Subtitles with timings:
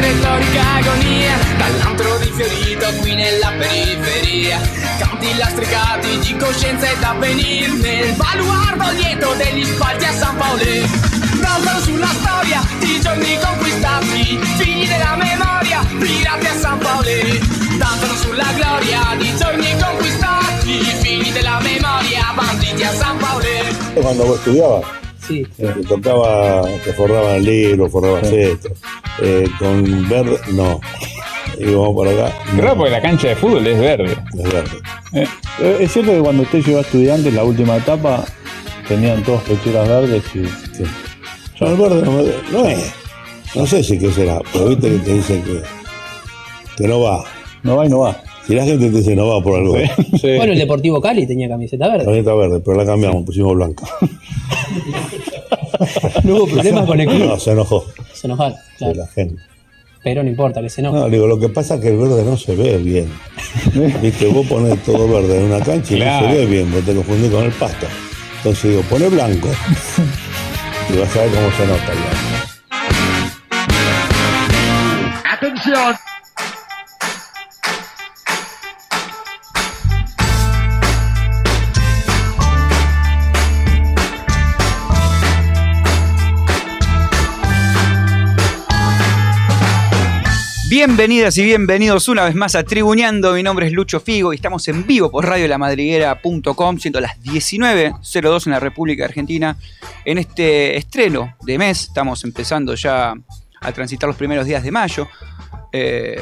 [0.00, 4.60] retorica agonia Dall'antro di Fiorito qui nella periferia.
[4.98, 11.80] Canti lastricati di coscienza ed avvenir Nel baluardo lieto degli spalti a San Paolo Cantano
[11.80, 17.10] sulla storia di giorni conquistati Figli della memoria, pirati a San Paolo
[17.78, 23.48] Danzano sulla gloria di giorni conquistati Figli della memoria, banditi a San Paolo
[23.94, 28.68] Cuando vos estudiabas, Sí, eh, te tocaba, te forraban el libro, forraban esto.
[29.22, 30.80] Eh, con verde, no.
[31.58, 32.32] Y vamos por acá.
[32.52, 34.16] no, Claro, porque la cancha de fútbol es verde.
[34.36, 34.70] es verde.
[35.12, 38.24] Eh, Es cierto que cuando usted llegó a estudiante en la última etapa
[38.88, 40.44] tenían todos pechuras verdes y
[40.76, 40.84] Sí.
[41.60, 42.92] Yo el verde no, me- no es.
[43.54, 45.62] No sé si qué será, pero viste que te dicen que,
[46.76, 47.24] que no va.
[47.62, 48.20] no va y no va.
[48.48, 49.76] Si la gente te dice no va por algo,
[50.20, 50.36] Sí.
[50.36, 52.04] Bueno, el Deportivo Cali tenía camiseta verde.
[52.04, 53.86] camiseta verde, pero la cambiamos, pusimos blanca.
[56.24, 57.40] No hubo problemas con el No, club.
[57.40, 58.94] se enojó Se enojaron, de claro.
[58.94, 59.42] la gente.
[60.02, 60.98] Pero no importa que se enoje.
[60.98, 63.08] No, digo, lo que pasa es que el verde no se ve bien.
[64.02, 66.26] Viste, vos ponés todo verde en una cancha y Claro.
[66.26, 67.86] no se ve bien, vos te confundís con el pasto.
[68.38, 69.48] Entonces digo, poné blanco.
[70.94, 73.54] Y vas a ver cómo se nota ya.
[90.86, 93.32] Bienvenidas y bienvenidos una vez más a Tribuneando.
[93.32, 98.52] Mi nombre es Lucho Figo y estamos en vivo por radiolamadriguera.com, siendo las 19.02 en
[98.52, 99.56] la República Argentina.
[100.04, 103.14] En este estreno de mes, estamos empezando ya
[103.62, 105.08] a transitar los primeros días de mayo.
[105.72, 106.20] Eh,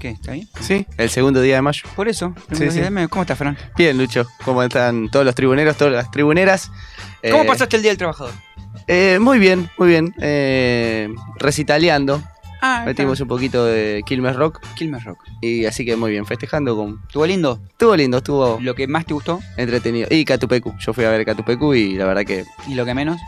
[0.00, 0.08] ¿Qué?
[0.08, 0.48] ¿Está bien?
[0.60, 1.82] Sí, el segundo día de mayo.
[1.94, 2.34] Por eso.
[2.50, 2.80] Sí, sí.
[2.80, 3.06] de.
[3.08, 3.56] ¿Cómo estás, Fran?
[3.76, 4.26] Bien, Lucho.
[4.44, 6.68] ¿Cómo están todos los tribuneros, todas las tribuneras?
[7.30, 8.32] ¿Cómo Eh, pasaste el Día del Trabajador?
[8.88, 10.12] eh, muy bien, muy bien.
[11.38, 12.20] Recitaleando.
[12.66, 14.58] Ah, Metimos un poquito de Quilmes Rock.
[14.74, 15.18] Quilmes Rock.
[15.42, 16.98] Y así que muy bien, festejando con.
[17.06, 17.60] ¿Estuvo lindo?
[17.68, 20.08] Estuvo lindo, estuvo ¿Lo que más te gustó entretenido.
[20.10, 20.74] Y Catupecu.
[20.78, 23.20] Yo fui a ver Catupecu y la verdad que y lo que menos?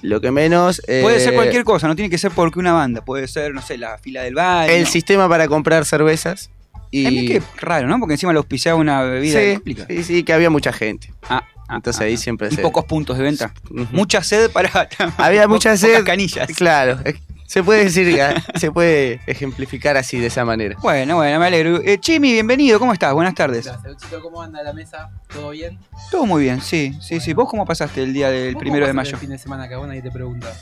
[0.00, 0.80] lo que menos.
[0.88, 3.04] eh, Puede ser cualquier cosa, no tiene que ser porque una banda.
[3.04, 4.72] Puede ser, no sé, la fila del baño.
[4.72, 6.50] El sistema para comprar cervezas.
[6.90, 7.04] Y.
[7.06, 7.98] A mí qué raro, ¿no?
[8.00, 11.12] Porque encima lo auspiciaba una bebida sí, sí, sí, que había mucha gente.
[11.28, 12.16] Ah, ah, Entonces ah, ahí ah.
[12.16, 13.52] siempre Y se- pocos puntos de venta.
[13.92, 14.88] Mucha sed para.
[15.18, 16.04] Había mucha pocas sed.
[16.04, 16.48] canillas.
[16.56, 17.16] Claro, eh,
[17.48, 18.20] se puede decir,
[18.56, 20.76] se puede ejemplificar así de esa manera.
[20.82, 21.80] Bueno, bueno, me alegro.
[21.82, 23.14] Eh, Chimi, bienvenido, ¿cómo estás?
[23.14, 23.64] Buenas tardes.
[23.64, 24.20] Gracias.
[24.22, 25.08] ¿Cómo anda la mesa?
[25.32, 25.78] ¿Todo bien?
[26.10, 27.32] Todo muy bien, sí, sí, sí.
[27.32, 29.12] ¿Vos cómo pasaste el día del ¿Vos primero de mayo?
[29.12, 30.52] El fin de semana que nadie te pregunta.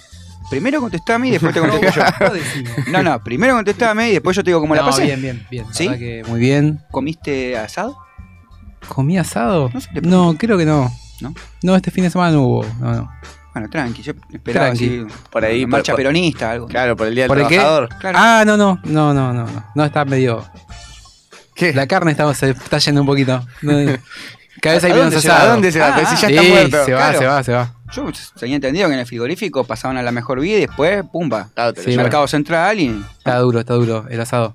[0.48, 2.02] Primero contestame y después te contesto yo.
[2.92, 3.02] No.
[3.02, 5.06] No, no, primero contestame y después yo te digo cómo la pasé.
[5.06, 5.66] Bien, bien, bien.
[5.72, 5.88] ¿Sí?
[5.88, 6.80] que muy bien.
[6.92, 7.98] ¿Comiste asado?
[8.86, 9.70] ¿Comí asado?
[9.74, 10.88] No sé, No, creo que no.
[11.20, 11.34] ¿No?
[11.64, 12.64] No, este fin de semana no hubo.
[12.78, 13.12] No, no.
[13.56, 14.84] Bueno, tranqui, yo esperaba Tranqui.
[15.06, 16.66] así, Por ahí, una marcha por- peronista, algo.
[16.66, 17.54] Claro, por el Día del ¿Por el qué?
[17.54, 17.88] Trabajador.
[17.98, 18.18] Claro.
[18.20, 18.78] Ah, no, no.
[18.84, 19.44] No, no, no.
[19.46, 20.44] No, no está medio.
[21.54, 21.72] ¿Qué?
[21.72, 23.42] La carne está, se está yendo un poquito.
[23.62, 23.72] No,
[24.60, 25.34] cada vez hay ¿A menos dónde se va?
[25.36, 25.48] asado.
[25.48, 25.86] ¿A dónde se va?
[25.96, 26.84] Ah, si ya Sí, está muerto.
[26.84, 27.18] se va, Claro.
[27.18, 27.72] se va, se va.
[27.94, 28.04] Yo
[28.38, 31.48] tenía entendido que en el frigorífico pasaban a la mejor vida y después, pumba.
[31.54, 32.04] Claro, Sí, llevan.
[32.04, 33.02] Mercado Central y.
[33.16, 34.54] Está duro, está duro el asado.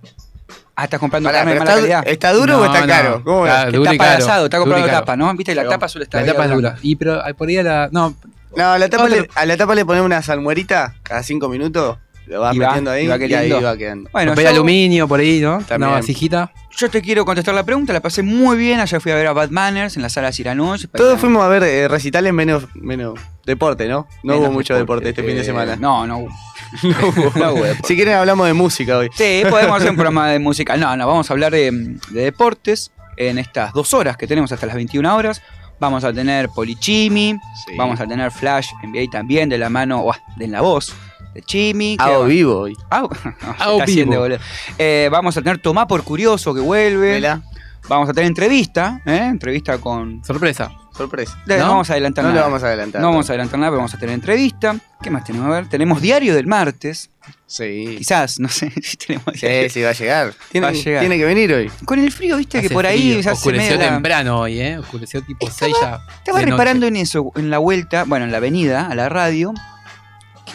[0.76, 2.04] Ah, estás comprando Pará, carne de mala está, calidad.
[2.08, 2.88] ¿Está duro o está no.
[2.88, 3.24] caro?
[3.24, 3.52] ¿Cómo es?
[3.54, 4.24] Está duro y tapa de caro.
[4.26, 5.34] asado, está y comprando tapa, ¿no?
[5.36, 6.76] Viste, la Pero tapa suele estar La tapa es dura.
[6.84, 7.90] Y pero por ahí a la.
[7.92, 8.16] No,
[8.56, 11.98] No, a la, tapa le, a la tapa le ponemos una salmuerita cada cinco minutos.
[12.28, 14.10] Lo vas Y va, metiendo ahí y va y, ahí va quedando.
[14.14, 15.58] Bueno, papel yo, aluminio por ahí, ¿no?
[15.68, 15.90] También.
[15.90, 16.52] Una vasijita.
[16.78, 18.80] yo te quiero contestar la pregunta, la pasé muy bien.
[18.80, 20.86] Ayer fui a ver a Bad Manners en la sala Ciranush.
[20.96, 24.08] Todos fuimos a ver eh, recitales menos, menos deporte, ¿no?
[24.24, 25.76] No hubo mucho deporte este fin de Eh, semana.
[25.76, 26.30] No, no hubo.
[26.84, 27.32] No hubo.
[27.40, 27.88] No hubo deporte.
[27.88, 29.10] si quieren hablamos de música hoy.
[29.16, 30.78] Sí, podemos hacer un programa de música.
[30.78, 31.72] No, no, vamos a hablar de,
[32.12, 35.42] de deportes en estas dos horas que tenemos hasta las 21 horas.
[35.82, 37.76] Vamos a tener Polichimi, Sí.
[37.76, 40.94] vamos a tener Flash NBA también de la mano, uah, de la voz
[41.34, 41.98] de Chimi.
[42.00, 42.74] Hago vivo hoy.
[42.92, 43.08] Ah,
[43.58, 44.22] está haciendo, vivo.
[44.22, 44.40] boludo.
[44.78, 47.14] Eh, vamos a tener Tomá por Curioso que vuelve.
[47.14, 47.42] Vela.
[47.90, 49.26] Vamos a tener entrevista, ¿eh?
[49.32, 50.24] Entrevista con.
[50.24, 50.72] Sorpresa.
[51.02, 51.38] Sorpresa.
[51.46, 51.68] No, ¿No?
[51.70, 52.42] vamos a adelantar No nada.
[52.42, 53.02] lo vamos a adelantar.
[53.02, 54.76] No vamos a adelantar nada, pero vamos a tener entrevista.
[55.02, 55.48] ¿Qué más tenemos?
[55.48, 57.10] A ver, tenemos diario del martes.
[57.48, 57.96] Sí.
[57.98, 59.70] Quizás, no sé si tenemos Sí, diario.
[59.70, 60.34] sí, va a llegar.
[60.52, 61.00] Tiene, Va a llegar.
[61.02, 61.72] tiene que venir hoy.
[61.86, 63.34] Con el frío, viste que por ahí frío.
[63.34, 64.78] Oscureció temprano hoy, ¿eh?
[64.78, 66.00] Oscureció tipo 6 ya.
[66.20, 66.98] Estaba de reparando noche.
[67.00, 69.54] en eso, en la vuelta, bueno, en la avenida, a la radio.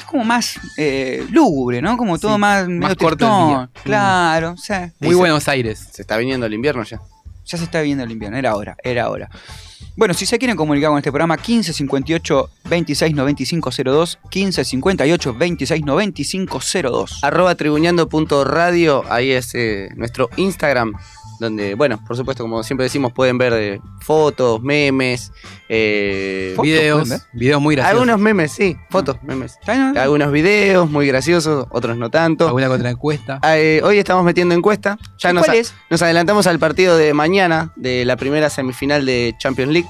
[0.07, 1.97] como más eh, lúgubre, ¿no?
[1.97, 3.57] Como todo Sí, más, más medio corto el.
[3.65, 3.69] Mm.
[3.85, 5.89] Claro, o sea, Muy Buenos Aires.
[5.93, 7.01] Se está viniendo el invierno ya.
[7.45, 9.29] ya se está viendo el invierno, era hora, era hora.
[9.97, 15.35] Bueno, si se quieren comunicar con este programa, 15 58 26 95 02, 15 58
[15.35, 17.19] 26 95 02.
[17.23, 20.93] Arroba tribuñando.radio, ahí es eh, nuestro Instagram,
[21.39, 25.33] donde, bueno, por supuesto, como siempre decimos, pueden ver eh, fotos, memes,
[25.69, 28.01] eh, Fotos, Videos, videos muy graciosos.
[28.01, 29.57] algunos memes, sí, fotos, memes.
[29.61, 29.99] ¿Está bien?
[29.99, 32.47] Algunos videos muy graciosos, otros no tanto.
[32.47, 33.39] Alguna contraencuesta.
[33.43, 34.99] Ah, eh, hoy estamos metiendo encuesta.
[35.19, 35.75] Ya nos, ¿Cuál es?
[35.91, 39.89] nos adelantamos al partido de mañana de la primera semifinal de Champions League,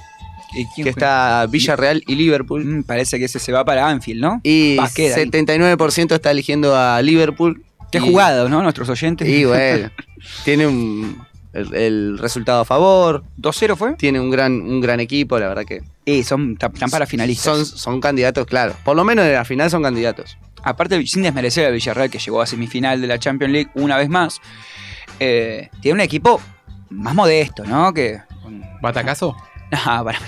[0.54, 2.64] ¿Y quién que está Villarreal y Liverpool.
[2.64, 4.40] Mm, parece que ese se va para Anfield, ¿no?
[4.42, 4.88] Y ahí.
[5.10, 7.62] 79% está eligiendo a Liverpool.
[7.92, 8.62] Qué Y- jugado, ¿no?
[8.62, 9.28] Nuestros oyentes.
[9.28, 9.90] Y bueno,
[10.44, 11.19] tiene un,
[11.56, 13.94] el, el resultado a favor, 2-0 fue.
[13.94, 17.44] tiene un gran, un gran equipo, la verdad que Y son, están para finalistas.
[17.56, 18.74] son, son candidatos, claro.
[18.84, 20.36] Por lo menos en la final son candidatos.
[20.62, 24.08] Aparte, sin desmerecer a Villarreal, que llegó a semifinal de la Champions League una vez
[24.08, 24.40] más,
[25.20, 26.40] eh, tiene un equipo
[26.90, 27.92] más modesto, ¿no?
[27.94, 28.20] Que.
[28.82, 29.36] ¿Batacazo?
[29.70, 30.20] No, para, para,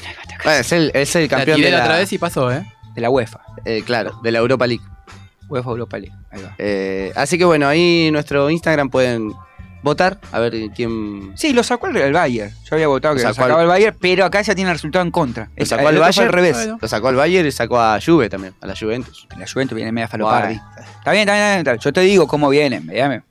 [0.43, 2.51] Bueno, es, el, es el La campeón tiré de la la, otra vez y pasó,
[2.51, 2.67] ¿eh?
[2.97, 3.41] de la UEFA.
[3.65, 4.83] eh, claro, de la Europa League.
[5.49, 6.15] UEFA Europa League.
[6.33, 6.55] Ahí va.
[6.59, 9.33] Eh, así que bueno, ahí en nuestro Instagram pueden
[9.83, 11.33] votar a ver quién.
[11.37, 12.53] Sí, lo sacó el, el Bayern.
[12.65, 15.05] Yo había votado que Lo sacaba al- el Bayern, pero acá ya tiene el resultado
[15.05, 15.45] en contra.
[15.57, 16.27] Lo Es- sacó al Bayern.
[16.27, 16.57] al revés.
[16.57, 16.79] Bueno.
[16.81, 19.27] Lo sacó al Bayern y sacó a Juve también, a la Juventus.
[19.39, 20.55] La Juventus viene media falopardi.
[20.57, 20.87] Bueno.
[20.99, 21.81] Está bien, está bien, está bien.
[21.81, 23.23] Yo te digo cómo vienen, véame.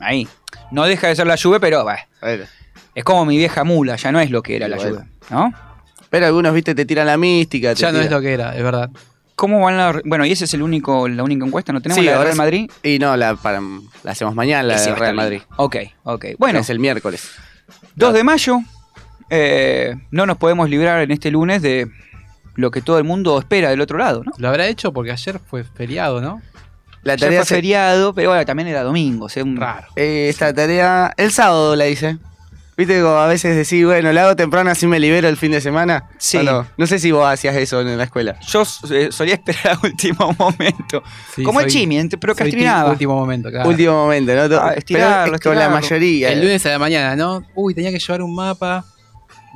[0.00, 0.28] Ahí.
[0.70, 1.98] No deja de ser la Juve, pero bah,
[2.94, 4.96] es como mi vieja mula, ya no es lo que era la bueno.
[4.96, 5.52] Juve, ¿no?
[6.10, 7.74] Pero algunos, viste, te tiran la mística.
[7.74, 8.90] te Ya no es lo que era, es verdad.
[9.36, 12.06] ¿Cómo van la, Bueno, y ese es el único, la única encuesta, ¿no tenemos Sí,
[12.06, 12.36] la de Real.
[12.36, 12.70] Madrid?
[12.82, 13.60] Y no, la, para,
[14.02, 15.42] la hacemos mañana, la de Real Madrid.
[15.56, 16.24] Ok, ok.
[16.38, 17.30] Bueno, Es el miércoles.
[17.96, 18.60] 2 de mayo,
[19.30, 21.88] eh, no nos podemos librar en este lunes de
[22.54, 24.32] lo que todo el mundo espera del otro lado, ¿no?
[24.38, 26.40] Lo habrá hecho porque ayer fue feriado, ¿no?
[27.02, 29.88] La Ayer tarea fue se- feriado, pero bueno, también era domingo, o sea, un- Raro.
[29.96, 32.18] eh, esta tarea el sábado la hice.
[32.76, 35.60] Viste como a veces decís, bueno, la hago temprano así me libero el fin de
[35.60, 36.08] semana.
[36.18, 36.38] Sí.
[36.38, 38.36] ¿O No, no sé si vos hacías eso en la escuela.
[38.48, 41.02] Yo eh, solía esperar a último momento.
[41.34, 42.86] Sí, como el soy- Chimi, ent- soy procrastinaba.
[42.86, 43.68] ti- Último momento, claro.
[43.68, 44.42] Último momento, ¿no?
[44.42, 46.30] Ah, Pero estirarlo, con la mayoría.
[46.32, 47.44] El lunes a la mañana, ¿no?
[47.54, 48.84] Uy, tenía que llevar un mapa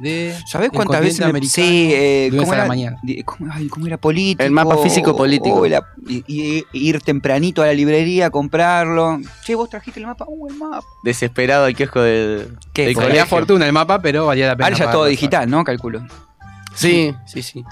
[0.03, 0.35] de.
[0.47, 1.33] ¿Sabés del cuántas veces?
[1.33, 1.43] me-.
[1.43, 2.67] Sí, eh, ¿cómo la era?
[2.69, 2.99] mañana.
[3.03, 4.43] Di- ¿Cómo, ay, cómo era político?
[4.43, 5.57] El mapa físico político.
[5.61, 9.21] Oh, la- y, y- ir tempranito a la librería a comprarlo.
[9.45, 10.25] Che, vos trajiste el mapa.
[10.29, 10.83] Uh, el mapa.
[11.05, 12.95] Desesperado al kiosco del, ¿Qué?
[12.95, 14.67] Valía fortuna el mapa, pero valía la pena.
[14.67, 15.65] Ahora ya todo digital, ¿no?
[15.65, 16.07] Calculo.
[16.75, 17.65] Sí, sí, sí.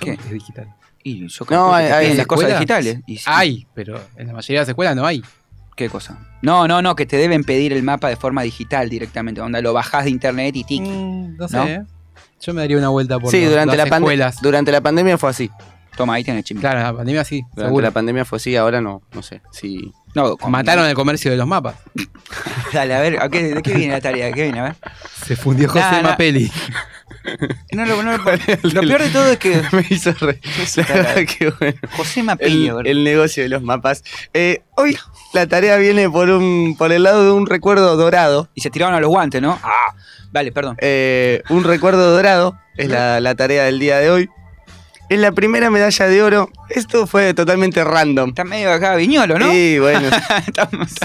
[0.00, 0.12] ¿Qué?
[0.12, 0.74] Es digital.
[1.02, 3.00] Y yo No, calculo que hay- las cosas digitales.
[3.06, 3.24] Y sí.
[3.26, 5.22] Hay, pero en la mayoría de las escuelas no hay.
[5.78, 6.18] ¿Qué cosa?
[6.42, 9.40] No, no, no, que te deben pedir el mapa de forma digital directamente.
[9.40, 10.82] Onda, lo bajás de internet y tic.
[10.82, 11.56] Mm, no sé.
[11.56, 11.66] ¿No?
[11.68, 11.82] ¿eh?
[12.40, 14.36] Yo me daría una vuelta por Sí, los- durante la, las pande- escuelas.
[14.42, 15.50] durante la pandemia fue así.
[15.96, 16.60] Toma, ahí tenés chimi.
[16.60, 17.84] Claro, la pandemia sí, Durante seguro.
[17.86, 19.40] la pandemia fue así, ahora no, no sé.
[19.52, 19.92] Sí.
[20.16, 21.76] No, con- Mataron el comercio de los mapas.
[22.72, 24.26] Dale, a ver, ¿a qué- ¿de qué viene la tarea?
[24.26, 24.58] ¿De qué viene?
[24.58, 24.76] A ver.
[25.24, 26.16] Se fundió José Nah, nah.
[27.72, 28.16] No, lo, no,
[28.62, 30.40] lo peor de todo es que Me hizo re.
[30.76, 31.78] La verdad que bueno.
[31.96, 32.86] José El, Mapelli, ¿verdad?
[32.86, 34.04] el negocio de los mapas.
[34.34, 34.96] Eh, hoy
[35.32, 38.48] la tarea viene por un por el lado de un recuerdo dorado.
[38.54, 39.58] Y se tiraron a los guantes, ¿no?
[39.62, 39.94] Ah,
[40.32, 40.76] vale, perdón.
[40.80, 44.30] Eh, un recuerdo dorado es la, la tarea del día de hoy.
[45.08, 46.50] Es la primera medalla de oro.
[46.68, 48.28] Esto fue totalmente random.
[48.28, 49.50] Está medio acá viñolo, ¿no?
[49.52, 50.10] Y bueno,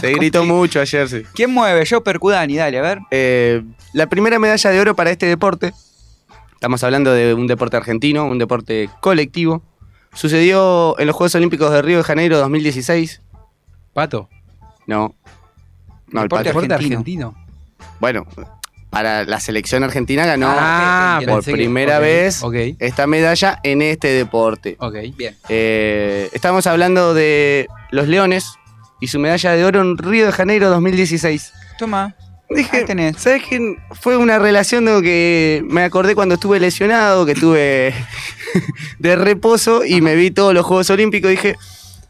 [0.01, 1.23] se gritó mucho ayer, sí.
[1.33, 1.85] ¿Quién mueve?
[1.85, 2.99] Yo, Percudani, dale, a ver.
[3.11, 3.63] Eh,
[3.93, 5.73] la primera medalla de oro para este deporte,
[6.63, 9.61] estamos hablando de un deporte argentino, un deporte colectivo,
[10.13, 13.21] sucedió en los Juegos Olímpicos de Río de Janeiro 2016.
[13.91, 14.29] Pato.
[14.87, 15.13] No.
[16.07, 17.35] No, el Deporte pato- Deporte argentino.
[17.35, 17.35] argentino.
[17.99, 18.25] Bueno,
[18.89, 24.77] para la selección argentina ganó Ah, por primera vez Ok, esta medalla en este deporte.
[24.79, 24.95] ok.
[25.17, 25.35] Bien.
[25.49, 28.53] Eh, estamos hablando de los Leones
[29.01, 31.51] y su medalla de oro en Río de Janeiro 2016.
[31.77, 32.15] Toma.
[32.55, 33.13] Dije.
[33.17, 33.75] ¿sabes qué?
[33.91, 37.93] Fue una relación de que me acordé cuando estuve lesionado, que estuve
[38.99, 41.31] de reposo y me vi todos los Juegos Olímpicos.
[41.31, 41.55] Dije,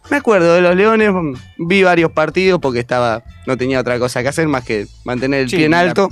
[0.10, 1.12] me acuerdo de los Leones,
[1.58, 5.50] vi varios partidos porque estaba, no tenía otra cosa que hacer más que mantener el
[5.50, 6.10] Sí, pie en alto.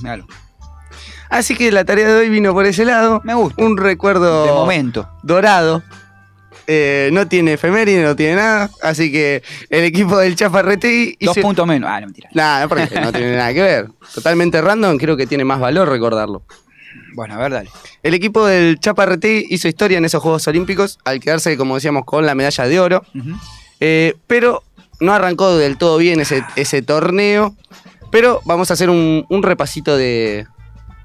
[1.30, 3.22] Así que la tarea de hoy vino por ese lado.
[3.24, 3.64] Me gusta.
[3.64, 5.08] Un recuerdo De momento.
[5.24, 5.82] dorado.
[6.74, 8.70] Eh, no tiene efeméride, no tiene nada.
[8.82, 11.42] Así que el equipo del Chafarrete Dos hizo...
[11.46, 11.90] puntos menos.
[11.92, 12.30] Ah, no, mentira.
[12.34, 13.88] Nada, porque no tiene nada que ver.
[14.16, 16.44] Totalmente random, creo que tiene más valor recordarlo.
[17.14, 17.70] Bueno, a ver, dale.
[18.04, 22.26] El equipo del Chaparrete hizo historia en esos Juegos Olímpicos al quedarse, como decíamos, con
[22.26, 23.04] la medalla de oro.
[23.82, 24.64] Eh, pero
[25.02, 27.54] no arrancó del todo bien ese, ese torneo.
[28.12, 30.48] Pero vamos a hacer un, un repasito de,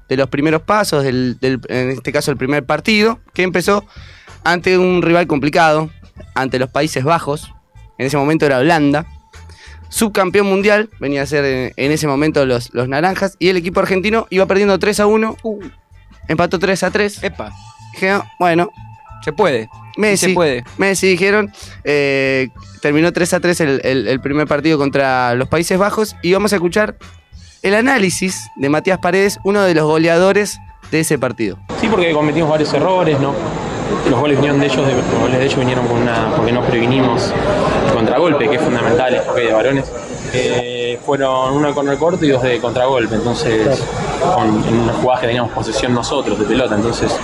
[0.07, 3.83] de los primeros pasos, del, del- en este caso el primer partido, que empezó
[4.51, 5.89] ante un rival complicado,
[6.35, 7.53] ante los Países Bajos.
[7.97, 9.05] en ese momento era Holanda.
[9.89, 13.35] Subcampeón mundial, venía a ser en, en ese momento los, los naranjas.
[13.39, 15.37] Y el equipo argentino iba perdiendo 3 a 1.
[16.27, 17.23] Empató 3 a 3.
[17.23, 17.51] Epa,
[17.93, 18.69] Dijeron, bueno,
[19.23, 19.69] se puede.
[19.95, 20.27] Messi.
[20.27, 20.63] se puede.
[20.77, 21.51] Messi dijeron.
[21.85, 22.49] eh,
[22.81, 26.15] terminó 3 a 3 el, el- el primer partido contra los Países Bajos.
[26.21, 26.97] Y vamos a escuchar
[27.63, 30.59] el análisis de Matías Paredes, uno de los goleadores
[30.91, 31.57] de ese partido.
[31.81, 33.33] Sí, porque cometimos varios errores, ¿no?
[34.09, 36.61] Los goles vinieron de ellos, de- los goles de ellos vinieron con una, porque no
[36.61, 37.31] previnimos
[37.87, 39.91] el contragolpe, que es fundamental en hockey de varones.
[40.33, 43.81] Eh, fueron uno de corner corto y dos de contragolpe, entonces
[44.35, 47.15] con, en una jugada que teníamos posesión nosotros de pelota, entonces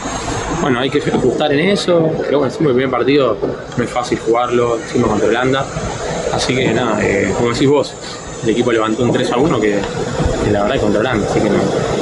[0.61, 3.37] bueno, hay que ajustar en eso, pero bueno, siempre el primer partido
[3.75, 5.65] no es fácil jugarlo, siempre contra Holanda,
[6.33, 7.93] así que nada, eh, como decís vos,
[8.43, 9.79] el equipo levantó un 3 a 1 que,
[10.45, 11.55] que la verdad es contra Holanda, así que no,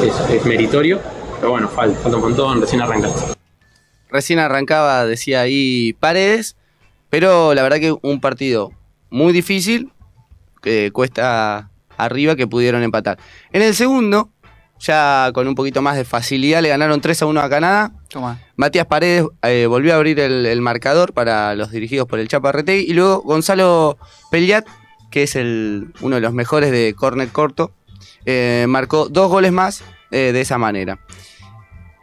[0.06, 1.00] es, es meritorio,
[1.40, 3.41] pero bueno, falta, falta un montón, recién arrancaste.
[4.12, 6.56] Recién arrancaba, decía ahí Paredes,
[7.10, 8.72] pero la verdad que un partido
[9.10, 9.92] muy difícil,
[10.62, 13.18] que cuesta arriba que pudieron empatar.
[13.52, 14.30] En el segundo,
[14.80, 17.92] ya con un poquito más de facilidad, le ganaron 3 a 1 a Canadá.
[18.10, 18.40] Toma.
[18.56, 22.52] Matías Paredes eh, volvió a abrir el, el marcador para los dirigidos por el Chapa
[22.52, 22.90] Retegui.
[22.90, 23.98] Y luego Gonzalo
[24.32, 24.66] Pellat,
[25.12, 27.72] que es el, uno de los mejores de córner corto,
[28.26, 31.00] eh, marcó dos goles más eh, de esa manera.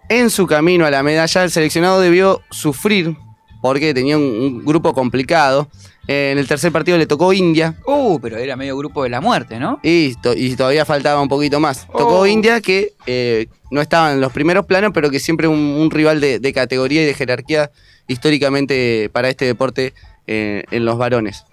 [0.09, 3.17] En su camino a la medalla, el seleccionado debió sufrir
[3.61, 5.69] porque tenía un, un grupo complicado.
[6.07, 9.21] Eh, en el tercer partido le tocó India Uh, pero era medio grupo de la
[9.21, 9.79] muerte, ¿no?
[9.83, 11.87] y, to- y todavía faltaba un poquito más.
[11.87, 12.27] Tocó Oh.
[12.27, 16.21] India, que eh, no estaba en los primeros planos, pero que siempre un, un rival
[16.23, 17.71] de, de categoría y de jerarquía
[18.07, 19.93] históricamente para este deporte
[20.27, 21.45] eh, en los varones.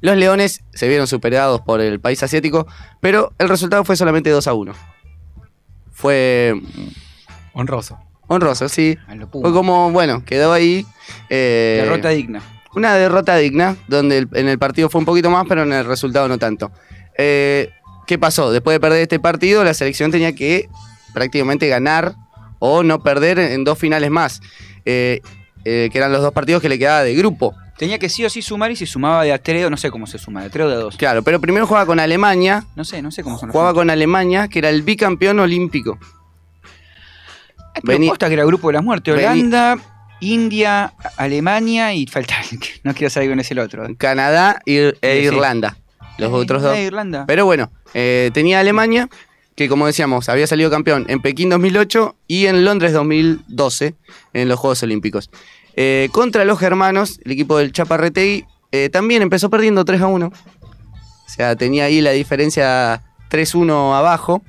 [0.00, 2.66] Los Leones se vieron superados por el país asiático,
[3.00, 4.72] pero el resultado fue solamente 2 a 1.
[5.92, 6.54] Fue
[7.58, 7.98] Honroso.
[8.28, 8.96] honroso, sí.
[9.08, 9.14] A.
[9.30, 10.84] Fue como, bueno, quedó ahí.
[11.30, 12.42] eh, Derrota digna.
[12.74, 15.84] una derrota digna, donde el- en el partido fue un poquito más, pero en el
[15.86, 16.70] resultado no tanto.
[17.16, 17.70] Eh,
[18.06, 18.50] ¿Qué pasó?
[18.52, 20.68] Después de perder este partido, la selección tenía que
[21.14, 22.14] prácticamente ganar
[22.58, 24.40] o no perder en dos finales más,
[24.84, 25.20] eh,
[25.64, 27.54] eh, que eran los dos partidos que le quedaba de grupo.
[27.78, 30.06] Tenía que sí o sí sumar y si sumaba de a tres, no sé cómo
[30.06, 30.96] se suma, de tres o de dos.
[30.96, 33.88] Claro, pero primero jugaba con Alemania, No sé, no sé cómo son los jugaba con
[33.90, 35.98] Alemania, que era el bicampeón olímpico.
[37.76, 39.12] Ah, vení- posta que era el grupo de la muerte.
[39.12, 39.78] vení- Holanda,
[40.20, 42.36] India, Alemania y falta.
[42.84, 43.86] No quiero saber quién es el otro.
[43.98, 44.92] Canadá e.
[45.22, 45.76] Irlanda,
[46.18, 46.76] los otros dos.
[46.76, 47.24] Eh, Irlanda.
[47.26, 49.08] Pero bueno, eh, tenía Alemania,
[49.54, 53.94] que como decíamos, había salido campeón en Pekín 2008 y en Londres 2012,
[54.32, 55.30] en los Juegos Olímpicos.
[55.76, 60.26] Eh, contra los germanos, el equipo del Chaparretegui eh, también empezó perdiendo 3 a 1.
[60.26, 64.42] O sea, tenía ahí la diferencia 3-1 abajo.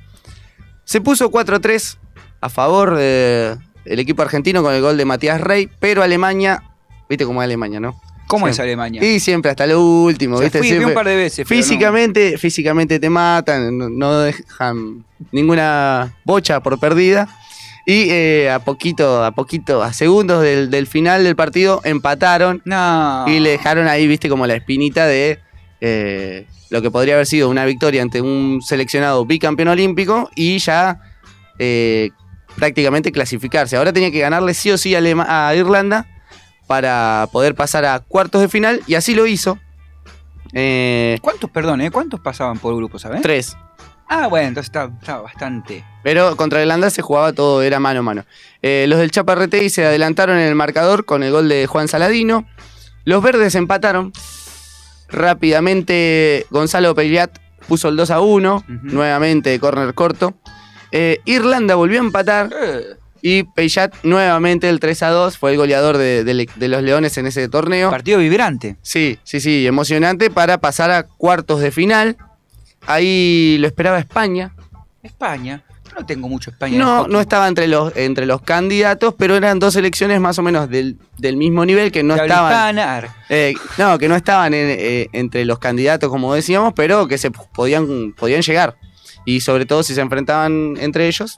[0.86, 1.98] Se puso 4-3
[2.42, 6.64] a favor del equipo argentino con el gol de Matías Rey, pero Alemania,
[7.10, 8.00] viste cómo es Alemania, ¿no?
[8.28, 8.60] ¿Cómo es.
[8.60, 9.02] Alemania?
[9.04, 10.60] Y siempre hasta lo último, O sea, ¿viste?
[10.60, 11.40] fui, un par de veces.
[11.40, 17.30] no- Físicamente, físicamente te matan, no, no dejan ninguna bocha por perdida.
[17.86, 23.24] Y eh, a poquito, a poquito, a segundos del, del final del partido, empataron No.
[23.28, 25.40] y le dejaron ahí, viste, como la espinita de
[25.80, 31.00] eh, lo que podría haber sido una victoria ante un seleccionado bicampeón olímpico y ya
[31.60, 32.10] eh,
[32.58, 33.78] prácticamente clasificarse.
[33.78, 36.06] Ahora tenía que ganarle sí o sí a, Alema- a Irlanda
[36.68, 39.58] para poder pasar a cuartos de final y así lo hizo.
[40.54, 41.92] Eh, ¿Cuántos, perdón, eh?
[41.92, 43.22] ¿Cuántos pasaban por grupo, sabes?
[43.22, 43.56] tres.
[44.10, 45.84] Ah, bueno, entonces estaba, estaba bastante.
[46.04, 48.26] Pero contra Irlanda se jugaba todo, era mano a mano.
[48.62, 52.46] Eh, los del Chaparretegui se adelantaron en el marcador con el gol de Juan Saladino.
[53.04, 54.14] Los verdes empataron.
[55.10, 57.38] Rápidamente Gonzalo Pellat
[57.68, 58.66] puso el 2 a 1, Ujú.
[58.84, 60.36] nuevamente de córner corto.
[60.92, 62.84] Eh, Irlanda volvió a empatar Eh,
[63.22, 67.18] y Pellat nuevamente el 3 a 2 fue el goleador de, de- de los Leones
[67.18, 67.90] en ese torneo.
[67.90, 68.78] partido vibrante.
[68.84, 72.16] Sí, sí, sí, emocionante para pasar a cuartos de final.
[72.86, 74.54] Ahí lo esperaba España,
[75.04, 75.64] España.
[75.90, 76.78] Yo no tengo mucho España.
[76.78, 80.70] No, no estaba entre los, entre los candidatos, pero eran dos selecciones más o menos
[80.70, 82.52] del, del mismo nivel que no estaban.
[83.30, 87.32] eh, no, que no estaban en, eh, entre los candidatos, como decíamos, pero que se
[87.32, 88.76] podían, podían llegar.
[89.28, 91.38] Y sobre todo si se enfrentaban entre ellos,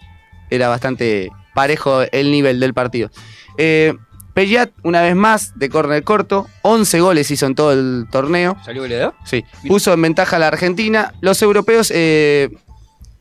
[0.51, 3.09] era bastante parejo el nivel del partido.
[3.57, 3.95] Eh,
[4.35, 8.55] Pellat, una vez más, de córner corto, 11 goles hizo en todo el torneo.
[8.63, 9.15] ¿Salió goleador?
[9.25, 11.13] Sí, puso en ventaja a la Argentina.
[11.19, 12.49] Los europeos eh,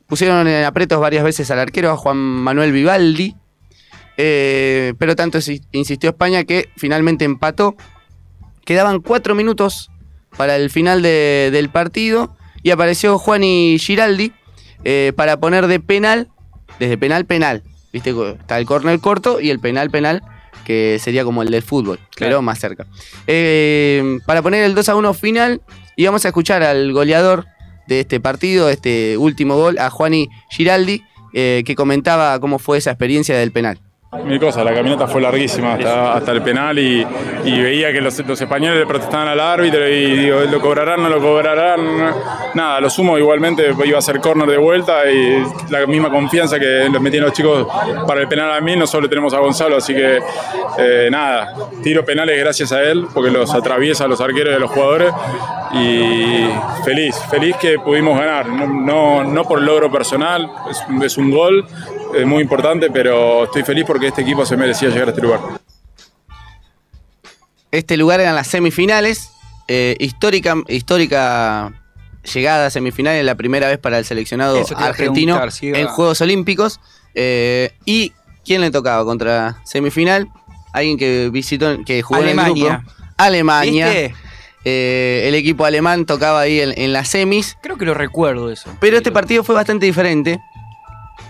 [0.06, 3.34] pusieron en apretos varias veces al arquero, a Juan Manuel Vivaldi.
[4.16, 7.74] Eh, pero tanto insi- insistió España que finalmente empató.
[8.64, 9.90] Quedaban cuatro minutos
[10.36, 14.32] para el final de- del partido y apareció Juani Giraldi
[14.84, 16.28] eh, para poner de penal,
[16.78, 17.62] desde penal penal.
[17.92, 20.22] Viste, está el córner corto y el penal penal
[20.64, 22.30] que sería como el del fútbol, Claro.
[22.30, 22.86] pero más cerca.
[23.26, 25.62] Eh, para poner el 2 a 1 final,
[25.96, 27.46] y vamos a escuchar al goleador
[27.86, 32.90] de este partido, este último gol, a Juani Giraldi, eh, que comentaba cómo fue esa
[32.90, 33.78] experiencia del penal.
[34.10, 37.04] Mil cosas, la caminata fue larguísima hasta, el penal y,
[37.44, 42.14] veía que los, españoles le protestaban al árbitro y digo, ¿lo cobrarán, no lo cobrarán?
[42.54, 46.88] Nada, lo sumo igualmente, iba a ser córner de vuelta y la misma confianza que
[46.90, 47.66] los metían los chicos
[48.06, 50.20] para el penal a mí, no solo tenemos a Gonzalo, así que
[50.78, 54.58] eh, nada, tiro penales gracias a él porque los atraviesa a los arqueros y a
[54.58, 55.12] los jugadores
[55.74, 56.46] y
[56.82, 61.66] feliz, feliz que pudimos ganar, no, no, no por logro personal, es, es un gol,
[62.14, 65.40] es muy importante, pero estoy feliz porque este equipo se merecía llegar a este lugar.
[67.70, 69.30] Este lugar eran las semifinales.
[69.68, 71.72] eh, histórica, histórica
[72.32, 76.80] llegada a semifinales, la primera vez para el seleccionado argentino si en Juegos Olímpicos.
[77.14, 78.12] eh, ¿Y
[78.44, 80.28] quién le tocaba contra semifinal?
[80.72, 82.82] Alguien que visitó, que jugó en el grupo.
[83.16, 83.86] Alemania.
[83.88, 84.14] ¿Viste?
[84.64, 87.56] Eh, el equipo alemán tocaba ahí en, en las semis.
[87.62, 88.70] Creo que lo recuerdo eso.
[88.80, 90.40] Pero este partido fue bastante diferente.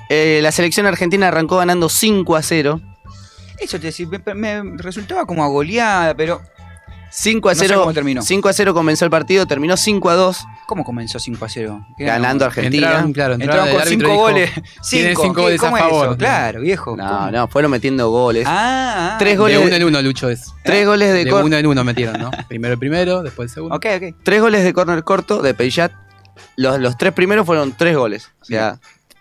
[0.08, 2.80] Eh, la selección argentina arrancó ganando 5 a 0.
[3.58, 6.40] Eso te decía, me, me resultaba como a goleada, pero
[7.10, 7.80] 5 a No sé 0.
[7.80, 8.22] cómo terminó.
[8.22, 10.44] 5 a 0 comenzó el partido, terminó 5 a 2.
[10.66, 11.86] ¿cómo comenzó 5 a 0?
[11.96, 12.44] ¿Qué Ganando?
[12.44, 12.86] Argentina.
[12.88, 14.50] Entraron, claro, entraron, Entraron con árbitro 5 dijo, goles.
[14.90, 15.22] Tienen Cinco.
[15.22, 16.06] cinco ¿Qué- goles a favor.
[16.08, 16.16] eso?
[16.18, 16.96] Claro, viejo.
[16.96, 17.30] No, ¿Cómo?
[17.30, 18.44] no, fueron metiendo goles.
[18.46, 19.16] Ah, ah.
[19.18, 19.58] Tres De goles.
[19.64, 20.52] uno en uno, Lucho es.
[20.64, 22.30] Tres goles de, De cor- uno en uno metieron, ¿no?
[22.48, 23.76] Primero el primero, después el segundo.
[23.76, 24.14] Ok, ok.
[24.22, 25.90] tres goles de córner corto de Peyat.
[26.56, 28.30] Los, los tres primeros fueron tres goles.
[28.42, 28.78] O sea,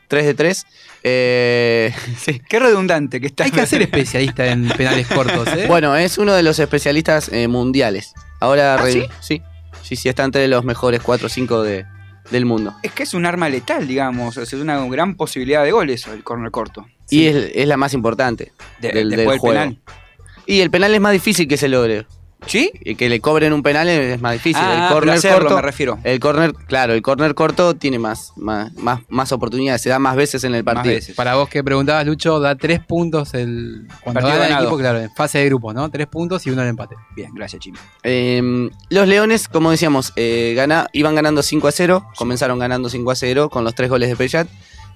[0.08, 0.66] tres de tres.
[1.04, 2.42] Eh, sí.
[2.50, 3.44] Qué redundante que está.
[3.46, 5.66] Hay que ser especialista en penales cortos, ¿eh?
[5.68, 8.14] Bueno, es uno de los especialistas eh, mundiales.
[8.40, 9.04] Ahora ¿Ah, re- sí?
[9.20, 9.42] sí.
[9.84, 11.86] Sí, sí, está entre los mejores 4 o 5 de,
[12.30, 12.76] del mundo.
[12.84, 14.36] Es que es un arma letal, digamos.
[14.38, 16.86] Es una gran posibilidad de gol eso, el corner corto.
[17.10, 18.52] Y es, es la más importante.
[18.82, 19.48] De- del- del del juego.
[19.50, 19.80] penal.
[20.46, 22.06] Y el penal es más difícil que se logre.
[22.46, 22.72] ¿Sí?
[22.82, 24.62] Y que le cobren un penal es más difícil.
[24.64, 25.56] Ah, el corner hacerlo, corto.
[25.56, 26.00] me refiero.
[26.04, 30.16] El corner, claro, el corner corto tiene más, más, más, más oportunidades, se da más
[30.16, 30.96] veces en el Más partido.
[30.96, 31.16] veces.
[31.16, 35.00] Para vos que preguntabas, Lucho, da tres puntos el cuando Partido gana el equipo, claro,
[35.00, 35.90] en fase de grupo, ¿no?
[35.90, 36.96] Tres puntos y uno en empate.
[37.16, 37.78] Bien, gracias, Chimi.
[38.04, 43.12] Eh, los Leones, como decíamos, eh, gana- iban ganando 5 a 0, comenzaron ganando 5
[43.12, 44.48] a 0 con los tres goles de Peyat.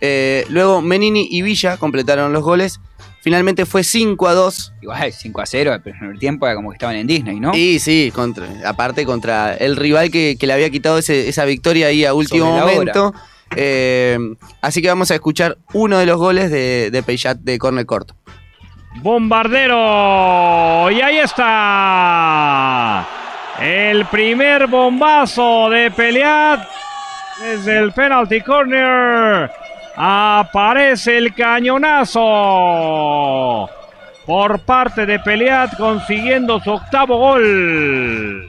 [0.01, 2.79] Eh, luego Menini y Villa completaron los goles.
[3.21, 4.73] Finalmente fue 5 a 2.
[4.81, 7.55] Igual, 5 a 0, el primer tiempo era como que estaban en Disney, ¿no?
[7.55, 11.85] Y sí, contra, aparte contra el rival que, que le había quitado ese- esa victoria
[11.87, 13.13] ahí a último momento.
[13.55, 14.17] Eh,
[14.61, 18.15] así que vamos a escuchar uno de los goles de, de Peyat de córner corto.
[19.03, 20.89] Bombardero.
[20.91, 23.07] Y ahí está.
[23.61, 26.67] El primer bombazo de Peleat.
[27.41, 29.49] Desde el penalty corner.
[29.95, 32.19] Aparece el cañonazo.
[34.25, 38.47] Por parte de Peleat consiguiendo su octavo gol.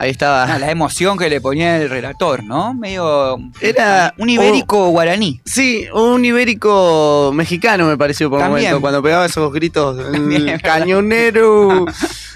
[0.00, 0.46] Ahí estaba.
[0.58, 2.72] La emoción que le ponía el relator, ¿no?
[2.72, 3.36] Medio.
[3.60, 5.40] Era Un ibérico guaraní.
[5.44, 9.96] Sí, un ibérico mexicano me pareció por un momento, cuando pegaba esos gritos.
[10.12, 10.60] También, "Mm, ¿verdad?
[10.62, 11.86] cañonero.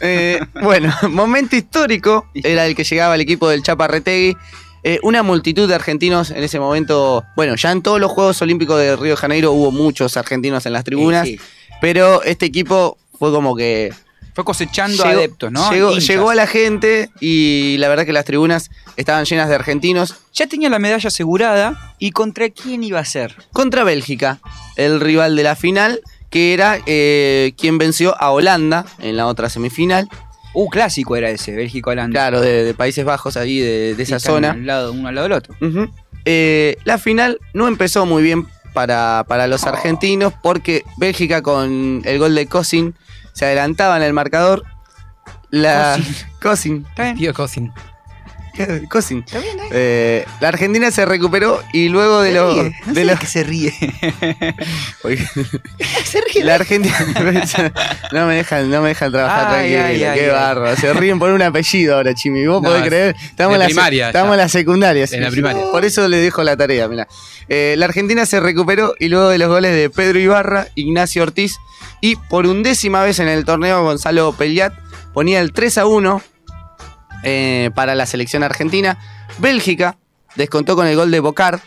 [0.00, 4.36] Eh, bueno, momento histórico era el que llegaba el equipo del Chaparretegui.
[4.84, 7.24] Eh, una multitud de argentinos en ese momento.
[7.36, 10.72] Bueno, ya en todos los Juegos Olímpicos de Río de Janeiro hubo muchos argentinos en
[10.72, 11.44] las tribunas, Sí, sí.
[11.80, 13.92] pero este equipo fue como que
[14.34, 15.70] Fue cosechando llegó, adeptos, ¿no?
[15.98, 20.16] llegó a la gente y la verdad que las tribunas estaban llenas de argentinos.
[20.34, 21.94] Ya tenía la medalla asegurada.
[22.00, 23.36] ¿Y contra quién iba a ser?
[23.52, 24.40] contra Bélgica,
[24.76, 29.48] el rival de la final, que era eh, quien venció a Holanda en la otra
[29.50, 30.08] semifinal.
[30.54, 32.12] Uh, clásico era ese, Bélgica-Holanda.
[32.12, 34.52] Claro, de, de Países Bajos, ahí de, de esa zona.
[34.52, 35.54] Al lado, uno al lado del otro.
[36.24, 42.18] Eh, la final no empezó muy bien para, para los argentinos porque Bélgica con el
[42.18, 42.94] gol de Cosin
[43.32, 44.64] se adelantaba en el marcador.
[45.50, 45.98] La
[46.40, 46.86] Cosin.
[46.88, 47.16] ¿Está bien?
[47.16, 47.72] Tío Cosin.
[48.88, 49.22] Cosin.
[49.26, 49.68] ¿Está bien, eh?
[49.72, 52.56] Eh, la Argentina se recuperó y luego de los.
[52.56, 53.72] No de sé los que se ríe.
[56.04, 56.44] Se ríe.
[56.44, 56.94] La Argentina.
[58.12, 59.84] no me dejan, no me dejan trabajar Ay, tranquilo.
[59.84, 60.30] ay, ay, qué ay.
[60.30, 60.76] barro.
[60.76, 62.46] Se ríen por un apellido ahora, Chimi.
[62.46, 63.16] ¿Vos No, podés creer?
[63.22, 65.06] Estamos en la, primaria estamos en la secundaria.
[65.06, 65.62] sí, En la primaria.
[65.70, 67.08] Por eso le dejo la tarea, mira.
[67.48, 71.56] la Argentina se recuperó y luego de los goles de Pedro Ibarra, Ignacio Ortiz
[72.00, 74.72] y por undécima vez en el torneo Gonzalo Peliat
[75.12, 76.22] ponía el 3 a 1
[77.22, 78.98] eh, para la selección argentina.
[79.38, 79.96] Bélgica
[80.36, 81.60] descontó con el gol de Bocard.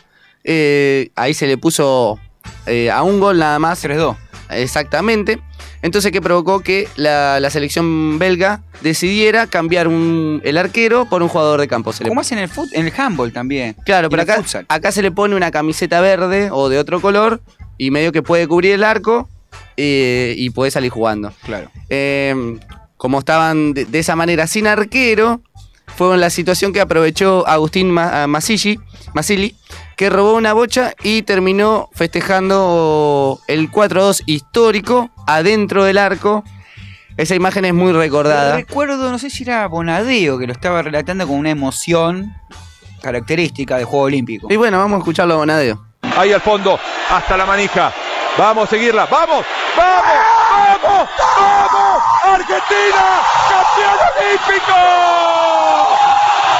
[0.44, 2.20] Eh, ahí se le puso
[2.68, 3.84] eh, a un gol nada más.
[3.84, 4.16] 3-2.
[4.52, 5.40] Exactamente.
[5.82, 11.30] Entonces, que provocó que la, la selección belga decidiera cambiar un- el arquero por un
[11.30, 11.94] jugador de campo.
[11.94, 13.76] Se ¿Cómo hacen en el fut en el handball también?
[13.86, 17.42] Claro, pero acá, se le pone una camiseta verde o de otro color
[17.78, 19.30] y medio que puede cubrir el arco
[19.78, 21.32] eh, y podés salir jugando.
[21.44, 21.70] Claro.
[21.90, 22.58] Eh,
[23.06, 25.40] como estaban de, de esa manera sin arquero,
[25.96, 28.80] fue la situación que aprovechó Agustín ah, Masilli,
[29.14, 29.56] Masilli,
[29.96, 36.44] que robó una bocha y terminó festejando el 4-2 histórico adentro del arco.
[37.16, 38.56] Esa imagen es muy recordada.
[38.56, 42.34] Recuerdo, no sé si era Bonadeo que lo estaba relatando con una emoción
[43.04, 44.48] característica de Juego Olímpico.
[44.50, 45.86] Y bueno, vamos a escucharlo a Bonadeo.
[46.18, 46.80] Ahí al fondo,
[47.12, 47.94] hasta la manija.
[48.36, 49.06] Vamos a seguirla.
[49.06, 49.46] ¡Vamos!
[49.78, 50.04] ¡Vamos!
[50.82, 51.10] ¡Vamos!
[51.28, 51.65] ¡Vamos!
[52.34, 53.06] ¡Argentina!
[53.50, 54.78] ¡Campeón olímpico!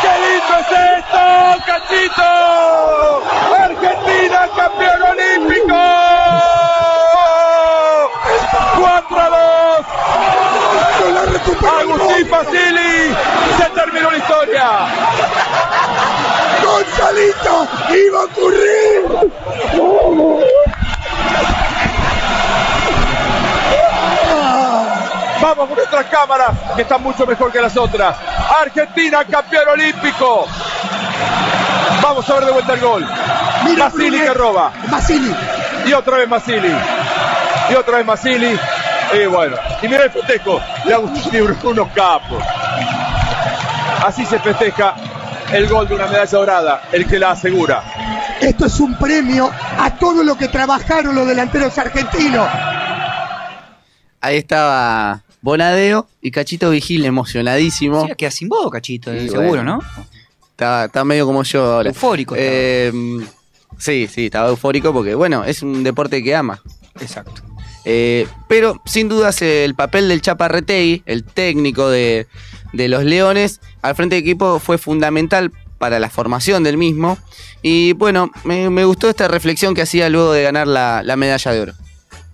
[0.02, 1.24] ¡Qué lindo es esto,
[1.66, 2.30] cachito!
[3.58, 5.76] ¡Argentina campeón olímpico!
[8.78, 9.86] ¡4 a 2!
[11.80, 13.16] Agustín Basili,
[13.58, 14.68] se terminó la historia.
[16.64, 17.68] ¡Gonzalito!
[17.90, 19.25] ¡Iba a ocurrir!
[25.46, 28.18] Vamos con nuestras cámaras, que están mucho mejor que las otras.
[28.64, 30.48] Argentina, campeón olímpico.
[32.02, 33.08] Vamos a ver de vuelta el gol.
[33.78, 34.72] Masili que roba.
[34.90, 35.36] Masili.
[35.86, 36.76] Y otra vez Masili.
[37.70, 38.60] Y otra vez Masili.
[39.14, 42.44] Y bueno, y mira el festejo de Agustín y Bruno Capos.
[44.04, 44.96] Así se festeja
[45.52, 47.84] el gol de una medalla dorada, el que la asegura.
[48.42, 52.50] Esto es un premio a todo lo que trabajaron los delanteros argentinos.
[54.22, 58.08] Ahí estaba Bonadeo y Cachito Vigil emocionadísimo.
[58.08, 59.64] Sí, queda sin voz, Cachito, Sí, seguro, bueno.
[59.64, 59.80] ¿no?
[60.50, 61.90] Está, está medio como yo ahora.
[61.90, 62.34] Eufórico.
[62.36, 62.92] Eh,
[63.78, 66.64] sí, sí, estaba eufórico porque, bueno, es un deporte que ama.
[67.00, 67.44] Exacto.
[67.86, 72.26] Eh, pero sin dudas el papel del Chaparretegui, el técnico de,
[72.74, 77.20] de los Leones, al frente de equipo fue fundamental para la formación del mismo.
[77.62, 81.52] Y bueno, me, me gustó esta reflexión que hacía luego de ganar la, la medalla
[81.52, 81.74] de oro.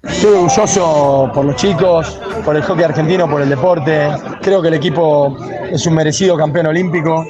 [0.04, 4.10] Estoy orgulloso por los chicos, por el hockey argentino, por el deporte.
[4.42, 5.38] Creo que el equipo
[5.72, 7.24] es un merecido campeón olímpico.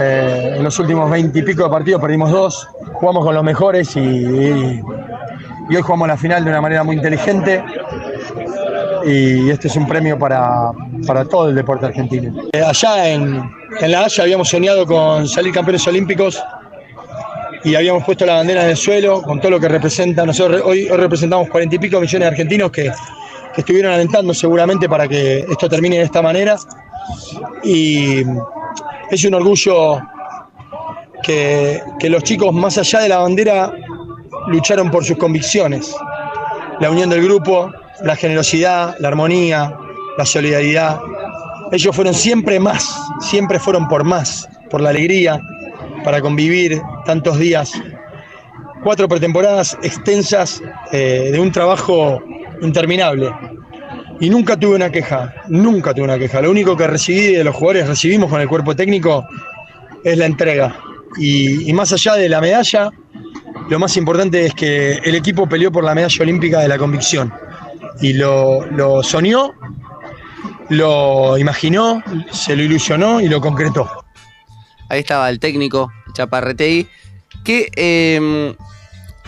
[0.00, 3.94] Eh, en los últimos 20 y pico de partidos perdimos dos, jugamos con los mejores
[3.96, 7.62] y, hoy jugamos la final de una manera muy inteligente.
[9.04, 10.70] Y este es un premio para,
[11.06, 12.42] para todo el deporte argentino.
[12.52, 13.42] Eh, allá en,
[13.80, 16.42] en La Haya habíamos soñado con salir campeones olímpicos
[17.64, 20.24] y habíamos puesto la bandera en el suelo con todo lo que representa.
[20.24, 22.92] Nosotros hoy, hoy representamos cuarenta y pico millones de argentinos que,
[23.54, 26.56] que estuvieron alentando seguramente para que esto termine de esta manera.
[27.64, 28.22] Y
[29.10, 30.00] es un orgullo
[31.22, 33.72] que, que los chicos, más allá de la bandera,
[34.46, 35.94] lucharon por sus convicciones.
[36.80, 39.76] La unión del grupo, la generosidad, la armonía,
[40.16, 41.00] la solidaridad.
[41.72, 45.40] Ellos fueron siempre más, siempre fueron por más, por la alegría,
[46.04, 47.72] para convivir tantos días.
[48.82, 52.22] Cuatro pretemporadas extensas eh, de un trabajo
[52.62, 53.30] interminable.
[54.20, 56.40] Y nunca tuve una queja, nunca tuve una queja.
[56.40, 59.24] Lo único que recibí de los jugadores, recibimos con el cuerpo técnico,
[60.04, 60.76] es la entrega.
[61.16, 62.90] Y, más allá de la medalla,
[63.68, 67.32] lo más importante es que el equipo peleó por la medalla olímpica de la convicción.
[68.00, 69.52] Y lo, lo soñó,
[70.68, 73.88] lo imaginó, se lo ilusionó y lo concretó.
[74.88, 76.88] Ahí estaba el técnico Chaparretegui,
[77.44, 78.54] que eh,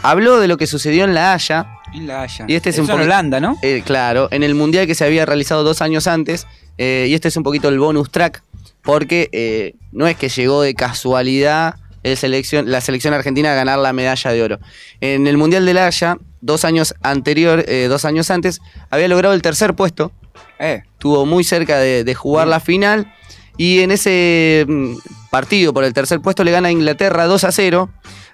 [0.02, 1.66] habló de lo que sucedió en La Haya.
[1.94, 2.44] En La Haya.
[2.48, 3.58] Y este es Eso un en Holanda, ¿no?
[3.62, 6.46] Eh, claro, en el mundial que se había realizado dos años antes.
[6.78, 8.42] eh, y este es un poquito el bonus track,
[8.82, 13.78] porque eh, no es que llegó de casualidad el selección, la selección argentina a ganar
[13.78, 14.58] la medalla de oro.
[15.02, 19.42] En el mundial de La Haya, dos años anterior, dos años antes, había logrado el
[19.42, 20.10] tercer puesto.
[20.58, 23.12] Estuvo muy cerca de, de jugar la final.
[23.56, 24.94] Y en ese mm,
[25.30, 27.90] partido por el tercer puesto le gana a Inglaterra 2 a 0.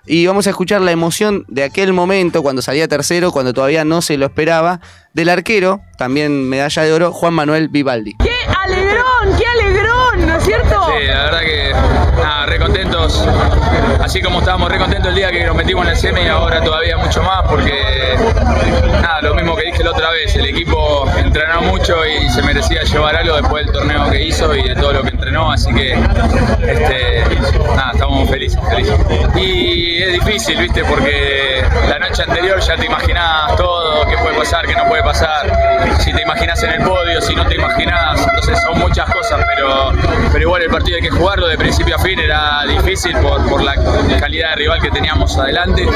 [0.08, 4.02] Y vamos a escuchar la emoción de aquel momento, cuando salía tercero, cuando todavía no
[4.02, 4.80] se lo esperaba,
[5.14, 8.14] del arquero, también medalla de oro, Juan Manuel Vivaldi.
[8.22, 9.36] ¡Qué alegrón!
[9.36, 10.26] ¡Qué alegrón!
[10.26, 10.80] ¿No es cierto?
[10.86, 13.26] Sí, la verdad que nada, re contentos.
[14.00, 16.96] Así como estábamos re contentos el día que nos metimos en el semi, ahora todavía
[16.96, 17.72] mucho más porque
[19.00, 22.82] nada, lo mismo que dije la otra vez, el equipo entrenó mucho y se merecía
[22.82, 25.92] llevar algo después del torneo que hizo y de todo lo que entrenó, así que
[25.92, 27.24] este,
[27.74, 28.98] nada, estamos felices, felices.
[29.36, 34.66] Y es difícil, viste, porque la noche anterior ya te imaginabas todo, qué puede pasar,
[34.66, 38.58] qué no puede pasar, si te imaginas en el podio, si no te imaginas, entonces
[38.62, 39.92] son muchas cosas, pero,
[40.32, 43.62] pero igual el partido hay que jugarlo de principio a fin, era difícil por, por
[43.62, 43.74] la
[44.20, 45.86] calidad de rival que teníamos adelante.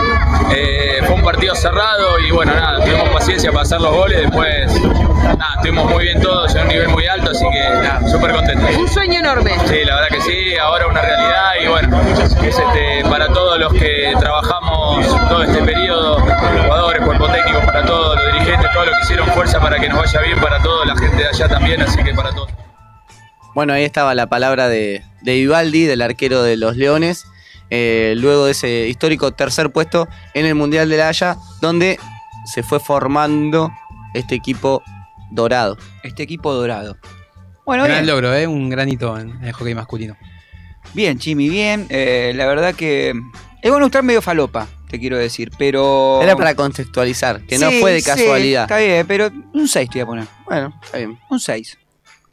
[0.53, 4.83] Eh, fue un partido cerrado y bueno, nada, tuvimos paciencia para hacer los goles, después
[4.83, 8.77] nada, estuvimos muy bien todos en un nivel muy alto, así que nada, súper contentos.
[8.77, 9.53] Un sueño enorme.
[9.67, 12.01] Sí, la verdad que sí, ahora una realidad y bueno,
[12.43, 16.19] es este, para todos los que trabajamos todo este periodo,
[16.65, 19.99] jugadores, cuerpo técnico, para todos los dirigentes, todo lo que hicieron fuerza para que nos
[19.99, 22.51] vaya bien para toda la gente de allá también, así que para todos.
[23.61, 27.27] Bueno, ahí estaba la palabra de, de Vivaldi, del arquero de los Leones,
[27.69, 31.99] eh, luego de ese histórico tercer puesto en el Mundial de la Haya, donde
[32.47, 33.71] se fue formando
[34.15, 34.83] este equipo
[35.31, 35.77] dorado.
[36.03, 36.97] Este equipo dorado.
[37.67, 38.07] Bueno, gran bien.
[38.07, 38.47] logro, ¿eh?
[38.47, 40.17] un granito en el hockey masculino.
[40.95, 41.87] Bien, Chimi, bien.
[41.91, 43.13] Eh, la verdad que
[43.61, 46.23] es bueno estar medio falopa, te quiero decir, pero...
[46.23, 48.63] Era para contextualizar, que no fue de sí, casualidad.
[48.63, 50.27] está bien, pero un 6 te voy a poner.
[50.47, 51.19] Bueno, está bien.
[51.29, 51.77] Un 6.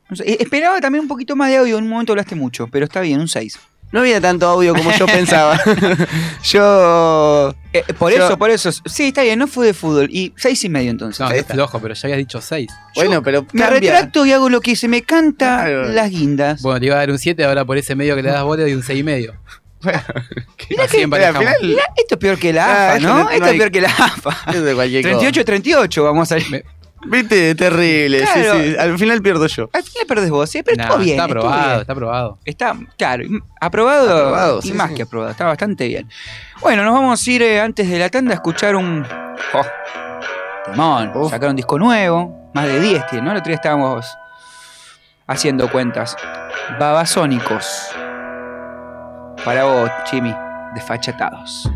[0.09, 0.29] Un seis.
[0.31, 3.01] Eh, Esperaba también un poquito más de audio, en un momento hablaste mucho, pero está
[3.01, 3.59] bien, un 6.
[3.91, 5.57] No había tanto audio como yo pensaba.
[6.43, 7.53] yo.
[7.73, 8.69] Eh, por yo- eso, por eso.
[8.85, 10.09] Sí, está bien, no fue de fútbol.
[10.11, 11.19] Y 6 y medio entonces.
[11.19, 11.53] No, está.
[11.53, 12.67] flojo, pero ya habías dicho 6.
[12.95, 13.69] Bueno, pero Me cambia.
[13.69, 15.89] retracto y hago lo que se me canta Claro.
[15.89, 16.61] las guindas.
[16.61, 18.57] Bueno, te iba a dar un 7, ahora por ese medio que le das vos
[18.57, 19.33] le doy un 6 y medio.
[19.83, 20.03] Mirá
[20.83, 23.17] Así que- final- Mirá, esto es peor que la Ah, AFA, esto ¿no?
[23.19, 24.37] no- no esto hay- es peor que la AFA.
[24.51, 26.65] Es de cualquier 38 38 vamos a salir.
[27.09, 28.25] Viste, terrible.
[28.25, 28.59] sí, Claro.
[28.59, 28.75] sí.
[28.77, 29.69] Al final pierdo yo.
[29.73, 30.63] Al final perdés vos, ¿sí?
[30.63, 31.15] pero Nah, estuvo bien.
[31.15, 31.81] está aprobado, bien.
[31.81, 32.39] está aprobado.
[32.45, 33.23] Está, claro,
[33.61, 34.95] aprobado, Aprobado, y sí, más sí.
[34.95, 36.09] que aprobado, está bastante bien.
[36.61, 39.05] Bueno, nos vamos a ir eh, antes de la tanda a escuchar un.
[39.53, 39.65] Oh,
[40.65, 41.31] temón, Uf.
[41.31, 43.31] sacaron disco nuevo, más de 10 tiene, ¿no?
[43.31, 44.05] El otro día estábamos
[45.27, 46.15] haciendo cuentas.
[46.79, 47.89] Babasónicos.
[49.45, 50.35] Para vos, Chimi,
[50.75, 51.69] desfachatados.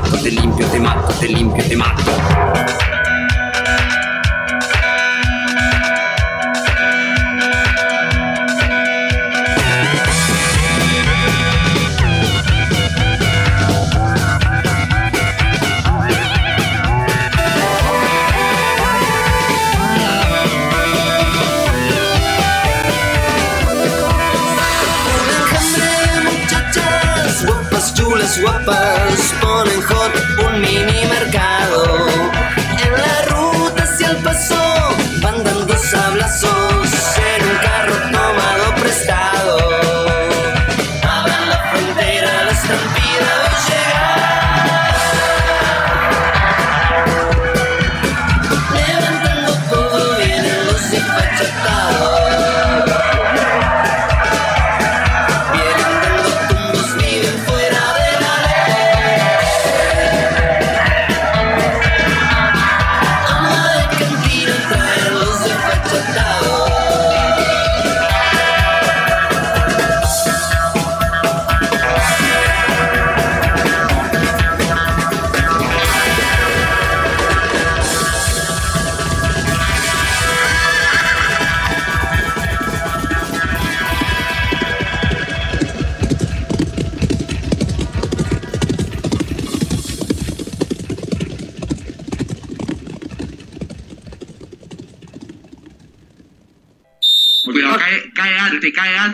[0.00, 2.39] Robo, te mato, te limpio, te mato, te limpio, te mato.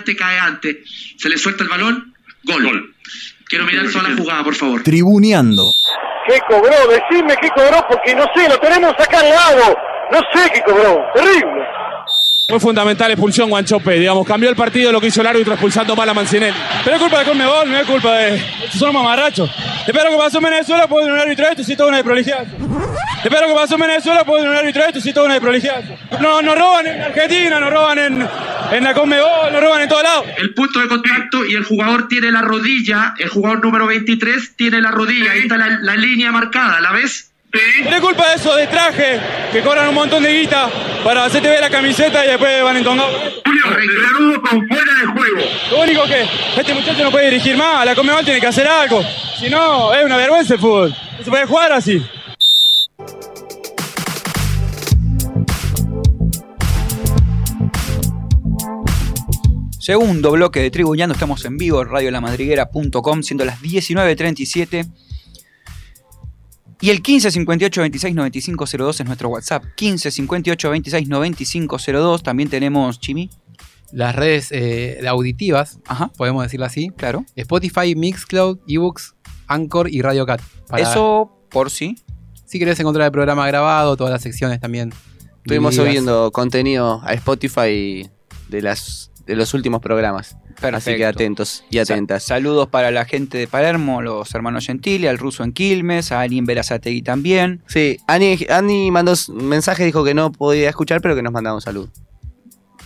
[0.07, 1.15] Antes, cae antes, cae antes.
[1.19, 2.15] Se le suelta el balón,
[2.45, 2.95] gol.
[3.47, 4.83] Quiero mirar toda la jugada, por favor.
[4.83, 5.71] Tribuneando.
[6.29, 6.75] ¿Qué cobró?
[6.89, 9.77] Decime qué cobró porque no sé, lo tenemos acá al lado.
[10.11, 11.01] No sé qué cobró.
[11.15, 11.63] Terrible.
[12.49, 16.09] Fue fundamental expulsión Guanchope, digamos, cambió el partido lo que hizo el árbitro expulsando mal
[16.09, 16.57] a Mancinelli.
[16.85, 18.37] Pero es culpa de Conmebol, no es culpa de...
[18.37, 19.51] Estos son mamarrachos.
[19.85, 22.47] Espero que pasó en Venezuela, puede un árbitro esto, sí, toda una desprolijidad.
[23.25, 25.83] Espero que pasó en Venezuela, puede un árbitro esto, sí, toda una desprolijidad.
[26.21, 28.29] No, nos roban en Argentina, nos roban en,
[28.71, 30.27] en la Conmebol, nos roban en todos lados.
[30.39, 34.81] El punto de contacto y el jugador tiene la rodilla, el jugador número 23 tiene
[34.81, 37.33] la rodilla, ahí está la, la línea marcada, ¿la ves?
[37.53, 39.21] Es culpa de eso, de traje,
[39.53, 40.69] que cobran un montón de guita
[41.05, 43.15] para hacerte ver la camiseta y después van entongados.
[43.45, 45.51] Julio, con fuera de juego.
[45.71, 46.27] Lo único que
[46.61, 49.03] este muchacho no puede dirigir más, la Conmebol tiene que hacer algo.
[49.39, 50.95] Si no, es una vergüenza el fútbol.
[51.19, 52.05] No se puede jugar así.
[59.79, 65.06] Segundo bloque de Tribuñando, estamos en vivo, radiolamadriguera.com, siendo las 19.37.
[66.87, 69.65] Y el 15 58 26 95 02 es nuestro WhatsApp.
[69.75, 72.23] 15 58 26 95 02.
[72.23, 73.29] También tenemos Chimi.
[73.91, 75.81] Las redes eh, auditivas,
[76.17, 76.91] podemos decirlo así.
[76.97, 77.25] Claro.
[77.35, 79.17] Spotify, Mixcloud, eBooks,
[79.49, 80.41] Anchor y Radio Cat.
[80.69, 81.97] Para- Eso por sí.
[82.45, 84.93] Si querés encontrar el programa grabado, todas las secciones también.
[85.39, 88.09] Estuvimos subiendo contenido a Spotify
[88.49, 90.37] de las de los últimos programas.
[90.57, 90.97] Así Perfecto.
[90.99, 92.23] que atentos y atentas.
[92.25, 96.39] Saludos para la gente de Palermo, los hermanos Gentili, al ruso en Quilmes, a Ani
[96.39, 97.63] en Verazategui también.
[97.67, 101.55] Sí, Ani, Ani mandó un mensaje, dijo que no podía escuchar, pero que nos mandaba
[101.57, 101.91] un saludo.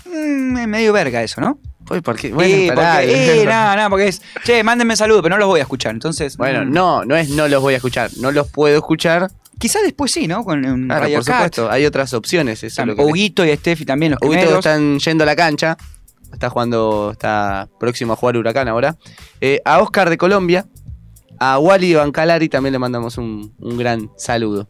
[0.07, 1.59] Mm, medio verga eso, ¿no?
[1.85, 2.29] Pues, ¿por qué?
[2.29, 5.49] Sí, Bueno, pará, porque, eh, nada, nada, porque es, che, mándenme saludos, pero no los
[5.49, 5.93] voy a escuchar.
[5.93, 9.31] Entonces, Bueno, mm, no, no es no los voy a escuchar, no los puedo escuchar.
[9.59, 10.43] Quizás después sí, ¿no?
[10.43, 12.59] Con un Claro, por supuesto, hay otras opciones.
[12.59, 15.37] Eso es Están lo que Huguito y Steffi también, los Huguito están yendo a la
[15.37, 15.77] cancha.
[16.33, 18.97] Está jugando, está próximo a jugar Huracán ahora.
[19.41, 20.67] Eh, a Oscar de Colombia.
[21.39, 24.69] A Wally Bancalari también le mandamos un, un gran saludo.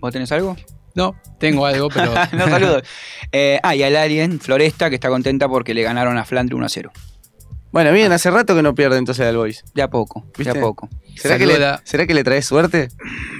[0.00, 0.56] ¿Vos tenés algo?
[0.94, 2.12] No, tengo algo, pero.
[2.32, 2.82] no, saludos.
[3.32, 6.66] Eh, ah, y al Alien Floresta, que está contenta porque le ganaron a Flandre 1
[6.66, 6.92] a 0.
[7.72, 9.64] Bueno, bien, hace rato que no pierde entonces al Boys.
[9.74, 10.58] De a poco, de ¿Viste?
[10.58, 10.88] a poco.
[11.16, 12.88] ¿Será que, le, ¿Será que le traes suerte?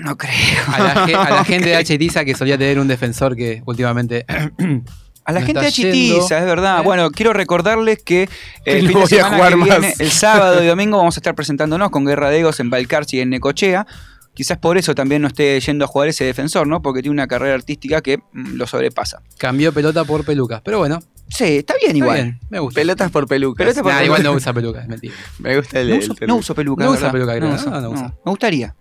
[0.02, 0.32] No creo.
[0.68, 1.98] A la, ge- a la gente de H.
[2.24, 4.24] que solía tener un defensor que últimamente.
[5.24, 5.70] A la gente de.
[5.72, 6.82] Chitiza, es verdad.
[6.82, 8.28] Bueno, quiero recordarles que eh,
[8.64, 9.68] Que el no fin de voy a semana jugar que más.
[9.80, 13.16] viene, el sábado y domingo, vamos a estar presentándonos con Guerra de Egos en Balcarce
[13.16, 13.86] y en Necochea.
[14.34, 16.80] Quizás por eso también no esté yendo a jugar ese defensor, ¿no?
[16.80, 19.20] Porque tiene una carrera artística que mm, lo sobrepasa.
[19.38, 20.62] Cambió pelota por pelucas.
[20.64, 21.00] Pero bueno.
[21.28, 22.14] Sí, está bien igual.
[22.16, 22.80] bien, me gusta.
[22.80, 23.58] Pelotas por pelucas.
[23.64, 24.20] Pelotas por Nah, pelucas.
[24.20, 25.14] igual no usa pelucas, es mentira.
[25.38, 26.34] Me gusta el, No el uso, término.
[26.34, 26.84] no uso peluca.
[26.84, 27.12] No usa verdad.
[27.12, 27.60] peluca, creo, No, ¿no?
[27.60, 28.14] uso, No, no usa.
[28.24, 28.74] Me gustaría.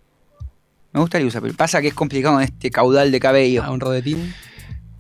[0.94, 1.58] Me gustaría usar peluca.
[1.58, 3.62] Pasa que es complicado con este caudal de cabello.
[3.64, 4.34] Ah, un rodetín.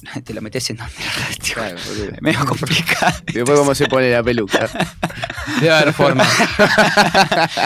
[0.24, 0.94] Te lo metes en donde
[1.54, 3.18] Claro, porque- Es medio complicado.
[3.34, 4.70] Después cómo se pone la peluca.
[5.60, 6.26] Debe haber forma.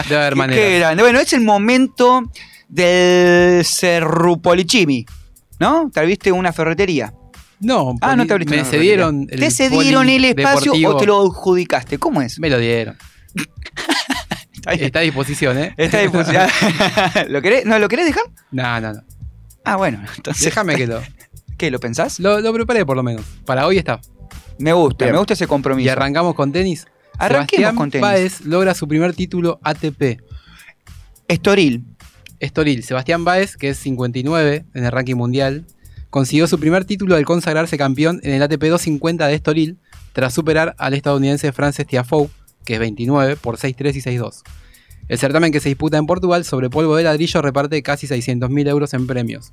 [0.08, 0.78] Debe haber Qué manera.
[0.78, 1.02] grande.
[1.02, 2.22] Bueno, es el momento
[2.68, 5.06] del Cerrupolichimi.
[5.58, 5.90] ¿No?
[5.92, 7.12] ¿Te viste una ferretería?
[7.60, 9.38] No, Ah, no te abriste me cedieron ferretería.
[9.38, 11.96] ¿Te el cedieron el espacio o te lo adjudicaste?
[11.98, 12.38] ¿Cómo es?
[12.38, 12.98] Me lo dieron.
[14.66, 15.74] Está a disposición, ¿eh?
[15.78, 16.42] Está difusión.
[17.28, 17.64] ¿Lo querés?
[17.64, 18.24] ¿No lo querés dejar?
[18.50, 19.00] No, no, no.
[19.64, 20.04] Ah, bueno.
[20.16, 21.00] Entonces, Déjame que lo,
[21.56, 21.70] ¿Qué?
[21.70, 22.20] ¿Lo pensás?
[22.20, 22.40] lo.
[22.40, 23.24] Lo preparé por lo menos.
[23.44, 24.00] Para hoy está.
[24.58, 25.12] Me gusta, Bien.
[25.14, 25.86] me gusta ese compromiso.
[25.86, 26.86] Y arrancamos con tenis.
[27.18, 28.02] Arranquemos Sebastián con tenis.
[28.02, 30.20] Báez logra su primer título ATP.
[31.28, 31.84] Estoril.
[32.40, 32.82] Estoril.
[32.82, 35.64] Sebastián Báez, que es 59 en el ranking mundial,
[36.10, 39.78] consiguió su primer título al consagrarse campeón en el ATP 250 de Estoril,
[40.12, 42.28] tras superar al estadounidense Frances Tiafoe,
[42.64, 44.42] que es 29, por 6-3 y 6-2.
[45.08, 48.92] El certamen que se disputa en Portugal sobre polvo de ladrillo reparte casi 600.000 euros
[48.94, 49.52] en premios.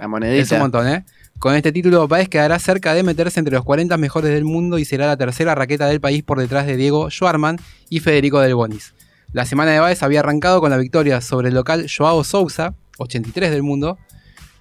[0.00, 0.42] La monedita.
[0.42, 1.04] Es un montón, ¿eh?
[1.38, 4.86] Con este título, Baez quedará cerca de meterse entre los 40 mejores del mundo y
[4.86, 7.58] será la tercera raqueta del país por detrás de Diego Schwarman
[7.90, 8.94] y Federico Del Bonis.
[9.32, 13.50] La semana de Baez había arrancado con la victoria sobre el local Joao Sousa, 83
[13.50, 13.98] del mundo.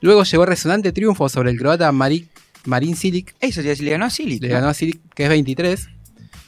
[0.01, 4.41] Luego llegó el resonante triunfo sobre el croata Marin Cilic, Eso le ganó a Silic.
[4.41, 5.87] le ganó a Cilic, que es 23.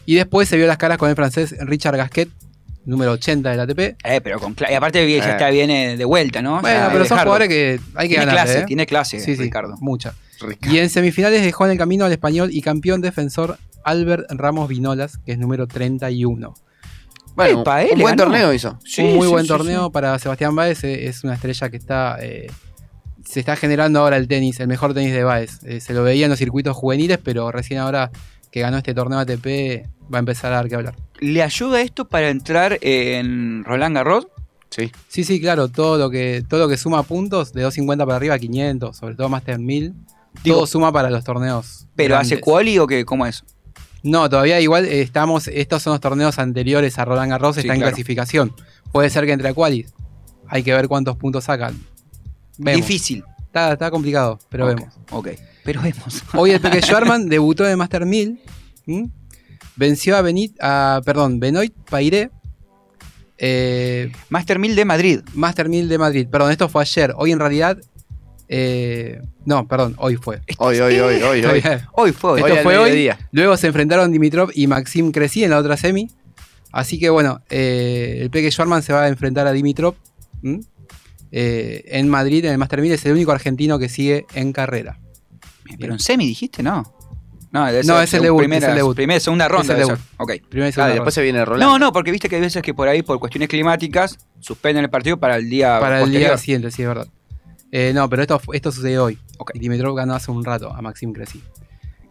[0.05, 2.29] Y después se vio las caras con el francés Richard Gasquet,
[2.85, 3.79] número 80 del ATP.
[4.03, 5.31] Eh, pero con y aparte ya Eh.
[5.31, 6.61] está, viene de vuelta, ¿no?
[6.61, 8.45] Bueno, pero son jugadores que hay que tiene ganar.
[8.45, 9.75] clase, tiene clase, Sí, sí, Ricardo.
[9.79, 10.13] Mucha.
[10.69, 15.17] Y en semifinales dejó en el camino al español y campeón defensor Albert Ramos Vinolas,
[15.19, 16.53] que es número 31.
[17.35, 18.29] Bueno, Epa, eh, un buen ganó.
[18.31, 18.77] torneo hizo.
[18.83, 19.91] Sí, un muy sí, buen sí, torneo sí.
[19.91, 20.83] para Sebastián Báez.
[20.83, 22.17] eh, Es una estrella que está.
[22.21, 22.47] eh,
[23.25, 25.59] se está generando ahora el tenis, el mejor tenis de Báez.
[25.63, 28.09] Eh, se lo veía en los circuitos juveniles, pero recién ahora
[28.51, 30.95] que ganó este torneo ATP va a empezar a dar que hablar.
[31.19, 34.27] ¿Le ayuda esto para entrar en Roland Garros?
[34.69, 34.91] Sí.
[35.07, 38.35] Sí, sí, claro, todo lo que, todo lo que suma puntos, de 250 para arriba
[38.35, 39.93] a 500, sobre todo Master 1000,
[40.43, 41.87] Digo, todo suma para los torneos.
[41.95, 43.03] ¿Pero hace quali o qué?
[43.03, 43.43] ¿Cómo es?
[44.03, 45.47] No, todavía igual eh, estamos.
[45.47, 48.55] Estos son los torneos anteriores a Roland Garros, Sí, está en clasificación.
[48.91, 49.93] Puede ser que entre a Qualis.
[50.47, 51.77] Hay que ver cuántos puntos sacan.
[52.57, 52.87] Vemos.
[52.87, 53.23] Difícil.
[53.45, 54.93] Está, está complicado, pero vemos.
[55.11, 55.29] Ok,
[55.63, 56.23] pero vemos.
[56.33, 58.39] Hoy el Peque Schwarman debutó en el Master 1000.
[58.87, 59.09] ¿m?
[59.75, 62.29] Venció a Benit, a, perdón, Benoit Pairé.
[63.37, 65.19] Eh, Master 1000 de Madrid.
[65.33, 66.27] Master 1000 de Madrid.
[66.29, 67.13] Perdón, esto fue ayer.
[67.15, 67.77] Hoy en realidad.
[68.47, 70.41] eh, no, perdón, hoy fue.
[70.57, 71.63] Hoy, hoy, hoy, hoy, hoy.
[71.93, 72.41] Hoy fue hoy.
[72.41, 73.09] Esto Hoy fue hoy.
[73.31, 76.09] Luego se enfrentaron Dimitrov y Maxim Cressy en la otra semi.
[76.71, 79.95] Así que bueno, eh, el Peque Schwarman se va a enfrentar a Dimitrov.
[81.31, 82.91] Eh, en Madrid, en el Master 1000.
[82.91, 84.99] Es el único argentino que sigue en carrera.
[85.79, 86.83] Pero en semi dijiste, ¿no?
[87.51, 88.95] No, debe No, ser es el debut, Primera, es el debut.
[88.95, 89.73] primera, segunda Es ronda.
[89.73, 89.99] el debut.
[90.49, 91.61] Primera y Ah, y después se viene Roland.
[91.69, 94.89] No, no, porque viste que hay veces que por ahí, por cuestiones climáticas, suspenden el
[94.89, 97.07] partido para el día Para el día siguiente, sí, es verdad.
[97.73, 99.17] Eh, no, pero esto, esto sucedió hoy.
[99.53, 101.41] Y Dimitrov ganó hace un rato a Maxim Cressy.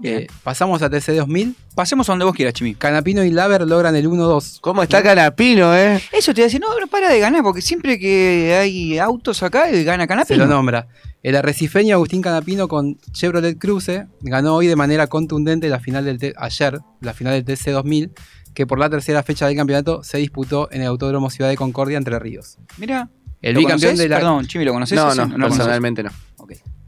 [0.02, 1.54] Eh, pasamos a TC 2000.
[1.74, 2.74] Pasemos a donde vos quieras, Chimi.
[2.74, 4.58] Canapino y Laver logran el 1-2.
[4.60, 6.00] ¿Cómo está Canapino, eh?
[6.12, 9.42] Eso te iba a decir, no, no para de ganar, porque siempre que hay autos
[9.42, 10.38] acá, gana Se Canapino.
[10.44, 10.88] lo nombra.
[11.22, 16.18] El arrecifeño Agustín Canapino con Chevrolet Cruze ganó hoy de manera contundente la final del
[16.18, 18.10] T- ayer, la final del TC 2000,
[18.54, 21.98] que por la tercera fecha del campeonato se disputó en el Autódromo Ciudad de Concordia,
[21.98, 22.56] Entre Ríos.
[22.78, 23.10] Mira.
[23.42, 24.96] El ¿Lo bicampeón de la Perdón, Chimi, ¿lo conoces?
[24.96, 25.56] No, no, conoces.
[25.56, 26.10] personalmente no.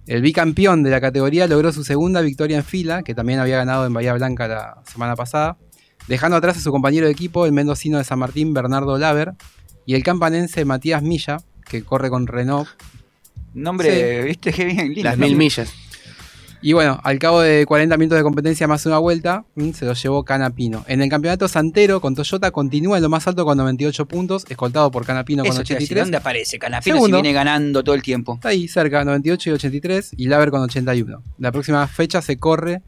[0.07, 3.87] El bicampeón de la categoría logró su segunda victoria en fila, que también había ganado
[3.87, 5.57] en Bahía Blanca la semana pasada,
[6.09, 9.33] dejando atrás a su compañero de equipo, el mendocino de San Martín, Bernardo Laver,
[9.87, 11.37] y el campanense Matías Milla,
[11.69, 12.69] que corre con Renault.
[13.55, 14.27] Nombre, Sí.
[14.27, 15.05] viste qué bien lindo.
[15.05, 15.73] Las mil millas.
[16.65, 19.95] Y bueno, al cabo de 40 minutos de competencia más una vuelta, mm, se lo
[19.95, 20.85] llevó Canapino.
[20.87, 24.91] En el campeonato Santero con Toyota continúa en lo más alto con 98 puntos, escoltado
[24.93, 26.05] por Canapino Eso con te iba a decir, 83.
[26.05, 27.17] ¿Dónde aparece Canapino Segundo.
[27.17, 28.35] si viene ganando todo el tiempo?
[28.35, 31.23] Está ahí cerca, 98 y 83, y Laver con 81.
[31.39, 32.83] La próxima fecha se corre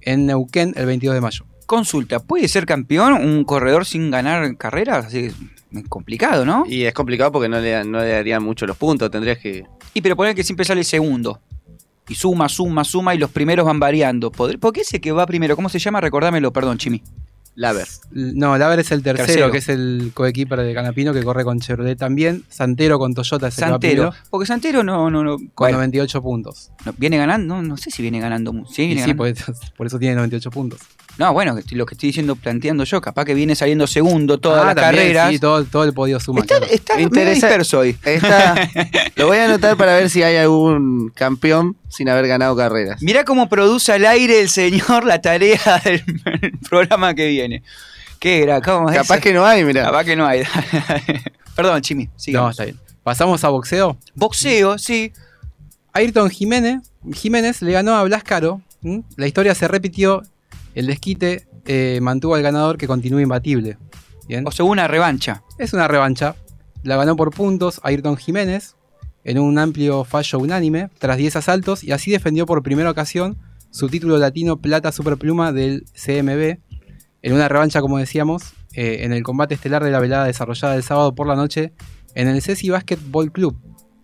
[0.00, 1.46] en Neuquén el 22 de mayo.
[1.66, 5.06] Consulta, ¿puede ser campeón un corredor sin ganar carreras?
[5.06, 5.34] Así es
[5.88, 6.64] complicado, ¿no?
[6.66, 9.08] Y es complicado porque no le, no le darían mucho los puntos.
[9.08, 9.66] Tendrías que.
[9.94, 11.40] Y pero poner que siempre sale segundo.
[12.10, 14.30] Y suma, suma, suma y los primeros van variando.
[14.30, 15.56] ¿Podr- ¿Por qué ese que va primero?
[15.56, 16.00] ¿Cómo se llama?
[16.02, 17.02] Recordámelo, perdón, Chimi.
[17.56, 17.86] Laver.
[18.12, 19.50] No, Laver es el tercero, Tercero.
[19.50, 22.44] que es el coequiper de Canapino que corre con Chevrolet también.
[22.48, 24.10] Santero con Toyota es el Santero.
[24.10, 25.36] primero, Porque Santero no, no, no.
[25.36, 26.70] con bueno, 98 puntos.
[26.86, 28.52] no, viene ganando, no, no sé si viene ganando.
[28.70, 29.34] Sí, viene sí, ganando.
[29.44, 30.80] por, por eso tiene 98 puntos.
[31.20, 34.62] No, bueno, que- lo que estoy diciendo, planteando yo, capaz que viene saliendo segundo todas
[34.62, 35.30] Ah, las también, carreras.
[35.30, 36.40] Sí, todo, todo el podio suma.
[36.40, 36.72] Está, claro.
[36.72, 37.96] está medio Interesa- disperso hoy.
[38.04, 38.68] Está,
[39.16, 43.02] lo voy a anotar para ver si hay algún campeón sin haber ganado carreras.
[43.02, 46.02] Mirá cómo produce al aire el señor la tarea del
[46.68, 47.62] programa que viene.
[48.18, 48.60] ¿Qué era?
[48.62, 49.84] ¿Cómo es Capaz que no hay, mira.
[49.84, 50.42] Capaz que no hay.
[51.54, 52.50] Perdón, Chimi, No, sigamos.
[52.52, 52.78] está bien.
[53.02, 53.98] Pasamos a boxeo.
[54.14, 55.12] Boxeo, sí.
[55.92, 56.80] Ayrton Jiménez,
[57.12, 58.60] Jiménez le ganó a Blas Caro.
[59.16, 60.22] La historia se repitió.
[60.74, 63.78] El desquite eh, mantuvo al ganador que continúa imbatible.
[64.28, 64.46] Bien.
[64.46, 65.42] O sea, una revancha.
[65.58, 66.36] Es una revancha.
[66.82, 68.76] La ganó por puntos Ayrton Jiménez
[69.24, 73.36] en un amplio fallo unánime tras 10 asaltos y así defendió por primera ocasión
[73.70, 76.58] su título latino plata superpluma del CMB
[77.22, 80.82] en una revancha, como decíamos, eh, en el combate estelar de la velada desarrollada el
[80.82, 81.72] sábado por la noche
[82.14, 83.56] en el Ceci Basketball Club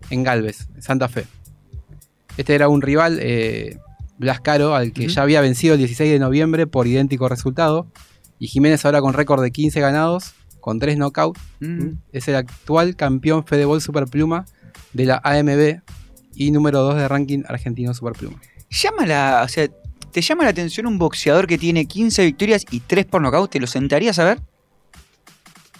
[0.09, 1.25] en Galvez, Santa Fe.
[2.37, 3.79] Este era un rival, eh,
[4.17, 7.87] Blas Caro, al que ya había vencido el 16 de noviembre por idéntico resultado.
[8.39, 11.89] Y Jiménez ahora con récord de 15 ganados, con 3 knockouts, Mm.
[12.11, 14.45] es el actual campeón Fedebol Superpluma
[14.93, 15.81] de la AMB
[16.35, 18.39] y número 2 de ranking argentino Superpluma.
[18.69, 19.67] Llama la, o sea,
[20.11, 23.49] ¿te llama la atención un boxeador que tiene 15 victorias y 3 por nocaut?
[23.49, 24.39] ¿Te lo sentarías a ver?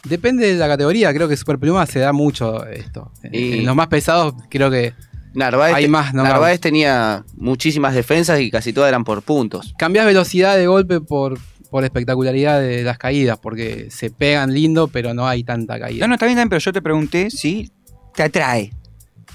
[0.03, 3.11] Depende de la categoría, creo que Superpluma se da mucho esto.
[3.31, 4.93] Y- En los más pesados creo que
[5.37, 6.23] Narváez, Hay te- más, ¿no?
[6.23, 9.73] Narváez tenía muchísimas defensas y casi todas eran por puntos.
[9.77, 11.37] cambias velocidad de golpe por,
[11.69, 16.01] por espectacularidad de las caídas, porque se pegan lindo, pero no hay tanta caída.
[16.05, 17.71] No, no, está bien, está bien, pero yo te pregunté si
[18.15, 18.73] te atrae.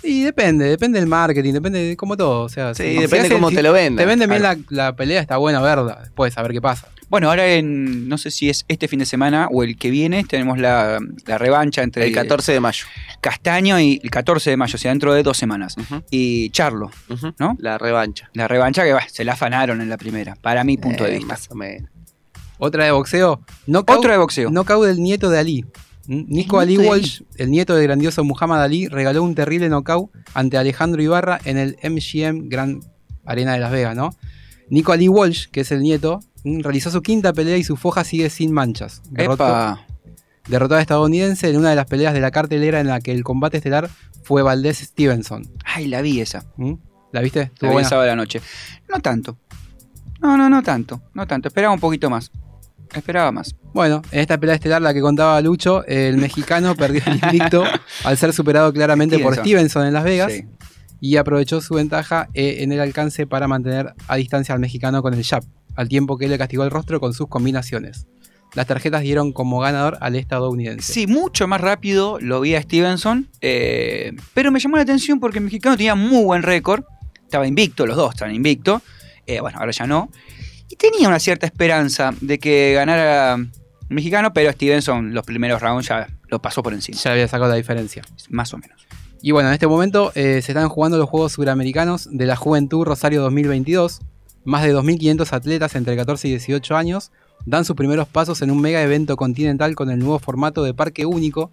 [0.02, 2.42] Y depende, depende del marketing, depende de como todo.
[2.42, 4.02] O sea, Sí, si- depende si hacen- cómo te lo vendan.
[4.02, 6.88] Te venden bien la, la pelea, está buena verla, después a ver qué pasa.
[7.12, 10.24] Bueno, ahora en, no sé si es este fin de semana o el que viene,
[10.24, 12.86] tenemos la, la revancha entre El 14 de mayo.
[13.20, 15.76] Castaño y el 14 de mayo, o sea, dentro de dos semanas.
[16.10, 16.90] Y Charlo.
[17.38, 17.54] ¿no?
[17.58, 18.30] La revancha.
[18.32, 21.18] La revancha que bah, se la afanaron en la primera, para mi punto de Eh,
[21.18, 21.34] vista.
[21.34, 21.90] Más o menos.
[22.56, 23.42] Otra de boxeo.
[23.66, 24.48] Knockout, Otro de boxeo.
[24.50, 25.66] Knockout del nieto de Ali.
[26.06, 31.02] Nico Ali Walsh, el nieto del grandioso Muhammad Ali, regaló un terrible knockout ante Alejandro
[31.02, 32.82] Ibarra en el MGM Grand
[33.26, 34.16] Arena de Las Vegas, ¿no?
[34.70, 36.20] Nico Ali Walsh, que es el nieto.
[36.44, 39.02] Realizó su quinta pelea y su foja sigue sin manchas.
[39.10, 39.86] Derrotó, Epa.
[40.48, 43.22] derrotó a estadounidense en una de las peleas de la cartelera en la que el
[43.24, 43.88] combate estelar
[44.22, 45.44] fue Valdés Stevenson.
[45.64, 46.44] Ay, la vi esa.
[46.56, 46.74] ¿Mm?
[47.12, 47.50] ¿La viste?
[47.60, 48.40] La vi el sábado a la noche.
[48.88, 49.38] No tanto.
[50.20, 51.02] No, no, no tanto.
[51.14, 51.48] No tanto.
[51.48, 52.30] Esperaba un poquito más.
[52.94, 53.54] Esperaba más.
[53.72, 57.64] Bueno, en esta pelea estelar, la que contaba Lucho, el mexicano perdió el invicto
[58.04, 59.86] al ser superado claramente por Stevenson.
[59.86, 60.44] En Las Vegas Sí.
[61.00, 65.14] y aprovechó su ventaja eh, en el alcance para mantener a distancia al mexicano con
[65.14, 65.42] el jab,
[65.76, 68.06] al tiempo que él le castigó el rostro con sus combinaciones.
[68.54, 70.92] Las tarjetas dieron como ganador al estadounidense.
[70.92, 75.38] Sí, mucho más rápido lo vi a Stevenson, eh, pero me llamó la atención porque
[75.38, 76.84] el mexicano tenía muy buen récord,
[77.22, 78.82] estaba invicto, los dos estaban invicto,
[79.26, 80.10] eh, bueno, ahora ya no,
[80.68, 83.50] y tenía una cierta esperanza de que ganara el
[83.88, 86.98] mexicano, pero Stevenson los primeros rounds ya lo pasó por encima.
[86.98, 88.02] Ya había sacado la diferencia.
[88.30, 88.86] Más o menos.
[89.20, 92.84] Y bueno, en este momento eh, se están jugando los Juegos Suramericanos de la Juventud
[92.84, 94.00] Rosario 2022.
[94.44, 97.12] Más de 2.500 atletas entre 14 y 18 años
[97.46, 101.06] dan sus primeros pasos en un mega evento continental con el nuevo formato de parque
[101.06, 101.50] único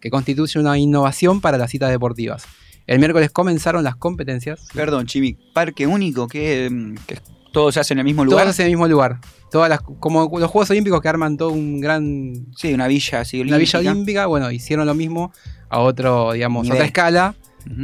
[0.00, 2.44] que constituye una innovación para las citas deportivas.
[2.86, 4.68] El miércoles comenzaron las competencias.
[4.74, 7.18] Perdón, Chimi, parque único que, mm, que
[7.52, 8.42] todo se hace en el mismo lugar.
[8.42, 9.20] Todas en el mismo lugar.
[9.50, 12.34] Todas las, como los Juegos Olímpicos que arman todo un gran.
[12.56, 13.92] Sí, una villa así Una villa olímpica.
[13.92, 15.32] olímpica, bueno, hicieron lo mismo
[15.70, 16.76] a otro, digamos, Nivel.
[16.76, 17.34] otra escala,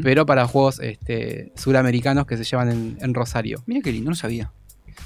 [0.02, 3.62] Pero para juegos este, suramericanos que se llevan en, en Rosario.
[3.66, 4.52] Mira qué lindo, no sabía.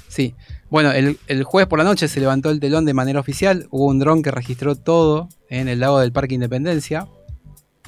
[0.07, 0.35] Sí.
[0.69, 3.67] Bueno, el, el jueves por la noche se levantó el telón de manera oficial.
[3.71, 7.07] Hubo un dron que registró todo en el lago del Parque Independencia.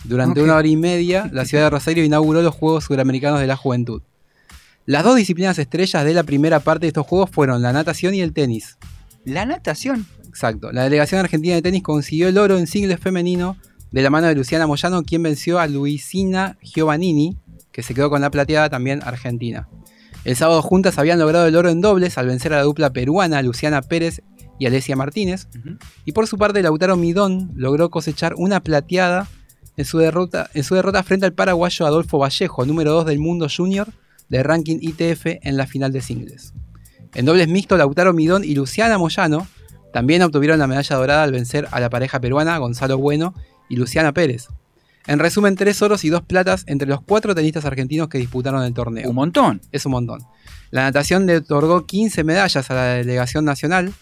[0.03, 3.55] Durante una hora y media, la ciudad de Rosario inauguró los Juegos Suramericanos de la
[3.55, 4.01] Juventud.
[4.85, 8.21] Las dos disciplinas estrellas de la primera parte de estos juegos fueron la natación y
[8.21, 8.77] el tenis.
[9.25, 10.05] La natación.
[10.27, 10.71] Exacto.
[10.71, 13.57] La delegación argentina de tenis consiguió el oro en singles femenino
[13.91, 17.37] de la mano de Luciana Moyano, quien venció a Luisina Giovannini,
[17.71, 19.69] que se quedó con la plateada también argentina.
[20.23, 23.41] El sábado juntas habían logrado el oro en dobles al vencer a la dupla peruana
[23.41, 24.21] Luciana Pérez
[24.59, 25.47] y Alesia Martínez.
[26.05, 29.27] Y por su parte, Lautaro Midón logró cosechar una plateada
[29.77, 33.47] en su derrota, en su derrota frente al paraguayo Adolfo Vallejo, número 2 del mundo
[33.55, 33.87] junior
[34.27, 36.53] de ranking ITF en la final de singles.
[37.13, 39.47] En dobles mixto, Lautaro Midón y Luciana Moyano
[39.93, 43.33] también obtuvieron la medalla dorada al vencer a la pareja peruana Gonzalo Bueno
[43.69, 44.47] y Luciana Pérez.
[45.07, 48.73] En resumen, tres oros y dos platas entre los cuatro tenistas argentinos que disputaron el
[48.73, 49.09] torneo.
[49.09, 49.61] Un montón.
[49.71, 50.21] Es un montón.
[50.69, 53.93] La natación le otorgó 15 medallas a la delegación nacional.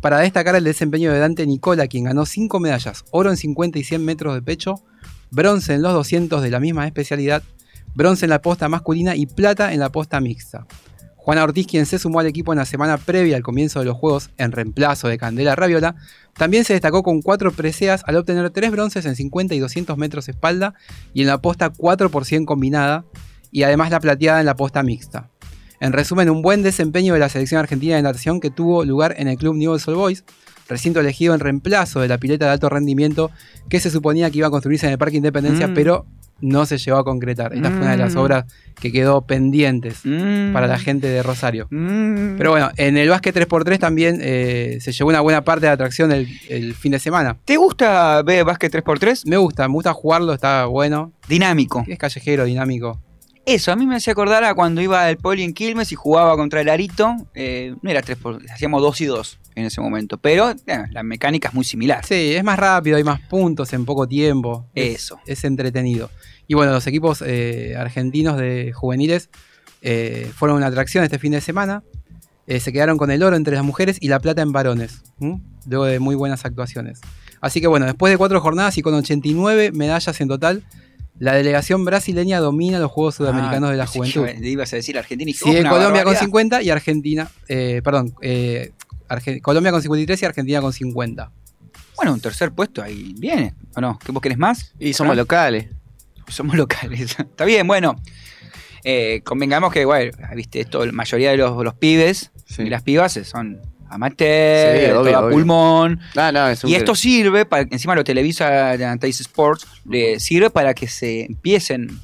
[0.00, 3.84] Para destacar el desempeño de Dante Nicola, quien ganó 5 medallas, oro en 50 y
[3.84, 4.82] 100 metros de pecho,
[5.30, 7.42] bronce en los 200 de la misma especialidad,
[7.94, 10.66] bronce en la posta masculina y plata en la posta mixta.
[11.28, 13.98] Juana Ortiz, quien se sumó al equipo en la semana previa al comienzo de los
[13.98, 15.94] Juegos en reemplazo de Candela Raviola,
[16.32, 20.30] también se destacó con 4 preseas al obtener 3 bronces en 50 y 200 metros
[20.30, 20.72] espalda
[21.12, 23.04] y en la posta 4 por 100 combinada
[23.50, 25.28] y además la plateada en la posta mixta.
[25.80, 29.28] En resumen, un buen desempeño de la selección argentina de natación que tuvo lugar en
[29.28, 30.24] el club Newell's Old Boys,
[30.66, 33.30] recinto elegido en reemplazo de la pileta de alto rendimiento
[33.68, 35.74] que se suponía que iba a construirse en el Parque Independencia, Mm.
[35.74, 36.06] pero
[36.40, 37.52] no se llegó a concretar.
[37.54, 38.18] Esta fue una de las Mm.
[38.18, 38.44] obras
[38.80, 40.52] que quedó pendientes Mm.
[40.52, 41.66] para la gente de Rosario.
[41.70, 42.36] Mm.
[42.36, 45.74] Pero bueno, en el básquet 3x3 también eh, se llevó una buena parte de la
[45.74, 47.36] atracción el, el fin de semana.
[47.44, 49.26] ¿Te gusta ver básquet 3x3?
[49.26, 51.12] Me gusta, me gusta jugarlo, está bueno.
[51.28, 51.84] Dinámico.
[51.88, 53.00] Es callejero, dinámico.
[53.48, 56.36] Eso, a mí me hacía acordar a cuando iba al poli en Quilmes y jugaba
[56.36, 57.16] contra el Arito.
[57.34, 60.18] eh, no era 3 por hacíamos 2 y 2 en ese momento.
[60.18, 60.56] Pero eh,
[60.90, 62.04] la mecánica es muy similar.
[62.04, 64.66] Sí, es más rápido, hay más puntos en poco tiempo.
[64.74, 65.18] Es- Eso.
[65.26, 66.10] Es, entretenido.
[66.46, 69.30] Y bueno, los equipos eh, argentinos de juveniles
[69.80, 71.82] eh, fueron una atracción este fin de semana.
[72.46, 75.02] Se quedaron con el oro entre las mujeres y la plata en varones.
[75.20, 75.40] ¿m?
[75.66, 77.00] Luego de muy buenas actuaciones.
[77.42, 80.64] Así que bueno, después de cuatro jornadas y con 89 medallas en total,
[81.18, 84.28] la delegación brasileña domina los Juegos Sudamericanos Ah, de la Juventud.
[84.28, 86.20] iba- ibas a decir Argentina y dije, Sigue "Oh, una Colombia con barbaridad".
[86.20, 88.72] 50 y Argentina, eh, perdón, eh,
[89.08, 91.30] Arge- Colombia con 53 y Argentina con 50.
[91.96, 93.54] Bueno, un tercer puesto ahí viene.
[93.74, 93.98] ¿O no?
[94.04, 94.74] ¿Qué vos querés más?
[94.78, 95.66] Y somos locales.
[96.28, 97.16] Somos locales.
[97.18, 97.96] Está bien, bueno.
[98.84, 103.18] Eh, convengamos que, bueno, viste, esto, la mayoría de los, los pibes y las pibas
[103.24, 103.60] son
[103.90, 106.00] amateurs, Sí, todo obvio, pulmón.
[106.16, 110.50] Ah, no, es un Y esto sirve, para, encima lo televisa Antace Sports, le sirve
[110.50, 112.00] para que se empiecen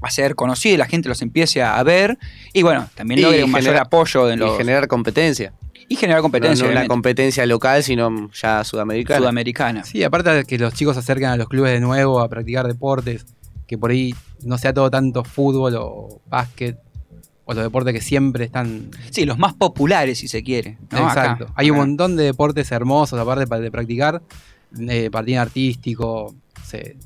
[0.00, 2.18] a ser conocidos, la gente los empiece a, ver
[2.52, 5.52] y bueno, también Y logre un mayor apoyo en y los, generar competencia.
[5.88, 6.66] y generar competencia.
[6.66, 9.18] no, no una competencia local, sino ya sudamericana.
[9.18, 9.84] sudamericana.
[9.84, 12.66] Sí, aparte de que los chicos se acercan a los clubes de nuevo a practicar
[12.66, 13.26] deportes,
[13.66, 16.78] que por ahí no sea todo tanto fútbol o básquet,
[17.50, 18.90] o los deportes que siempre están...
[19.10, 20.76] Sí, los más populares si se quiere.
[20.90, 20.98] ¿no?
[21.08, 21.44] Exacto.
[21.44, 24.20] Acá, Hay un montón de deportes hermosos aparte pa- de practicar,
[24.78, 26.96] eh, patín artístico, sé,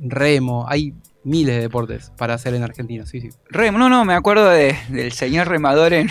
[0.00, 0.94] remo, hay
[1.24, 3.30] miles de deportes para hacer en Argentina, sí, sí.
[3.50, 6.10] Remo, no, no, me acuerdo de- del señor remador en.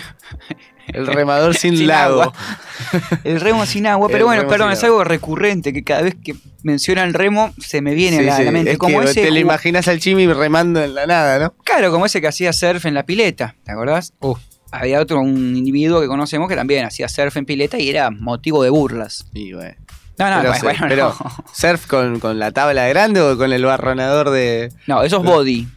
[0.87, 2.21] El remador sin lago.
[2.23, 2.33] agua.
[3.23, 4.07] El remo sin agua.
[4.07, 7.93] El Pero bueno, perdón, es algo recurrente que cada vez que mencionan remo se me
[7.93, 8.71] viene Sí, a, la, sí, la mente.
[8.71, 11.53] es como que ese te lo imaginas al Jimmy remando en la nada, ¿no?
[11.63, 14.13] Claro, como ese que hacía surf en la pileta, ¿te acordás?
[14.19, 14.39] Uf,
[14.71, 18.63] había otro, un individuo que conocemos que también hacía surf en pileta y era motivo
[18.63, 19.25] de burlas.
[19.33, 19.75] Y bueno.
[20.19, 21.31] No, no, pero, bueno, bueno, pero, no.
[21.53, 24.71] ¿surf con, con la tabla grande o con el barronador de.?
[24.87, 25.67] No, eso es body.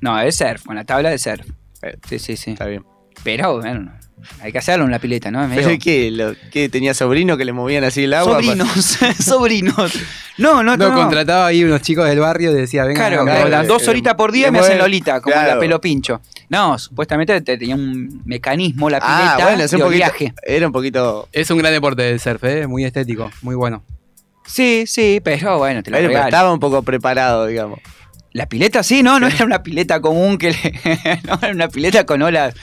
[0.00, 1.44] No, es surf, con la tabla de surf.
[2.08, 2.50] Sí, sí, sí.
[2.52, 2.84] está bien.
[3.26, 3.92] Pero, bueno,
[4.40, 5.46] hay que hacerlo en la pileta, ¿no?
[5.48, 6.10] Medio- ¿Pero qué?
[6.12, 6.68] Lo, ¿Qué?
[6.68, 8.34] ¿Tenía sobrino que le movían así el agua?
[8.40, 9.92] Sobrinos, sobrinos.
[10.38, 10.94] No, no, No, no.
[10.94, 14.60] contrataba ahí unos chicos del barrio y decía, venga, Claro, dos horitas por día me
[14.60, 15.54] hacen Lolita, como claro.
[15.54, 16.20] la pelo pincho.
[16.48, 20.34] No, supuestamente te- tenía un mecanismo la pileta Ah, bueno, es un de poquito, oleaje.
[20.44, 21.28] era un poquito.
[21.32, 22.66] Es un gran deporte el surf, ¿eh?
[22.68, 23.82] muy estético, muy bueno.
[24.46, 27.80] Sí, sí, pero bueno, te lo pero estaba un poco preparado, digamos.
[28.32, 32.04] La pileta sí, no, no era una pileta común que le- no era una pileta
[32.06, 32.54] con olas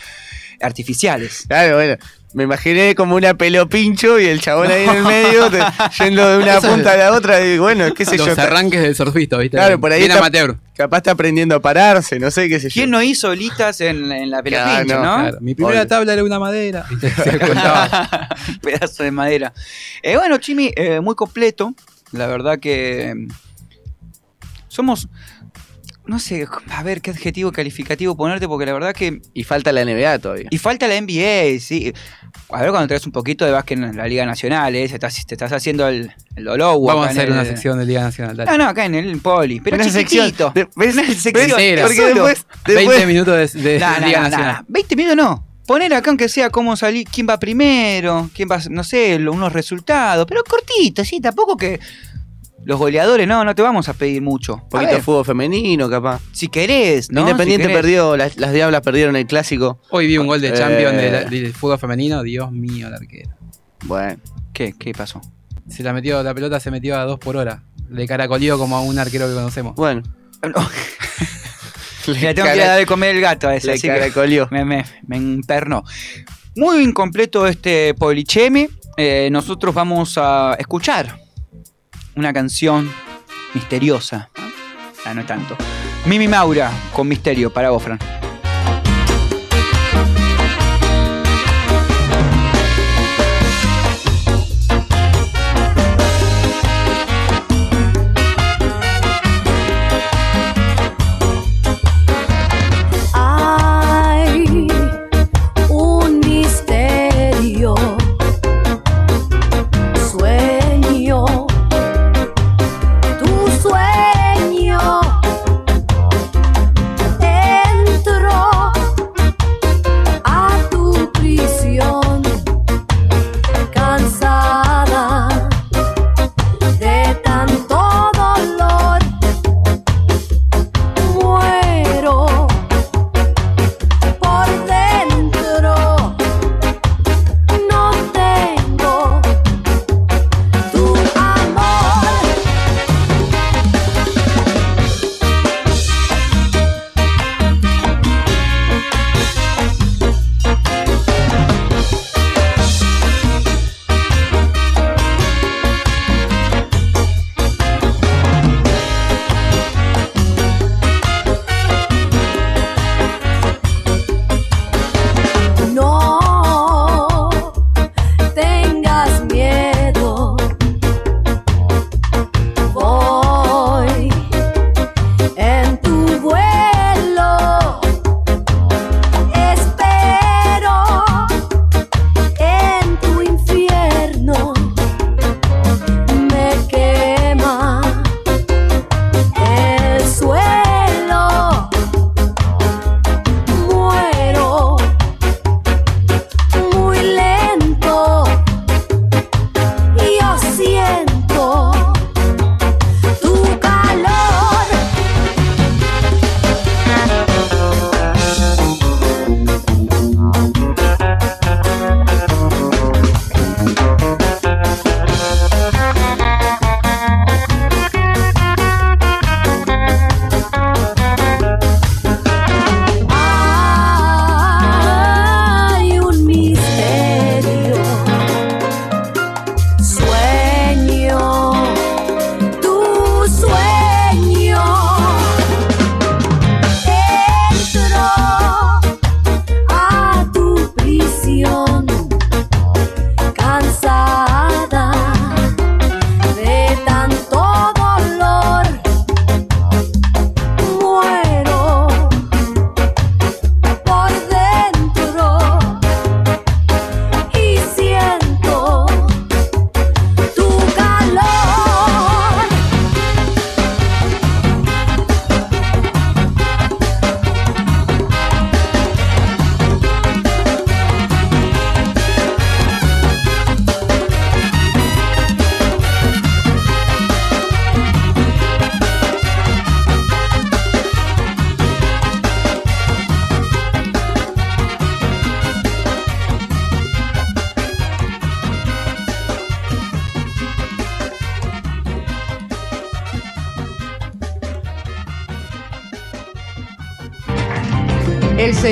[0.63, 1.45] artificiales.
[1.47, 1.97] Claro, bueno.
[2.35, 5.59] Me imaginé como una pelo pincho y el chabón ahí en el medio, te-
[6.03, 8.35] yendo de una punta a la otra, y bueno, qué sé Los yo.
[8.35, 9.55] ta- arranques del surfista, ¿viste?
[9.55, 10.57] Claro, por ahí Bien está- amateur.
[10.75, 12.73] Capaz está aprendiendo a pararse, no sé qué sé yo.
[12.73, 15.21] ¿Quién no hizo olitas en, en la pelo Claro, pincho, no, no?
[15.21, 15.87] Claro, Mi primera Obvio.
[15.87, 16.85] tabla era una madera.
[18.63, 19.53] pedazo de madera.
[20.01, 21.75] Eh, bueno, Chimi, eh, muy completo.
[22.13, 23.27] La verdad que mm,
[24.69, 25.07] somos.
[26.05, 29.21] No sé, a ver qué adjetivo calificativo ponerte, porque la verdad que.
[29.33, 30.47] Y falta la NBA todavía.
[30.51, 31.93] Y falta la NBA, sí.
[32.49, 34.87] A ver cuando traes un poquito de básquet en la Liga Nacional, ¿eh?
[34.89, 36.77] Se estás- te estás haciendo el, el dolor.
[36.85, 38.35] Vamos a hacer una sección de Liga Nacional.
[38.35, 38.51] dale.
[38.51, 39.61] No, no, acá en el Poli.
[39.61, 40.25] Pero Una sección.
[40.25, 40.51] chiquitito.
[40.75, 40.93] ¿ves?
[40.95, 41.49] Una sección.
[41.51, 41.83] Entera.
[41.83, 42.25] Porque solo.
[42.25, 44.55] después, 20 después- minutos de, de No, no, Liga Nacional.
[44.59, 44.65] no.
[44.67, 45.47] 20 minutos no.
[45.65, 49.53] Poner acá aunque sea cómo salir, quién va primero, quién va, no sé, lo- unos
[49.53, 51.79] resultados, pero cortito, sí, tampoco que
[52.65, 54.55] los goleadores, no, no te vamos a pedir mucho.
[54.55, 56.21] Un poquito de fútbol femenino, capaz.
[56.31, 57.21] si querés, ¿no?
[57.21, 57.81] Independiente Si querés.
[57.81, 59.79] perdió, las, las Diablas perdieron el clásico.
[59.89, 60.53] Hoy vi un gol de Eh.
[60.53, 62.23] Champions del fútbol femenino.
[62.23, 63.29] Dios mío, el arquero.
[63.85, 64.19] Bueno.
[64.53, 65.19] ¿Qué, ¿Qué pasó?
[65.67, 67.63] Se la metió, la pelota se metió a dos por hora.
[67.89, 69.75] Le caracolió como a un arquero que conocemos.
[69.75, 70.03] Bueno.
[72.07, 74.85] Le tengo que dar de comer el gato a ese, Le así que me, me,
[75.07, 75.83] me empernó.
[76.55, 78.69] Muy incompleto este Policheme.
[78.97, 81.17] Eh, nosotros vamos a escuchar
[82.15, 82.91] una canción
[83.53, 84.29] misteriosa.
[85.05, 85.55] Ah, no tanto.
[86.05, 87.83] Mimi Maura con Misterio para vos.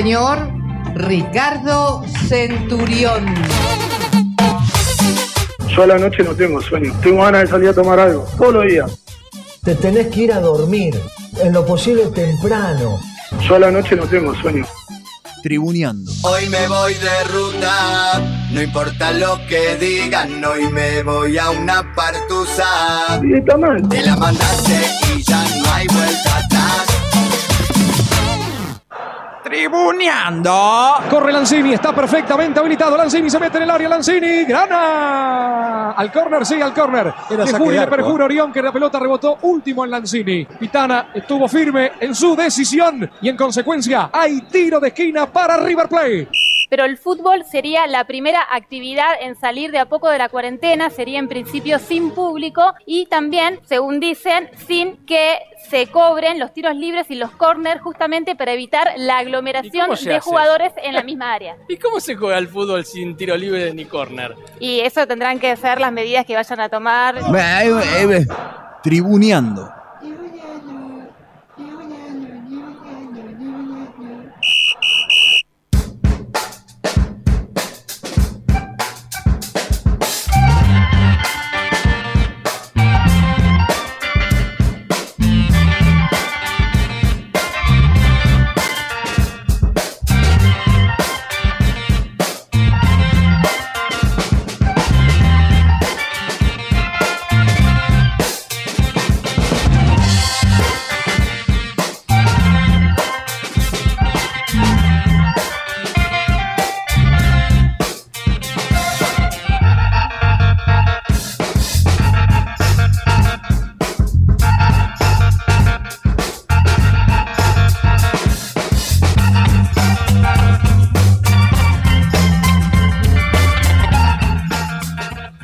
[0.02, 0.48] Señor
[0.96, 3.24] Ricardo Centurión.
[5.68, 6.92] Yo a la noche no tengo sueño.
[7.00, 8.26] Tengo ganas de salir a tomar algo.
[8.36, 8.90] Todos los días.
[9.62, 11.00] Te tenés que ir a dormir,
[11.40, 12.98] en lo posible temprano.
[13.46, 14.66] Yo a la noche no tengo sueño.
[15.40, 16.10] Tribuneando.
[16.24, 21.94] Hoy me voy de ruta, no importa lo que digan, hoy me voy a una
[21.94, 23.20] partusa.
[23.20, 23.88] Sí, está mal.
[23.88, 24.80] Te la mandaste
[25.16, 26.31] y ya no hay vuelta
[31.08, 32.96] Corre Lanzini, está perfectamente habilitado.
[32.96, 33.88] Lanzini se mete en el área.
[33.88, 35.92] Lanzini gana.
[35.92, 37.12] Al córner, sí, al córner.
[37.30, 40.44] Le arco, perjura Orión que la pelota rebotó último en Lanzini.
[40.44, 45.88] Pitana estuvo firme en su decisión y en consecuencia hay tiro de esquina para River
[45.88, 46.28] Plate.
[46.72, 50.88] Pero el fútbol sería la primera actividad en salir de a poco de la cuarentena,
[50.88, 56.74] sería en principio sin público y también, según dicen, sin que se cobren los tiros
[56.74, 61.58] libres y los corners justamente para evitar la aglomeración de jugadores en la misma área.
[61.68, 64.34] ¿Y cómo se juega el fútbol sin tiro libre ni córner?
[64.58, 67.20] Y eso tendrán que ser las medidas que vayan a tomar.
[68.82, 69.81] Tribuneando.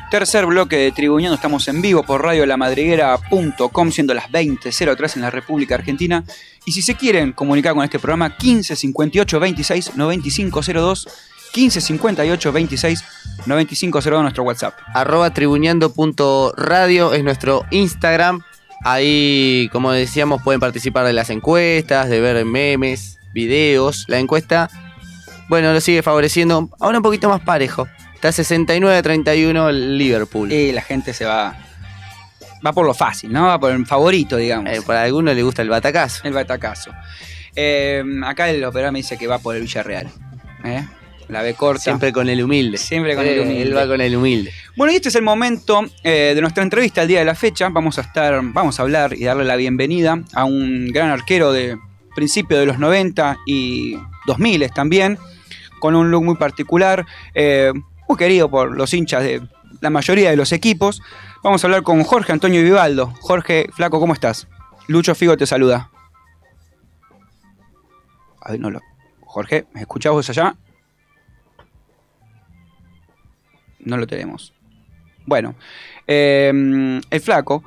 [0.09, 5.75] Tercer bloque de Tribuñando, estamos en vivo por radiolamadriguera.com, siendo las 20.03 en la República
[5.75, 6.23] Argentina.
[6.65, 11.07] Y si se quieren comunicar con este programa, 15 58 26 95 02,
[11.53, 13.03] 15 58 26
[13.45, 14.73] 95 02 nuestro WhatsApp.
[14.95, 18.41] Arroba tribuñando.radio es nuestro Instagram.
[18.83, 24.05] Ahí, como decíamos, pueden participar de las encuestas, de ver memes, videos.
[24.07, 24.71] La encuesta,
[25.49, 26.67] bueno, lo sigue favoreciendo.
[26.79, 27.87] Ahora un poquito más parejo.
[28.21, 30.51] Está 69-31 el Liverpool.
[30.51, 31.55] Y la gente se va.
[32.65, 33.45] Va por lo fácil, ¿no?
[33.45, 34.69] Va por el favorito, digamos.
[34.73, 36.27] Eh, para algunos le gusta el batacazo.
[36.27, 36.91] El batacazo.
[37.55, 40.09] Eh, acá el operador me dice que va por el Villarreal.
[40.65, 40.85] ¿eh?
[41.29, 41.83] La B corta.
[41.83, 42.77] Siempre con el humilde.
[42.77, 43.61] Siempre con el Eh, humilde.
[43.61, 44.51] Él va con el humilde.
[44.75, 47.69] Bueno, y este es el momento de nuestra entrevista al día de la fecha.
[47.69, 51.77] Vamos a estar, vamos a hablar y darle la bienvenida a un gran arquero de
[52.15, 53.95] principio de los 90 y
[54.27, 55.17] 2000 también,
[55.79, 57.71] con un look muy particular, eh,
[58.09, 59.41] muy querido por los hinchas de
[59.81, 60.99] la mayoría de los equipos.
[61.43, 63.13] Vamos a hablar con Jorge Antonio Vivaldo.
[63.21, 64.47] Jorge, flaco, ¿cómo estás?
[64.87, 65.91] Lucho Figo te saluda.
[68.41, 68.81] A ver, no lo.
[69.21, 70.55] Jorge, ¿me escuchás vos allá?
[73.79, 74.55] No lo tenemos.
[75.27, 75.53] Bueno,
[76.07, 77.63] eh, el flaco,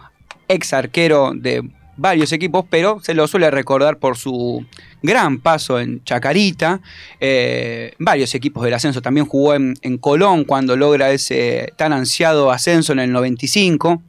[0.49, 4.64] ex arquero de varios equipos, pero se lo suele recordar por su
[5.03, 6.80] gran paso en Chacarita,
[7.20, 9.03] eh, varios equipos del ascenso.
[9.03, 14.03] También jugó en, en Colón cuando logra ese tan ansiado ascenso en el 95.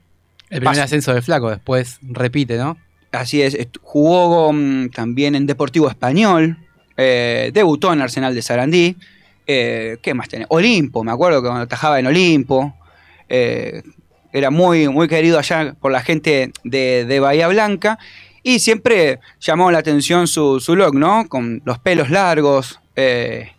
[0.50, 2.78] El primer Paso- ascenso de Flaco, después repite, ¿no?
[3.12, 6.58] Así es, jugó mm, también en Deportivo Español,
[6.98, 8.96] eh, debutó en Arsenal de Sarandí.
[9.46, 10.48] eh, ¿Qué más tenés?
[10.50, 12.76] Olimpo, me acuerdo que cuando atajaba en Olimpo.
[14.34, 18.00] Eh, era muy, muy querido allá por la gente de, de Bahía Blanca.
[18.44, 21.30] Y siempre llamó la atención su, su look, ¿no?
[21.30, 22.80] Con los pelos largos.
[22.96, 23.52] eh,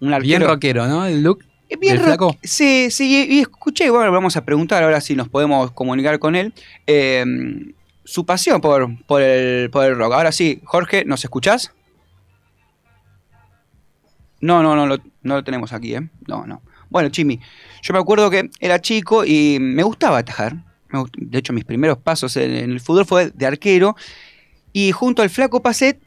[0.00, 1.04] un Bien arquero- rockero, ¿no?
[1.06, 1.44] El look
[1.80, 2.36] Bien del Flaco.
[2.42, 6.54] Sí, sí, y escuché, bueno, vamos a preguntar ahora si nos podemos comunicar con él,
[6.86, 7.24] eh,
[8.04, 10.12] su pasión por, por, el, por el rock.
[10.12, 11.72] Ahora sí, Jorge, ¿nos escuchás?
[14.40, 16.08] No, no, no, lo- no lo tenemos aquí, ¿eh?
[16.26, 16.62] No, no.
[16.90, 17.40] Bueno, Chimi,
[17.84, 20.56] yo me acuerdo que era chico y me gustaba atajar.
[21.18, 23.94] De hecho, mis primeros pasos en, en el fútbol fue de arquero.
[24.72, 26.00] Y junto al flaco Pacet,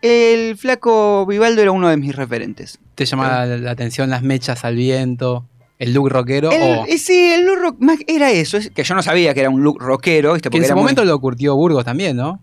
[0.00, 2.78] el flaco Vivaldo era uno de mis referentes.
[2.94, 5.44] ¿Te llama la, la atención las mechas al viento?
[5.78, 6.50] ¿El look rockero?
[6.50, 9.34] El- o eh, sí, el look rock, más era eso, es que yo no sabía
[9.34, 10.50] que era un look rockero, ¿viste?
[10.50, 12.40] que en Porque su era muy- momento lo curtió Burgos también, ¿no?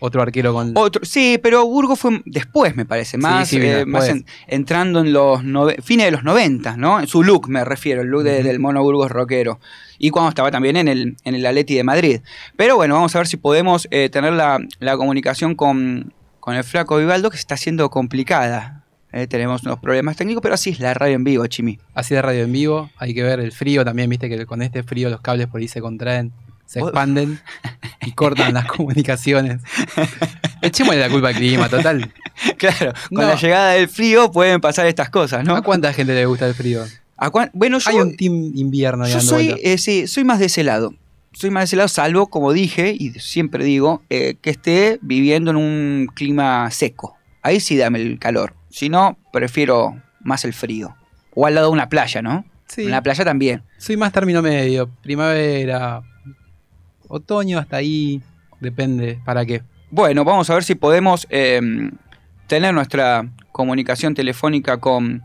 [0.00, 0.72] Otro arquero con...
[0.76, 4.10] Otro, sí, pero Burgos fue después, me parece, más, sí, eh, más después.
[4.10, 7.00] en- entrando en los nove- fines de los 90, ¿no?
[7.00, 9.60] En su look me refiero, el look de- del mono Burgos rockero.
[9.98, 12.20] Y cuando estaba también en el, en el Atleti de Madrid.
[12.56, 16.64] Pero bueno, vamos a ver si podemos eh, tener la, la comunicación con, con el
[16.64, 18.84] flaco Vivaldo que se está haciendo complicada.
[19.12, 21.78] Eh, tenemos unos problemas técnicos, pero así es la radio en vivo, Chimi.
[21.94, 24.82] Así de radio en vivo, hay que ver el frío también, viste que con este
[24.82, 26.32] frío los cables por ahí se contraen,
[26.66, 27.38] se expanden
[28.06, 29.60] y cortan las comunicaciones.
[30.62, 32.12] Echémosle la culpa al clima, total.
[32.56, 33.28] Claro, con No.
[33.28, 35.54] la llegada del frío pueden pasar estas cosas, ¿no?
[35.56, 36.84] ¿A cuánta gente le gusta el frío?
[37.16, 40.46] ¿A cuán- Bueno, yo, Hay un team invierno yo soy, eh, sí, soy más de
[40.46, 40.94] ese lado.
[41.32, 45.50] Soy más de ese lado, salvo, como dije, y siempre digo, eh, que esté viviendo
[45.50, 47.16] en un clima seco.
[47.42, 48.54] Ahí sí dame el calor.
[48.70, 50.96] Si no, prefiero más el frío.
[51.34, 52.44] O al lado de una playa, ¿no?
[52.68, 52.82] Sí.
[52.82, 53.62] En la playa también.
[53.78, 56.02] Soy más término medio, primavera,
[57.08, 58.22] otoño hasta ahí,
[58.60, 59.62] depende, ¿para qué?
[59.90, 61.60] Bueno, vamos a ver si podemos eh,
[62.46, 65.22] tener nuestra comunicación telefónica con,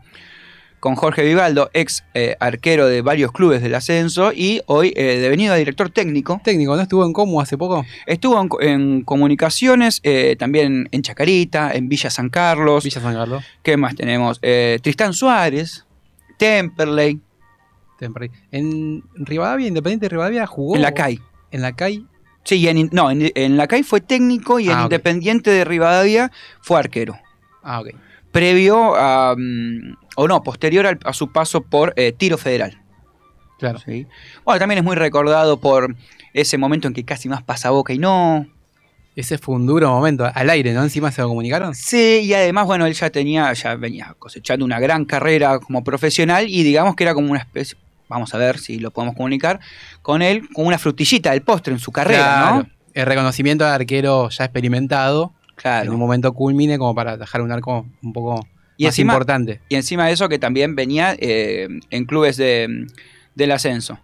[0.78, 5.54] con Jorge Vivaldo, ex eh, arquero de varios clubes del ascenso y hoy eh, devenido
[5.54, 6.40] director técnico.
[6.42, 7.84] Técnico, ¿no estuvo en Como hace poco?
[8.06, 12.84] Estuvo en, en comunicaciones, eh, también en Chacarita, en Villa San Carlos.
[12.84, 13.44] Villa San Carlos.
[13.62, 14.38] ¿Qué más tenemos?
[14.42, 15.84] Eh, Tristán Suárez,
[16.38, 17.20] Temperley,
[17.98, 18.30] Temperley.
[18.50, 20.76] En Rivadavia, Independiente de Rivadavia jugó.
[20.76, 21.20] en la CAI.
[21.50, 22.06] En la CAI.
[22.44, 24.82] Sí, y en, no, en, en la CAI fue técnico y en Ah, ok.
[24.84, 26.30] Independiente de Rivadavia
[26.62, 27.18] fue arquero.
[27.62, 27.88] Ah, ok.
[28.32, 32.80] previo a, mm, o no, posterior al- a su paso por eh, Tiro Federal.
[33.58, 33.78] Claro.
[33.84, 34.06] ¿sí?
[34.44, 35.94] Bueno, también es muy recordado por
[36.32, 38.46] ese momento en que casi más pasa boca y no.
[39.16, 40.30] Ese fue un duro momento.
[40.32, 40.82] Al aire, ¿no?
[40.84, 41.74] Encima se lo comunicaron.
[41.74, 46.46] Sí, y además, bueno, él ya tenía, ya venía cosechando una gran carrera como profesional
[46.48, 47.76] y digamos que era como una especie,
[48.10, 49.60] vamos a ver si lo podemos comunicar,
[50.02, 52.56] con él, como una frutillita del postre en su carrera, Claro.
[52.56, 52.68] ¿no?
[52.92, 55.32] El reconocimiento de arquero ya experimentado.
[55.54, 55.84] Claro.
[55.86, 58.46] En un momento culmine como para atajar un arco un poco
[58.76, 59.60] Y más encima- importante.
[59.68, 62.86] Y encima de eso que también venía eh, en clubes de,
[63.34, 63.98] del ascenso.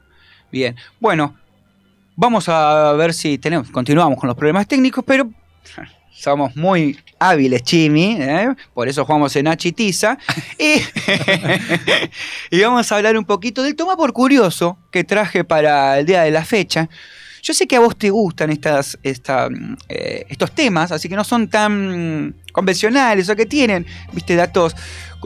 [0.53, 1.35] Bien, bueno,
[2.15, 5.29] vamos a ver si tenemos, continuamos con los problemas técnicos, pero
[6.19, 8.55] somos muy hábiles, Chimi, ¿eh?
[8.75, 10.19] por eso jugamos en H y Tiza.
[10.59, 10.81] Y,
[12.51, 16.23] y vamos a hablar un poquito del toma por curioso que traje para el día
[16.23, 16.89] de la fecha.
[17.47, 19.49] Yo sé que a vos te gustan estas, esta,
[19.89, 24.75] eh, estos temas, así que no son tan convencionales o que tienen, viste, datos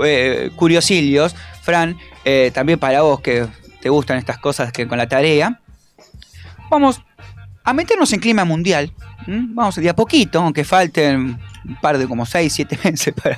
[0.04, 1.34] eh, curiosillos.
[1.62, 3.46] Fran, eh, también para vos que
[3.80, 5.60] te gustan estas cosas que con la tarea.
[6.68, 7.00] Vamos
[7.70, 8.92] a meternos en clima mundial.
[9.26, 9.48] ¿m?
[9.54, 13.36] Vamos de a poquito, aunque falten un par de como 6, 7 meses para...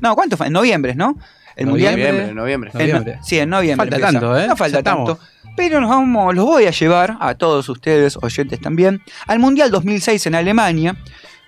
[0.00, 0.48] No, ¿cuánto falta?
[0.48, 1.16] En noviembre, ¿no?
[1.56, 1.96] El mundial.
[1.96, 2.70] Noviembre, noviembre.
[2.74, 3.18] En- Noviembre.
[3.22, 3.90] sí, en noviembre.
[3.90, 4.12] Falta empieza.
[4.20, 4.46] tanto, ¿eh?
[4.48, 5.18] No falta tanto.
[5.54, 10.26] Pero nos vamos, los voy a llevar a todos ustedes, oyentes también, al Mundial 2006
[10.26, 10.96] en Alemania,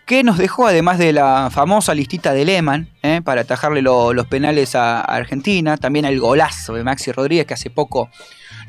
[0.04, 3.22] que nos dejó, además de la famosa listita de Lehmann, ¿eh?
[3.24, 7.54] para atajarle lo- los penales a a Argentina, también el golazo de Maxi Rodríguez, que
[7.54, 8.10] hace poco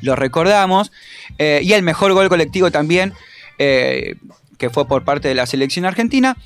[0.00, 0.90] lo recordamos,
[1.36, 3.12] eh, y el mejor gol colectivo también,
[3.58, 4.16] eh,
[4.58, 6.36] que fue por parte de la selección argentina,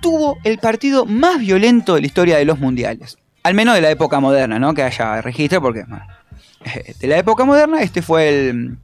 [0.00, 3.18] tuvo el partido más violento de la historia de los mundiales.
[3.42, 4.74] Al menos de la época moderna, ¿no?
[4.74, 6.04] Que haya registro, porque bueno,
[6.64, 8.76] eh, de la época moderna este fue el...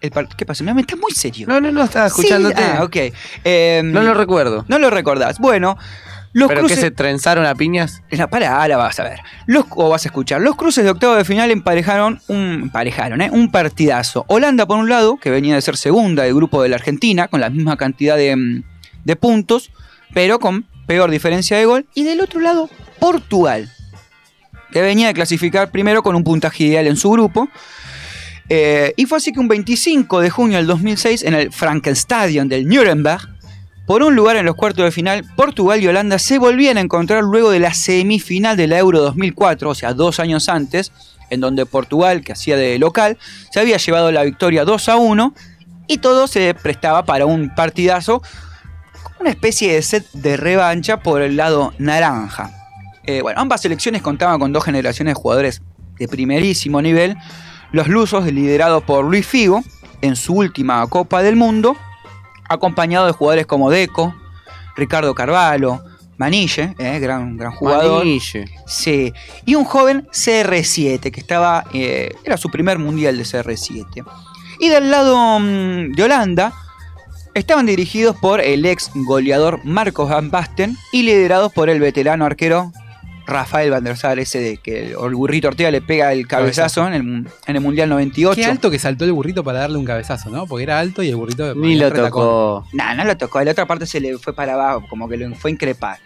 [0.00, 0.64] el ¿Qué pasa?
[0.64, 1.46] Me está muy serio.
[1.48, 2.62] No, no, no, estaba Sí, escuchándote.
[2.62, 2.96] ah, ok.
[3.44, 4.64] Eh, No lo recuerdo.
[4.68, 5.38] no lo recordás.
[5.38, 5.76] Bueno,
[6.36, 6.76] los ¿Pero cruces...
[6.76, 8.02] que se trenzaron a piñas?
[8.10, 9.20] No, para, ahora vas a ver.
[9.46, 10.42] Los, o vas a escuchar.
[10.42, 13.30] Los cruces de octavo de final emparejaron un, emparejaron, ¿eh?
[13.32, 14.26] un partidazo.
[14.28, 17.40] Holanda, por un lado, que venía de ser segunda del grupo de la Argentina, con
[17.40, 18.62] la misma cantidad de,
[19.02, 19.70] de puntos,
[20.12, 21.86] pero con peor diferencia de gol.
[21.94, 22.68] Y del otro lado,
[22.98, 23.72] Portugal,
[24.72, 27.48] que venía de clasificar primero con un puntaje ideal en su grupo.
[28.50, 32.68] Eh, y fue así que un 25 de junio del 2006, en el Frankenstadion del
[32.68, 33.35] Nuremberg,
[33.86, 37.22] por un lugar en los cuartos de final, Portugal y Holanda se volvían a encontrar
[37.22, 40.92] luego de la semifinal de la Euro 2004, o sea, dos años antes,
[41.30, 43.16] en donde Portugal, que hacía de local,
[43.50, 45.34] se había llevado la victoria 2 a 1
[45.86, 48.22] y todo se prestaba para un partidazo,
[49.20, 52.50] una especie de set de revancha por el lado naranja.
[53.04, 55.62] Eh, bueno, ambas selecciones contaban con dos generaciones de jugadores
[55.96, 57.16] de primerísimo nivel,
[57.70, 59.62] los lusos liderados por Luis Figo
[60.02, 61.76] en su última Copa del Mundo,
[62.48, 64.14] acompañado de jugadores como Deco,
[64.76, 65.82] Ricardo Carvalho,
[66.18, 68.04] Manille, eh, gran, gran jugador.
[68.04, 68.46] Manille.
[68.66, 69.12] Sí,
[69.44, 74.04] y un joven CR7 que estaba, eh, era su primer mundial de CR7.
[74.58, 76.52] Y del lado mm, de Holanda
[77.34, 82.72] estaban dirigidos por el ex goleador Marcos Van Basten y liderados por el veterano arquero
[83.26, 86.86] Rafael Van der Sar, ese de que el, el burrito Ortega le pega el cabezazo
[86.86, 87.00] en el,
[87.46, 88.34] en el Mundial 98.
[88.40, 90.46] Qué alto que saltó el burrito para darle un cabezazo, ¿no?
[90.46, 92.66] Porque era alto y el burrito Ni lo tocó.
[92.72, 93.38] No, no lo tocó.
[93.40, 95.98] De la otra parte se le fue para abajo, como que lo fue a increpar.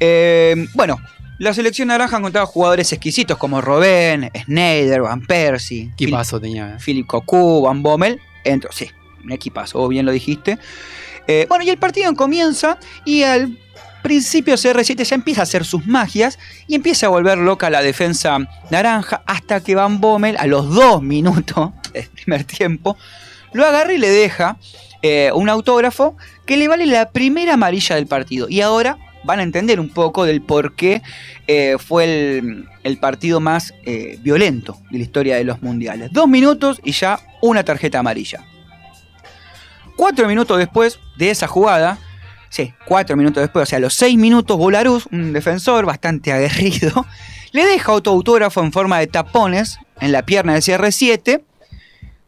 [0.00, 0.98] Eh, bueno,
[1.38, 6.74] la selección naranja contaba jugadores exquisitos como Robben, Schneider, Van Persie, Qué paso tenía.
[6.74, 6.76] eh.
[6.84, 8.88] Philip Cocu, Van Bommel, entre, sí,
[9.24, 10.58] un equipazo, vos bien lo dijiste.
[11.26, 13.56] Eh, bueno, y el partido comienza y al
[14.02, 18.38] principio CR7 ya empieza a hacer sus magias y empieza a volver loca la defensa
[18.70, 22.96] naranja hasta que Van Bommel a los dos minutos del primer tiempo
[23.52, 24.56] lo agarra y le deja
[25.02, 28.48] eh, un autógrafo que le vale la primera amarilla del partido.
[28.48, 31.02] Y ahora van a entender un poco del por qué
[31.46, 32.38] eh, fue
[32.82, 36.12] el, partido más eh, violento de la historia de los mundiales.
[36.12, 38.44] Dos minutos y ya una tarjeta amarilla.
[39.96, 41.98] Cuatro minutos después de esa jugada,
[42.52, 47.06] sí, cuatro minutos después, o sea, a los seis minutos, Bolarus, un defensor bastante aguerrido,
[47.52, 51.42] le deja otro autógrafo en forma de tapones en la pierna del CR7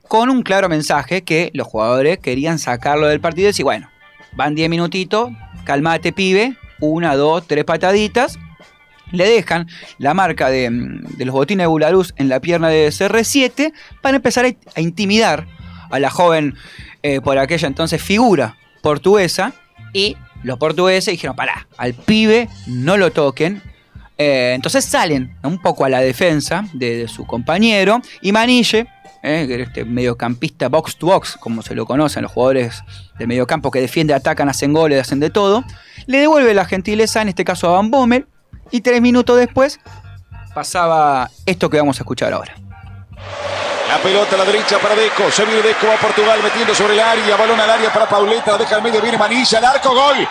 [0.09, 3.91] con un claro mensaje que los jugadores querían sacarlo del partido y decir, bueno,
[4.33, 5.31] van 10 minutitos,
[5.65, 8.39] calmate pibe, una, dos, tres pataditas,
[9.13, 9.69] le dejan
[9.99, 14.47] la marca de, de los botines de Bularus en la pierna de CR7 para empezar
[14.47, 15.47] a, a intimidar
[15.91, 16.55] a la joven,
[17.03, 19.53] eh, por aquella entonces figura portuguesa,
[19.95, 23.63] y los portugueses dijeron, pará, al pibe no lo toquen,
[24.19, 28.87] eh, entonces salen un poco a la defensa de, su compañero y Manille,
[29.23, 32.83] eh, que era este mediocampista box to box, como se lo conocen los jugadores
[33.19, 35.65] de mediocampo que defienden, atacan, hacen goles, hacen de todo,
[36.07, 38.27] le devuelve la gentileza, en este caso a Van Bommel,
[38.71, 39.81] y tres minutos después
[40.55, 42.55] pasaba esto que vamos a escuchar ahora.
[43.95, 45.31] La pelota a la derecha para Deco.
[45.31, 47.37] Se viene Deco a Portugal metiendo sobre el área.
[47.37, 48.59] Balón al área para Pauleta.
[48.59, 49.01] Deja al medio.
[49.01, 49.59] Viene Manilla.
[49.59, 49.91] El arco.
[49.95, 50.29] Gol.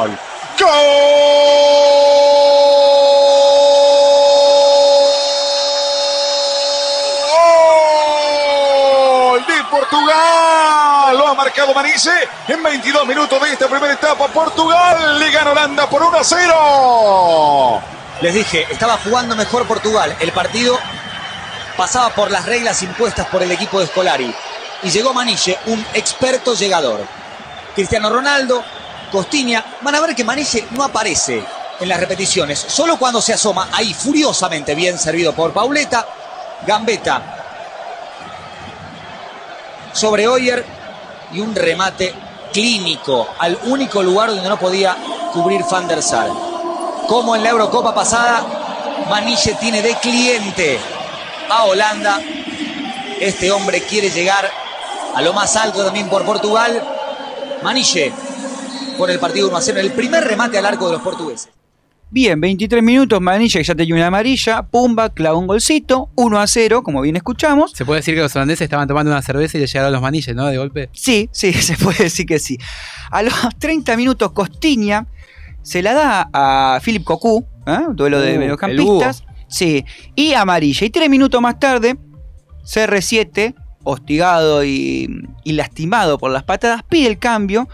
[0.00, 0.18] ¡Gol!
[0.58, 0.98] ¡Gol!
[9.46, 10.49] De Portugal.
[11.12, 12.10] Lo ha marcado Manice
[12.46, 14.28] en 22 minutos de esta primera etapa.
[14.28, 17.82] Portugal le gana Holanda por 1 a 0.
[18.20, 20.14] Les dije, estaba jugando mejor Portugal.
[20.20, 20.78] El partido
[21.76, 24.32] pasaba por las reglas impuestas por el equipo de Scolari.
[24.84, 27.00] Y llegó Manille, un experto llegador.
[27.74, 28.62] Cristiano Ronaldo,
[29.10, 29.64] Costiña.
[29.80, 31.44] Van a ver que Manille no aparece
[31.80, 32.58] en las repeticiones.
[32.58, 36.06] Solo cuando se asoma, ahí furiosamente bien servido por Pauleta.
[36.66, 37.36] Gambetta
[39.92, 40.79] sobre Oyer
[41.32, 42.14] y un remate
[42.52, 44.96] clínico al único lugar donde no podía
[45.32, 46.30] cubrir Van der Sar.
[47.08, 48.44] Como en la Eurocopa pasada,
[49.08, 50.78] Manille tiene de cliente
[51.48, 52.20] a Holanda.
[53.20, 54.50] Este hombre quiere llegar
[55.14, 56.82] a lo más alto también por Portugal.
[57.62, 58.12] Manille
[58.96, 61.48] con el partido 1 a 0, el primer remate al arco de los portugueses.
[62.12, 66.46] Bien, 23 minutos, Manilla que ya tenía una amarilla, Pumba clava un golcito, 1 a
[66.48, 67.70] 0, como bien escuchamos.
[67.70, 70.34] Se puede decir que los holandeses estaban tomando una cerveza y le llegaron los manilles,
[70.34, 70.46] ¿no?
[70.46, 70.90] De golpe.
[70.92, 72.58] Sí, sí, se puede decir que sí.
[73.12, 75.06] A los 30 minutos, Costiña
[75.62, 77.78] se la da a Philip Cocu, ¿eh?
[77.92, 79.22] duelo de Uh, mediocampistas.
[79.46, 79.84] Sí,
[80.16, 80.86] y amarilla.
[80.86, 81.96] Y tres minutos más tarde,
[82.64, 83.54] CR7,
[83.84, 87.68] hostigado y, y lastimado por las patadas, pide el cambio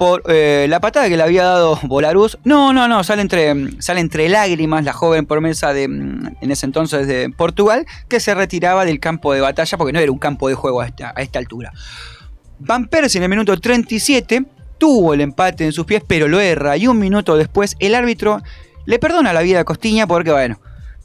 [0.00, 2.38] por eh, la patada que le había dado Bolarus.
[2.42, 6.64] No, no, no, sale entre, sale entre lágrimas la joven promesa de, mm, en ese
[6.64, 10.48] entonces de Portugal, que se retiraba del campo de batalla porque no era un campo
[10.48, 11.74] de juego a esta, a esta altura.
[12.60, 14.46] Van Persie en el minuto 37
[14.78, 16.78] tuvo el empate en sus pies, pero lo erra.
[16.78, 18.40] Y un minuto después, el árbitro
[18.86, 20.58] le perdona la vida a Costiña porque, bueno,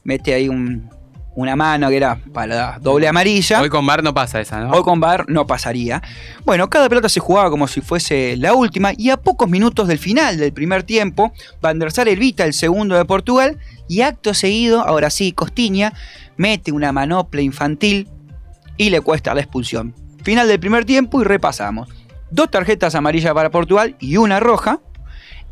[0.06, 0.90] mete ahí un-
[1.36, 3.62] una mano que era para la doble amarilla.
[3.62, 4.72] Hoy con Bar no pasa esa, ¿no?
[4.72, 6.02] Hoy con VAR no pasaría.
[6.46, 10.00] Bueno, cada pelota se jugaba como si fuese la última y a pocos minutos del
[10.00, 14.82] final del primer tiempo, Van der Sar evita el segundo de Portugal y acto seguido,
[14.82, 15.94] ahora sí, Costiña
[16.38, 18.10] mete una manopla infantil
[18.78, 19.94] y le cuesta la expulsión.
[20.24, 21.90] Final del primer tiempo y repasamos.
[22.32, 24.80] Dos tarjetas amarillas para Portugal y una roja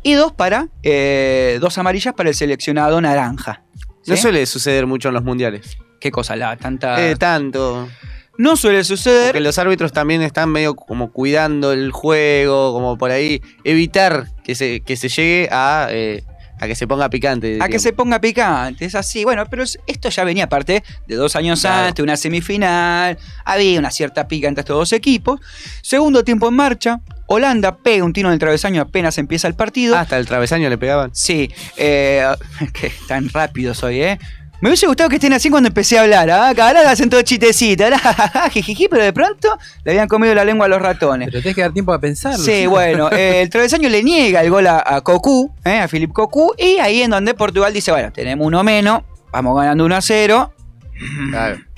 [0.02, 3.62] y dos para eh, dos amarillas para el seleccionado naranja.
[4.06, 4.22] No ¿Sí?
[4.22, 5.78] suele suceder mucho en los mundiales.
[6.00, 6.36] ¿Qué cosa?
[6.36, 7.00] La tanta...
[7.06, 7.88] Eh, tanto.
[8.36, 9.28] No suele suceder.
[9.28, 14.54] Porque los árbitros también están medio como cuidando el juego, como por ahí evitar que
[14.54, 16.24] se, que se llegue a, eh,
[16.60, 17.58] a que se ponga picante.
[17.62, 19.24] A que se ponga picante, es así.
[19.24, 21.86] Bueno, pero es- esto ya venía aparte de dos años Claro.
[21.88, 23.16] antes, una semifinal.
[23.44, 25.40] Había una cierta pica entre estos dos equipos.
[25.80, 27.00] Segundo tiempo en marcha.
[27.26, 29.96] Holanda pega un tiro en el travesaño apenas empieza el partido.
[29.96, 31.10] Hasta el travesaño le pegaban.
[31.14, 32.24] Sí, eh,
[32.72, 34.18] que tan rápido soy, ¿eh?
[34.60, 36.48] Me hubiese gustado que estén así cuando empecé a hablar, ¿ah?
[36.48, 37.84] Ahora hacen todo chistecito,
[38.50, 41.28] jijiji, pero de pronto le habían comido la lengua a los ratones.
[41.28, 42.38] Pero tenés que dar tiempo a pensarlo.
[42.38, 46.12] Sí, bueno, eh, el travesaño le niega el gol a, a Cocu, eh, a Philip
[46.12, 50.00] Cocu, y ahí en donde Portugal dice, bueno, tenemos uno menos, vamos ganando 1 a
[50.00, 50.54] 0.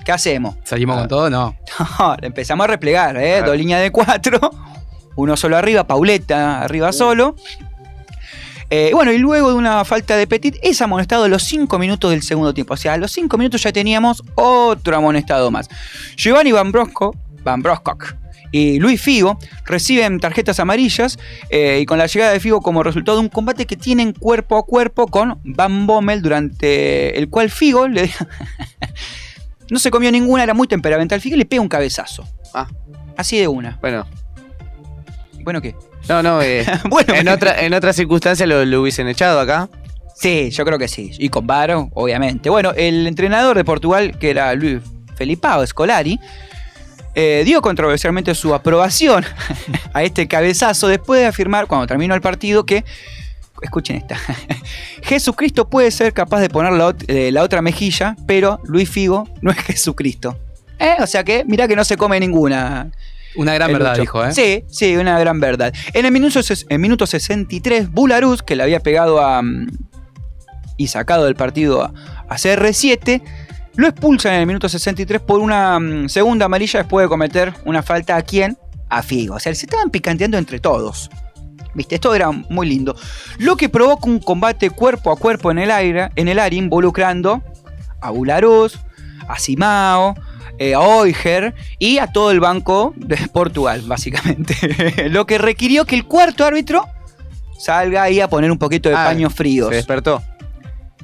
[0.05, 0.55] ¿Qué hacemos?
[0.63, 1.29] ¿Salimos con todo?
[1.29, 1.57] No.
[1.99, 3.39] No, le empezamos a replegar, ¿eh?
[3.39, 3.47] Claro.
[3.49, 4.39] Dos líneas de cuatro,
[5.17, 7.37] uno solo arriba, Pauleta arriba solo.
[8.69, 12.11] Eh, bueno, y luego de una falta de Petit, es amonestado a los 5 minutos
[12.11, 12.75] del segundo tiempo.
[12.75, 15.69] O sea, a los 5 minutos ya teníamos otro amonestado más.
[16.17, 17.15] Giovanni Van Brosco,
[17.45, 18.17] Van Broskok
[18.53, 21.19] y Luis Figo reciben tarjetas amarillas
[21.51, 24.57] eh, y con la llegada de Figo como resultado de un combate que tienen cuerpo
[24.57, 28.11] a cuerpo con Van Bommel durante el cual Figo le
[29.71, 31.21] no se comió ninguna, era muy temperamental.
[31.21, 32.27] Figo le pega un cabezazo.
[32.55, 32.69] Ah.
[33.17, 33.79] Así de una.
[33.81, 34.07] Bueno.
[35.47, 35.77] Bueno, ¿qué?
[36.09, 39.69] No, no, eh, Bueno, en, otra, en otras circunstancias lo, lo hubiesen echado acá.
[40.17, 41.13] Sí, yo creo que sí.
[41.21, 42.51] Y con Varo, obviamente.
[42.51, 44.81] Bueno, el entrenador de Portugal, que era Luis
[45.15, 46.19] Felipao Scolari,
[47.15, 49.25] eh, dio controversialmente su aprobación
[49.93, 52.85] a este cabezazo después de afirmar, cuando terminó el partido, que.
[53.63, 54.19] Escuchen esta.
[55.03, 59.53] Jesucristo puede ser capaz de poner la, eh, la otra mejilla, pero Luis Figo no
[59.53, 60.37] es Jesucristo.
[60.81, 62.91] Eh, O sea que, mira que no se come ninguna.
[63.37, 64.01] Una gran verdad, Lucho.
[64.03, 64.33] dijo, ¿eh?
[64.33, 65.73] Sí, sí, una gran verdad.
[65.93, 69.43] En el minuto, en minuto 63, Bularuz, que le había pegado a.
[69.43, 69.67] mm,
[70.79, 71.93] y sacado del partido a,
[72.29, 73.23] a CR7,
[73.77, 77.83] lo expulsan en el minuto 63 por una mm, segunda amarilla después de cometer una
[77.83, 78.59] falta a quién?
[78.89, 79.35] A Figo.
[79.37, 81.11] O sea, se estaban picanteando entre todos.
[81.75, 81.97] ¿Viste?
[81.97, 82.97] Esto era muy lindo.
[83.39, 87.43] Lo que provoca un combate cuerpo a cuerpo en el aire, en el área involucrando
[88.01, 88.79] a Bularuz,
[89.29, 90.15] a Simao,
[90.59, 95.09] eh, a Oiger y a todo el banco de Portugal, básicamente.
[95.11, 96.87] Lo que requirió que el cuarto árbitro
[97.59, 99.69] salga ahí a poner un poquito de Ah, paños fríos.
[99.71, 100.23] Se despertó.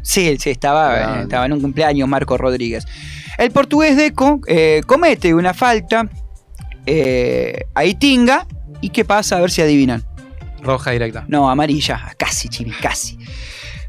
[0.03, 2.87] Sí, sí, estaba, eh, estaba en un cumpleaños Marco Rodríguez.
[3.39, 6.09] El portugués Deco eh, comete una falta
[6.87, 8.47] eh, a Itinga.
[8.81, 9.37] ¿Y qué pasa?
[9.37, 10.03] A ver si adivinan.
[10.61, 11.25] Roja directa.
[11.29, 12.15] No, amarilla.
[12.17, 13.19] Casi, chivi, casi.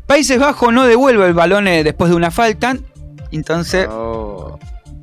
[0.05, 2.77] Países Bajos no devuelve el balón eh, después de una falta.
[3.31, 3.87] Entonces,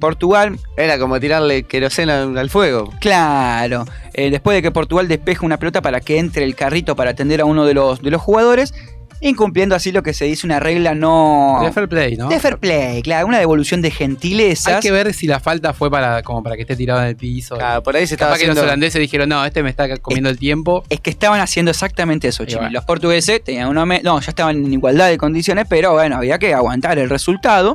[0.00, 0.58] Portugal.
[0.76, 2.92] Era como tirarle queroseno al fuego.
[3.00, 3.84] Claro.
[4.14, 7.40] eh, después de que Portugal despeja una pelota para que entre el carrito para atender
[7.40, 8.74] a uno de los, de los jugadores.
[9.22, 11.58] Incumpliendo así lo que se dice una regla no.
[11.62, 12.28] De fair play, ¿no?
[12.30, 13.26] De fair play, claro.
[13.26, 14.76] Una devolución de gentilezas.
[14.76, 17.16] Hay que ver si la falta fue para como para que esté tirado en el
[17.16, 17.56] piso.
[17.58, 19.94] Claro, por ahí se estaba Capaz que los haciendo- holandeses dijeron, no, este me está
[19.98, 20.84] comiendo el tiempo.
[20.88, 22.70] Es que estaban haciendo exactamente eso, bueno.
[22.70, 23.84] Los portugueses tenían una.
[23.84, 27.74] me- No, ya estaban en igualdad de condiciones, pero bueno, había que aguantar el resultado.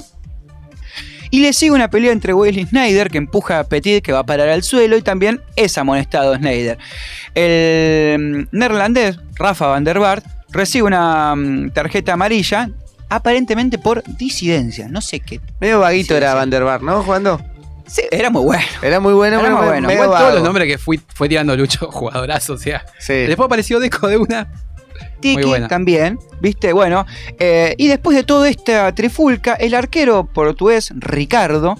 [1.36, 4.26] Y le sigue una pelea entre Wesley Snyder, que empuja a Petit, que va a
[4.26, 6.78] parar al suelo, y también es amonestado Snyder.
[7.34, 12.70] El mm, neerlandés, Rafa van der Vaart, recibe una mm, tarjeta amarilla,
[13.10, 14.88] aparentemente por disidencia.
[14.88, 15.42] No sé qué.
[15.60, 16.36] Medio vaguito era.
[16.36, 17.04] Van der Vaart, ¿no?
[17.04, 17.42] Jugando.
[17.86, 18.64] Sí, era muy bueno.
[18.82, 19.92] Era muy bueno, Era pero muy bueno.
[19.92, 22.86] Igual todos los nombres que fui, fue tirando Lucho, jugadorazo, o sea.
[22.98, 23.12] Sí.
[23.12, 24.48] Después apareció Deco de una.
[25.26, 26.72] Tiki también, ¿viste?
[26.72, 27.08] Bueno,
[27.40, 31.78] eh, y después de toda esta trifulca, el arquero portugués Ricardo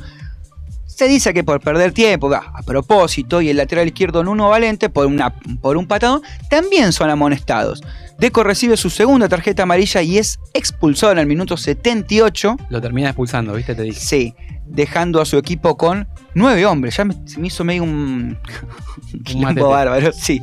[0.96, 4.88] se dice que por perder tiempo, va, a propósito, y el lateral izquierdo Nuno Valente
[4.90, 7.84] por, una, por un patadón, también son amonestados.
[8.18, 12.56] Deco recibe su segunda tarjeta amarilla y es expulsado en el minuto 78.
[12.70, 13.76] Lo termina expulsando, ¿viste?
[13.76, 14.00] Te dije.
[14.00, 14.36] Sí,
[14.66, 16.96] dejando a su equipo con nueve hombres.
[16.96, 18.38] Ya me, se me hizo medio un,
[19.36, 20.42] un bárbaro, sí.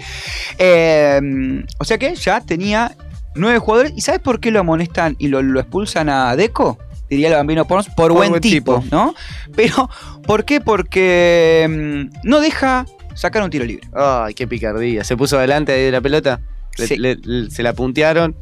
[0.59, 2.95] Eh, o sea que ya tenía
[3.35, 3.95] nueve jugadores.
[3.97, 6.79] ¿Y sabes por qué lo amonestan y lo, lo expulsan a Deco?
[7.13, 9.15] Diría el bambino Pons, por, buen, tipo, ¿no?
[9.55, 9.91] Pero,
[10.27, 10.63] ¿por qué?
[10.63, 13.87] Porque mm, no deja sacar un tiro libre.
[13.95, 15.05] Ay, qué picardía.
[15.05, 16.41] Se puso adelante de la pelota.
[16.79, 16.97] Le- Sí.
[16.97, 18.35] le- le- se la puntearon.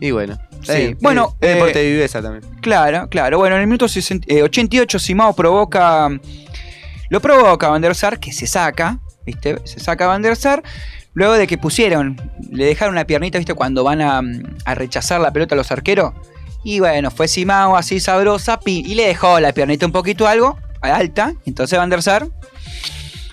[0.00, 0.36] Y bueno.
[0.62, 0.72] Sí.
[0.72, 2.42] Eh, Bueno, es eh, deporte de viveza también.
[2.62, 3.38] Claro, claro.
[3.38, 6.08] Bueno, en el minuto 60 eh, 88 Simao provoca.
[7.10, 9.56] Lo provoca a Van der Sar, que se saca, ¿viste?
[9.64, 10.64] Se saca a Van der Sar.
[11.14, 13.54] Luego de que pusieron, le dejaron una piernita, ¿viste?
[13.54, 14.20] Cuando van a,
[14.64, 16.12] a rechazar la pelota a los arqueros.
[16.64, 21.34] Y bueno, fue Simao así sabrosa y le dejó la piernita un poquito algo, alta.
[21.46, 22.28] Entonces Van der Sar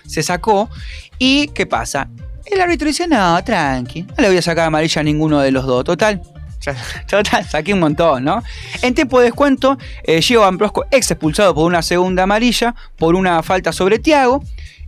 [0.05, 0.69] se sacó.
[1.17, 2.09] ¿Y qué pasa?
[2.45, 5.65] El árbitro dice, no, tranqui, no le voy a sacar amarilla a ninguno de los
[5.65, 5.83] dos.
[5.83, 6.21] Total,
[7.09, 8.43] Total, saqué un montón, ¿no?
[8.81, 13.15] En tiempo de descuento, eh, Gio Van Brosco ex expulsado por una segunda amarilla, por
[13.15, 14.43] una falta sobre Tiago.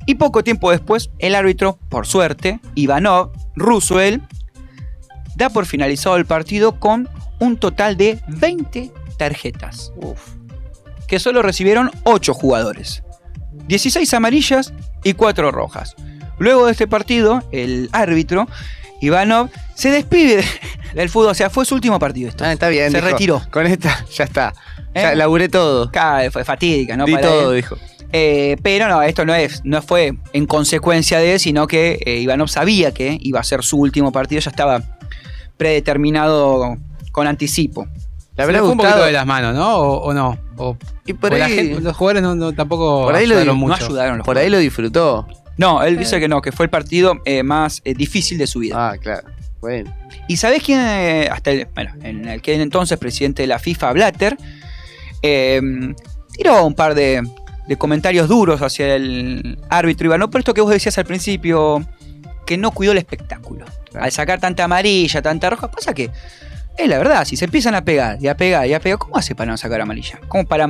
[0.05, 4.21] Y poco tiempo después, el árbitro, por suerte, Ivanov, ruso él,
[5.35, 7.09] da por finalizado el partido con
[7.39, 9.91] un total de 20 tarjetas.
[11.07, 13.03] Que solo recibieron 8 jugadores.
[13.67, 14.73] 16 amarillas
[15.03, 15.95] y 4 rojas.
[16.39, 18.47] Luego de este partido, el árbitro,
[19.01, 20.43] Ivanov, se despide
[20.93, 21.31] del fútbol.
[21.31, 22.43] O sea, fue su último partido esto.
[22.43, 22.91] Ah, está bien.
[22.91, 23.41] Se dijo, retiró.
[23.51, 24.53] Con esta, ya está.
[24.93, 25.15] Ya ¿Eh?
[25.15, 25.91] laburé todo.
[25.91, 27.05] Claro, fue fatídica, ¿no?
[27.05, 27.57] Di Para todo, él.
[27.57, 27.77] dijo.
[28.13, 32.47] Eh, pero no, esto no, es, no fue en consecuencia de, sino que eh, Ivanov
[32.47, 34.81] sabía que iba a ser su último partido, ya estaba
[35.57, 36.77] predeterminado
[37.17, 37.87] con anticipo.
[38.37, 39.05] Habrá le fue un poquito gustado.
[39.07, 39.77] de las manos, ¿no?
[39.77, 40.37] O, o no.
[40.57, 40.77] O,
[41.07, 43.55] Y por o la ahí- gente- los jugadores no, no- tampoco Por ahí lo ayudaron
[43.55, 43.79] di- mucho.
[43.79, 45.27] No ayudaron los Por ahí lo disfrutó.
[45.57, 48.59] No, él dice que no, que fue el partido eh, más eh, difícil de su
[48.59, 48.75] vida.
[48.91, 49.27] Ah, claro.
[49.59, 49.91] Bueno.
[50.27, 54.37] ¿Y sabés quién, eh, hasta el, bueno, en aquel entonces presidente de la FIFA, Blatter,
[55.23, 55.59] eh,
[56.33, 57.23] tiró un par de,
[57.67, 61.83] de comentarios duros hacia el árbitro Iván, no por esto que vos decías al principio,
[62.45, 63.65] que no cuidó el espectáculo.
[63.99, 66.11] Al sacar tanta amarilla, tanta roja, pasa que
[66.77, 69.17] es la verdad, si se empiezan a pegar y a pegar y a pegar, ¿cómo
[69.17, 70.19] hace para no sacar amarilla?
[70.27, 70.67] ¿Cómo para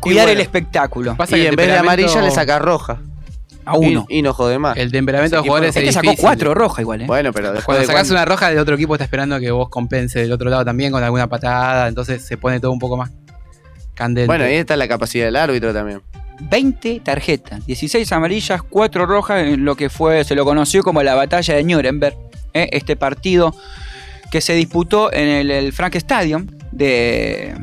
[0.00, 1.16] cuidar bueno, el espectáculo?
[1.16, 3.00] pasa Y que en vez de temperamento- amarilla le saca roja.
[3.64, 4.06] A uno.
[4.08, 4.76] Y, y no jode más.
[4.76, 6.22] El temperamento de los jugadores es Este sacó difícil.
[6.24, 7.06] cuatro rojas igual, ¿eh?
[7.06, 9.52] Bueno, pero después Cuando de sacás cuánto- una roja, el otro equipo está esperando que
[9.52, 12.96] vos compense del otro lado también con alguna patada, entonces se pone todo un poco
[12.96, 13.10] más
[13.94, 14.26] candente.
[14.26, 16.02] Bueno, ahí está la capacidad del árbitro también.
[16.40, 21.14] 20 tarjetas, 16 amarillas, 4 rojas, en lo que fue, se lo conoció como la
[21.14, 22.16] batalla de Nuremberg,
[22.54, 22.68] ¿eh?
[22.72, 23.54] este partido
[24.32, 27.54] que se disputó en el, el Frank Stadium de,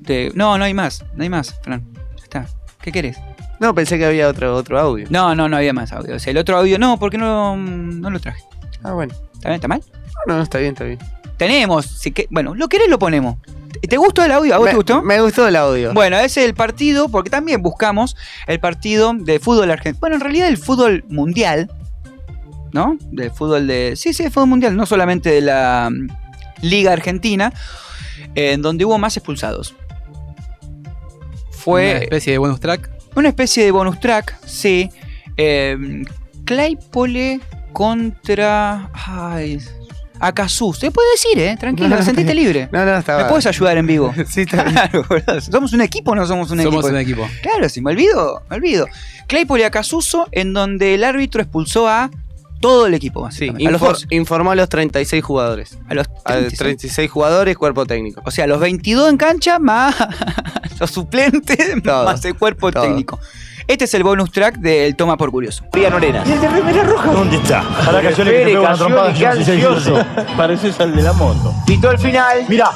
[0.00, 1.82] de- No, no hay más, no hay más, Fran.
[2.18, 2.46] Ya está.
[2.82, 3.16] ¿Qué querés?
[3.58, 5.06] No, pensé que había otro, otro audio.
[5.08, 6.16] No, no, no había más audio.
[6.16, 8.42] O sea, el otro audio no, porque no, no lo traje.
[8.82, 9.14] Ah, bueno.
[9.32, 9.54] ¿Está bien?
[9.54, 9.82] ¿Está mal?
[10.26, 10.98] No, no, está bien, está bien.
[11.38, 13.36] Tenemos, si que, bueno, lo querés lo ponemos.
[13.80, 14.54] ¿Te- ¿Te gustó el audio?
[14.54, 15.02] ¿A vos me, te gustó?
[15.02, 15.94] Me gustó el audio.
[15.94, 20.00] Bueno, ese es el partido, porque también buscamos el partido de fútbol argentino.
[20.00, 21.70] Bueno, en realidad el fútbol mundial,
[22.76, 22.96] ¿no?
[23.10, 23.94] Del fútbol de.
[23.96, 26.08] Sí, sí, el fútbol mundial, no solamente de la mm,
[26.62, 27.52] Liga Argentina,
[28.34, 29.74] eh, en donde hubo más expulsados.
[31.50, 32.90] Fue Una especie de bonus track.
[33.16, 34.90] una especie de bonus track, sí.
[35.36, 35.76] Eh,
[36.44, 37.40] Claypole
[37.72, 38.90] contra.
[38.94, 39.58] Ay.
[40.18, 40.72] Acazú.
[40.72, 41.56] Se puede decir, ¿eh?
[41.58, 42.68] Tranquilo, No, no, sentiste está libre.
[42.72, 43.22] No, no, estaba.
[43.24, 44.14] ¿Me puedes ayudar en vivo?
[44.28, 44.74] Sí, está bien.
[44.74, 45.40] Claro, boludo.
[45.40, 46.88] ¿Somos un equipo o no somos un Somos equipo?
[46.88, 47.28] un equipo.
[47.42, 48.86] Claro, si me olvido, me olvido.
[49.26, 52.10] Claypole Acasuso, en donde el árbitro expulsó a
[52.60, 53.68] todo el equipo, Sí, básicamente.
[53.68, 54.06] a los infor- dos.
[54.10, 55.78] informó a los 36 jugadores.
[55.88, 56.58] A los A 36.
[56.58, 58.22] 36 jugadores, cuerpo técnico.
[58.24, 59.94] O sea, los 22 en cancha más
[60.80, 62.04] los suplentes Todo.
[62.04, 62.82] más el cuerpo Todo.
[62.84, 63.18] técnico.
[63.68, 65.64] Este es el bonus track del Toma por Curioso.
[65.92, 66.28] Arenas.
[66.28, 67.10] ¿Y el de remera roja?
[67.10, 67.64] ¿Dónde está?
[67.84, 69.92] Para que yo le pego una trompada, sí.
[70.36, 71.52] Pareces al de la moto.
[71.66, 72.44] Pitó el final.
[72.48, 72.70] Mirá.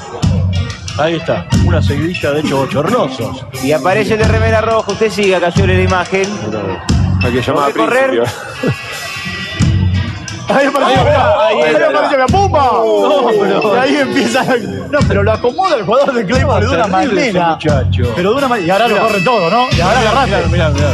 [0.99, 3.47] Ahí está, una seguidilla de hechos bochornosos.
[3.63, 4.91] Y aparece el de remera roja.
[4.91, 6.27] Usted siga, Cayole, la imagen.
[7.23, 8.23] Hay que llamar ¿Puede correr?
[10.55, 12.63] Ahí apareció, mirá, ahí ahí apareció la pumba.
[12.63, 14.45] No, pero- Y ahí empieza.
[14.91, 17.59] No, pero lo acomoda el jugador de Claypole de una manera.
[18.17, 18.67] Pero de una manera.
[18.67, 19.67] Y ahora lo corre todo, ¿no?
[19.77, 20.49] Y ahora agarrate.
[20.49, 20.89] Mirá, mirá.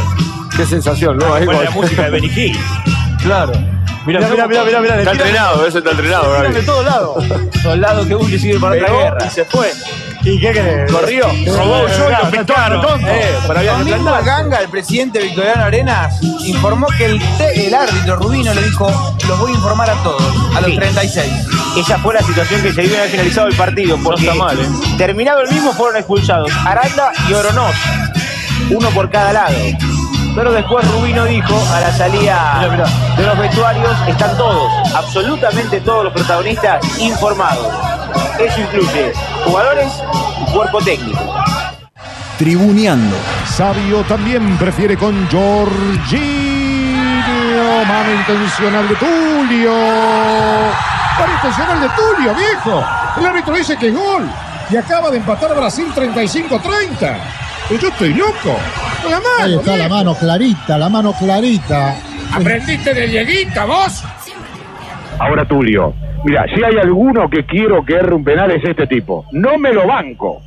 [0.55, 1.33] Qué sensación, ¿no?
[1.33, 2.57] Ahí la música de Benny Hill.
[3.21, 3.53] Claro.
[4.07, 4.97] Mirá, mirá, mirá, mirá, mirá.
[4.99, 6.53] Está entrenado, ese está entrenado, Gaby.
[6.53, 7.23] de todos lados.
[7.61, 9.25] Soldado que huye sigue para otra Pegó guerra.
[9.25, 9.71] y se fue.
[10.23, 10.91] ¿Y qué querés?
[10.91, 11.23] Corrió,
[11.55, 12.85] robó yo y lo pescaron.
[13.07, 14.25] Eh, Domingo plantarse.
[14.29, 17.21] Ganga, el presidente Victoriano Arenas, informó que el,
[17.55, 20.21] el árbitro Rubino le dijo, los voy a informar a todos,
[20.55, 21.31] a los 36.
[21.77, 24.67] Esa fue la situación que se dio vez finalizado el partido, porque está mal, ¿eh?
[24.97, 27.75] terminado el mismo fueron expulsados Aranda y Oronoz,
[28.71, 29.53] uno por cada lado.
[30.37, 33.15] Pero después Rubino dijo, a la salida Mirá, mirá.
[33.17, 37.73] de los vestuarios, están todos, absolutamente todos los protagonistas informados.
[38.37, 39.91] Eso incluye jugadores
[40.39, 41.19] y cuerpo técnico.
[42.37, 43.15] Tribuneando.
[43.47, 45.97] Sabio también prefiere con Jorginho.
[47.87, 49.73] Mano intencional de Tulio.
[51.19, 52.85] Mano intencional de Tulio, viejo.
[53.17, 54.29] El árbitro dice que es gol.
[54.69, 57.17] Y acaba de empatar Brasil 35-30.
[57.69, 58.55] Pero yo estoy loco.
[59.03, 61.95] La mano, Ahí está la mano clarita, la mano clarita.
[62.33, 64.03] ¿Aprendiste de Dieguita, vos?
[65.19, 65.93] Ahora Tulio.
[66.25, 69.25] Mira, si hay alguno que quiero que erre un penal es este tipo.
[69.31, 70.41] No me lo banco.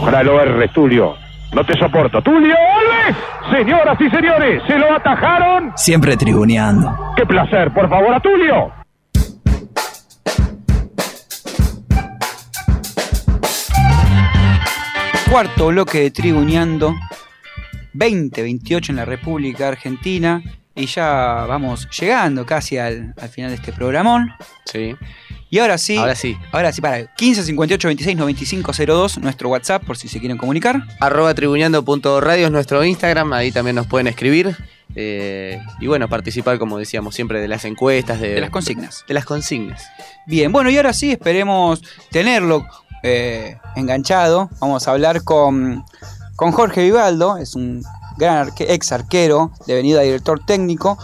[0.00, 1.14] Ojalá lo erres, Tulio.
[1.52, 2.22] No te soporto.
[2.22, 3.16] ¡Tulio Alves!
[3.50, 5.72] Señoras y señores, se lo atajaron.
[5.74, 6.96] Siempre tribuneando.
[7.16, 7.72] ¡Qué placer!
[7.72, 8.79] Por favor, a Tulio.
[15.30, 16.96] Cuarto bloque de Tribuneando.
[17.92, 20.42] 2028 en la República Argentina.
[20.74, 24.32] Y ya vamos llegando casi al, al final de este programón.
[24.64, 24.96] Sí.
[25.48, 25.96] Y ahora sí.
[25.96, 26.36] Ahora sí.
[26.50, 27.14] Ahora sí, para.
[27.14, 30.82] 15 58 26 95 02, nuestro WhatsApp, por si se quieren comunicar.
[30.98, 34.56] Arroba tribuneando.radio es nuestro Instagram, ahí también nos pueden escribir.
[34.96, 39.04] Eh, y bueno, participar, como decíamos siempre, de las encuestas, de, De las consignas.
[39.06, 39.86] De las consignas.
[40.26, 42.66] Bien, bueno, y ahora sí esperemos tenerlo
[43.02, 44.50] eh, enganchado.
[44.60, 45.84] Vamos a hablar con,
[46.36, 47.82] con Jorge Vivaldo, es un
[48.16, 50.98] gran arque- ex arquero, devenido a director técnico,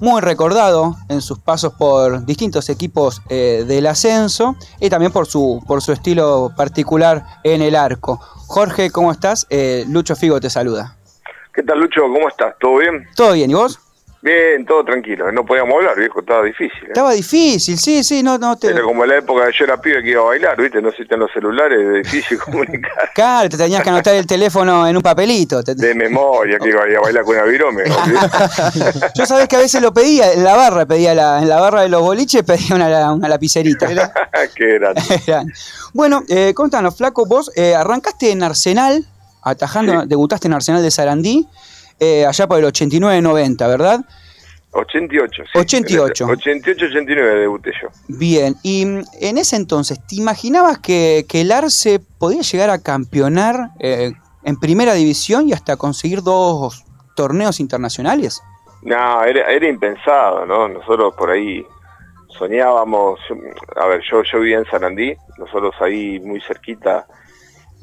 [0.00, 5.62] muy recordado en sus pasos por distintos equipos eh, del ascenso y también por su,
[5.66, 8.20] por su estilo particular en el arco.
[8.48, 9.46] Jorge, ¿cómo estás?
[9.48, 10.96] Eh, Lucho Figo te saluda.
[11.54, 12.00] ¿Qué tal, Lucho?
[12.02, 12.54] ¿Cómo estás?
[12.60, 13.06] ¿Todo bien?
[13.14, 13.50] ¿Todo bien?
[13.50, 13.78] ¿Y vos?
[14.24, 15.32] Bien, todo tranquilo.
[15.32, 16.84] No podíamos hablar, viejo, estaba difícil.
[16.84, 16.88] ¿eh?
[16.88, 18.68] Estaba difícil, sí, sí, no, no te.
[18.68, 20.80] Era como la época que yo era pibe que iba a bailar, ¿viste?
[20.80, 23.10] No existen los celulares, es difícil comunicar.
[23.12, 25.60] Claro, te tenías que anotar el teléfono en un papelito.
[25.64, 27.82] De memoria, que iba a bailar con una virome.
[29.16, 31.82] Yo sabés que a veces lo pedía, en la barra pedía la, en la barra
[31.82, 33.88] de los boliches pedía una, una lapicerita.
[34.54, 35.02] Qué grande.
[35.26, 35.42] Era-
[35.92, 39.04] Bueno, eh, contanos, Flaco, vos eh, arrancaste en Arsenal,
[39.42, 41.48] atajando, debutaste en Arsenal de Sarandí,
[42.02, 44.00] eh, allá por el 89-90, ¿verdad?
[44.72, 45.44] 88.
[45.44, 45.58] sí.
[45.58, 46.26] 88.
[46.26, 47.88] 88-89 debuté yo.
[48.08, 52.82] Bien, y mm, en ese entonces, ¿te imaginabas que, que el Arce podía llegar a
[52.82, 54.10] campeonar eh,
[54.42, 56.84] en primera división y hasta conseguir dos
[57.14, 58.42] torneos internacionales?
[58.82, 60.66] No, era, era impensado, ¿no?
[60.66, 61.64] Nosotros por ahí
[62.36, 63.20] soñábamos,
[63.76, 67.06] a ver, yo, yo vivía en Sarandí, nosotros ahí muy cerquita,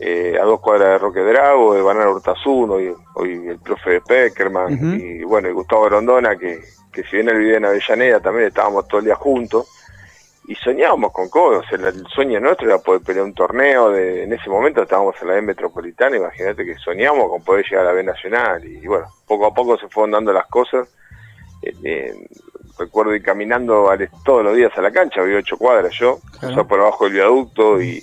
[0.02, 4.74] eh, a dos cuadras de Roque Drago, de Banana Urtasun, hoy, hoy el profe Peckerman,
[4.74, 4.86] Ujú.
[4.96, 6.62] y bueno, y Gustavo Rondona, que,
[6.92, 9.68] que si bien él vivía en Avellaneda, también estábamos todo el día juntos,
[10.48, 14.32] y soñábamos con cosas, el, el sueño nuestro era poder pelear un torneo, de, en
[14.32, 17.94] ese momento estábamos en la B Metropolitana, imagínate que soñamos con poder llegar a la
[17.94, 20.88] B Nacional, y bueno, poco a poco se fueron dando las cosas,
[21.62, 22.28] eh, eh,
[22.80, 23.90] recuerdo ir caminando
[24.24, 27.82] todos los días a la cancha, había ocho cuadras yo, cruzaba por abajo del viaducto
[27.82, 28.02] y,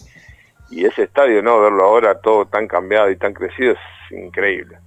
[0.70, 1.60] y ese estadio, ¿no?
[1.60, 3.78] Verlo ahora todo tan cambiado y tan crecido es
[4.18, 4.78] increíble.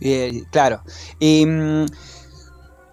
[0.00, 0.80] Eh, claro.
[1.18, 1.86] Y, mm,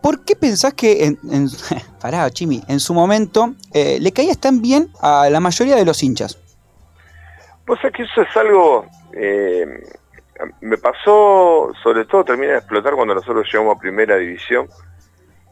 [0.02, 1.49] ¿Por qué pensás que, en, en-
[2.02, 6.02] pará, Chimi, en su momento eh, le caías tan bien a la mayoría de los
[6.03, 6.38] hinchas?
[7.65, 9.65] Pues es que eso es algo, eh,
[10.61, 14.68] me pasó, sobre todo termina de explotar cuando nosotros llegamos a primera división.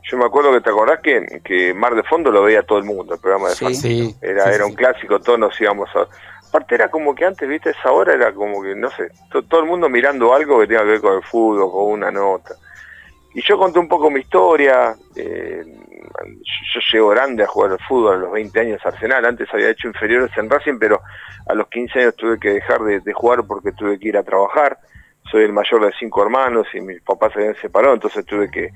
[0.10, 2.86] Yo me acuerdo que te acordás que, que Mar de Fondo lo veía todo el
[2.86, 3.66] mundo, el programa de Sí.
[3.66, 4.10] Fantino.
[4.10, 4.70] Sí, Era, sí, era sí.
[4.72, 6.08] un clásico, todos nos íbamos a...
[6.50, 9.60] Aparte era como que antes, viste, esa hora era como que, no sé, to- todo
[9.62, 12.56] el mundo mirando algo que tenga que ver con el fútbol, con una nota.
[13.34, 14.96] Y yo conté un poco mi historia.
[15.16, 15.64] eh,
[16.74, 19.26] yo, llego grande a jugar al fútbol a los 20 años Arsenal.
[19.26, 21.02] Antes había hecho inferiores en Racing, pero
[21.46, 24.80] a los 15 años tuve que dejar de, jugar porque tuve que ir a trabajar.
[25.30, 28.72] Soy el mayor de cinco hermanos y mis papás se habían separado, entonces tuve que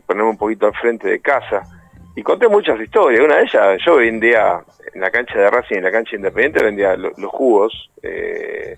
[0.00, 1.68] ponerme un poquito al frente de casa.
[2.16, 3.20] Y conté muchas historias.
[3.22, 4.60] Una de ellas, yo vendía
[4.94, 7.90] en la cancha de Racing, en la cancha Independiente, vendía lo- los jugos.
[8.02, 8.76] eh,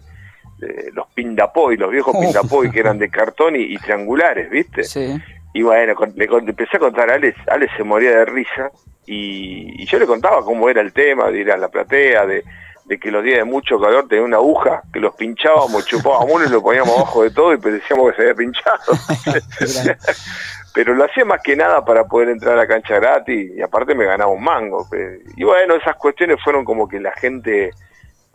[0.95, 2.21] los pindapoy, los viejos Oh.
[2.21, 4.85] pindapoy que eran de cartón y, y triangulares, ¿viste?
[4.85, 5.15] Sí.
[5.53, 8.71] Y bueno, con- le, con- empecé a contar a Alex, Alex se moría de risa
[9.05, 12.43] y, y yo le contaba cómo era el tema de ir a la platea, de,
[12.87, 16.45] de que los días de mucho calor tenía una aguja, que los pinchábamos, chupábamos uno
[16.47, 18.79] y lo poníamos abajo de todo y decíamos que se había pinchado.
[20.77, 23.94] Pero lo hacía más que nada para poder entrar a la cancha gratis y aparte
[23.94, 24.86] me ganaba un mango.
[25.35, 27.70] Y bueno, esas cuestiones fueron como que la gente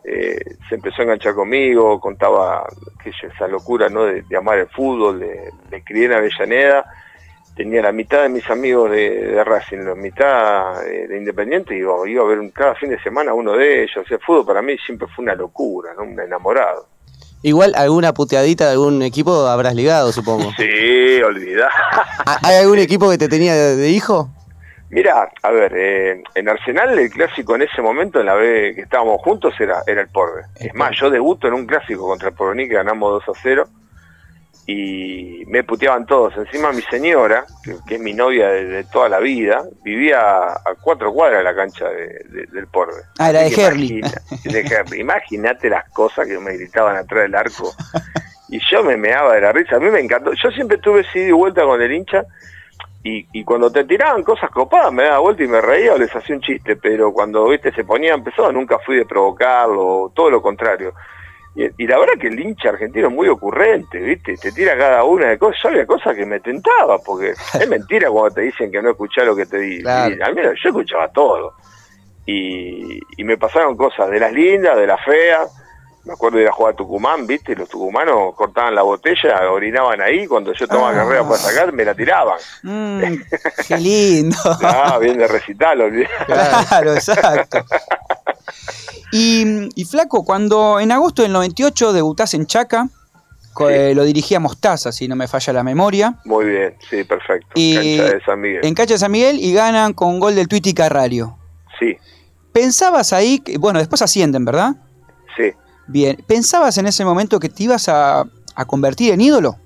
[0.02, 2.66] eh, se empezó a enganchar conmigo, contaba
[3.00, 4.06] que esa locura ¿no?
[4.06, 6.84] de, amar el fútbol, de, de criar en Avellaneda.
[7.54, 12.26] Tenía la mitad de mis amigos de, Racing, la mitad de Independiente, y iba, a
[12.26, 14.04] ver un- cada fin de semana uno de ellos.
[14.10, 16.02] El fútbol para mí siempre fue una locura, ¿no?
[16.02, 16.88] un enamorado.
[17.42, 20.50] Igual alguna puteadita de algún equipo habrás ligado, supongo.
[20.56, 21.68] Sí, olvidá.
[22.42, 24.30] ¿Hay algún equipo que te tenía de, de hijo?
[24.90, 28.82] Mira, a ver, eh, en Arsenal el clásico en ese momento, en la B que
[28.82, 30.42] estábamos juntos, era, era el Porve.
[30.60, 33.64] Es más, yo debuto en un clásico contra el Porvenir que ganamos 2 a 0
[34.66, 36.36] y me puteaban todos.
[36.36, 40.74] Encima mi señora, que, que es mi novia de, de toda la vida, vivía a
[40.80, 43.02] cuatro cuadras de la cancha de- de- del Porve.
[43.18, 43.98] Ah, era de Herli.
[43.98, 45.00] imagina- de Herli.
[45.00, 47.72] Imagínate las cosas que me gritaban atrás del arco.
[48.48, 49.76] Y yo me meaba de la risa.
[49.76, 50.30] A mí me encantó.
[50.34, 52.24] Yo siempre tuve ese ida y vuelta con el hincha.
[53.04, 56.14] Y, y cuando te tiraban cosas copadas, me daba vuelta y me reía o les
[56.14, 56.76] hacía un chiste.
[56.76, 60.92] Pero cuando viste se ponía empezó, nunca fui de provocarlo, todo lo contrario.
[61.54, 64.36] Y, y la verdad que el hincha argentino es muy ocurrente, ¿viste?
[64.38, 65.60] Te tira cada una de cosas.
[65.62, 69.26] Yo había cosas que me tentaba, porque es mentira cuando te dicen que no escuchás
[69.26, 69.82] lo que te dicen.
[69.82, 70.16] Claro.
[70.24, 71.52] Al menos yo escuchaba todo.
[72.24, 75.50] Y, y me pasaron cosas de las lindas, de las feas.
[76.04, 77.54] Me acuerdo de ir a jugar a Tucumán, ¿viste?
[77.54, 80.26] Los tucumanos cortaban la botella, orinaban ahí.
[80.26, 80.94] Cuando yo tomaba Ah.
[80.94, 82.38] carrera para sacar, me la tiraban.
[82.62, 83.00] Mm,
[83.68, 84.36] qué lindo.
[84.62, 86.08] Ah, bien de recital, olvidé.
[86.26, 87.58] Claro, exacto.
[89.12, 92.88] Y, y Flaco, cuando en agosto del 98 debutás en Chaca,
[93.68, 97.48] eh, lo dirigía Mostaza, si no me falla la memoria, Muy bien, sí, perfecto.
[97.54, 98.60] Y- Cancha de San Miguel.
[98.64, 101.36] en Cacha de San Miguel y ganan con gol del Tuiti Carrario.
[101.78, 101.96] Sí,
[102.52, 104.74] ¿Pensabas ahí, que, bueno, después ascienden, ¿verdad?
[105.36, 105.52] sí.
[105.88, 108.24] Bien, ¿pensabas en ese momento que te ibas a,
[108.54, 109.56] a convertir en ídolo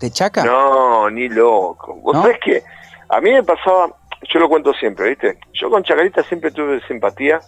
[0.00, 0.42] de Chaca?
[0.44, 1.94] No, ni loco.
[2.02, 2.22] Vos ¿No?
[2.22, 2.62] sabés que
[3.08, 3.94] a mí me pasaba,
[4.28, 5.38] yo lo cuento siempre, ¿viste?
[5.52, 7.40] Yo con Chacarita siempre tuve simpatía.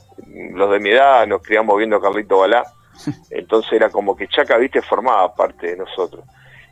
[0.52, 2.64] Los de mi edad nos criamos viendo a Carlito Balá.
[3.30, 4.82] Entonces era como que Chaca, ¿viste?
[4.82, 6.24] Formaba parte de nosotros.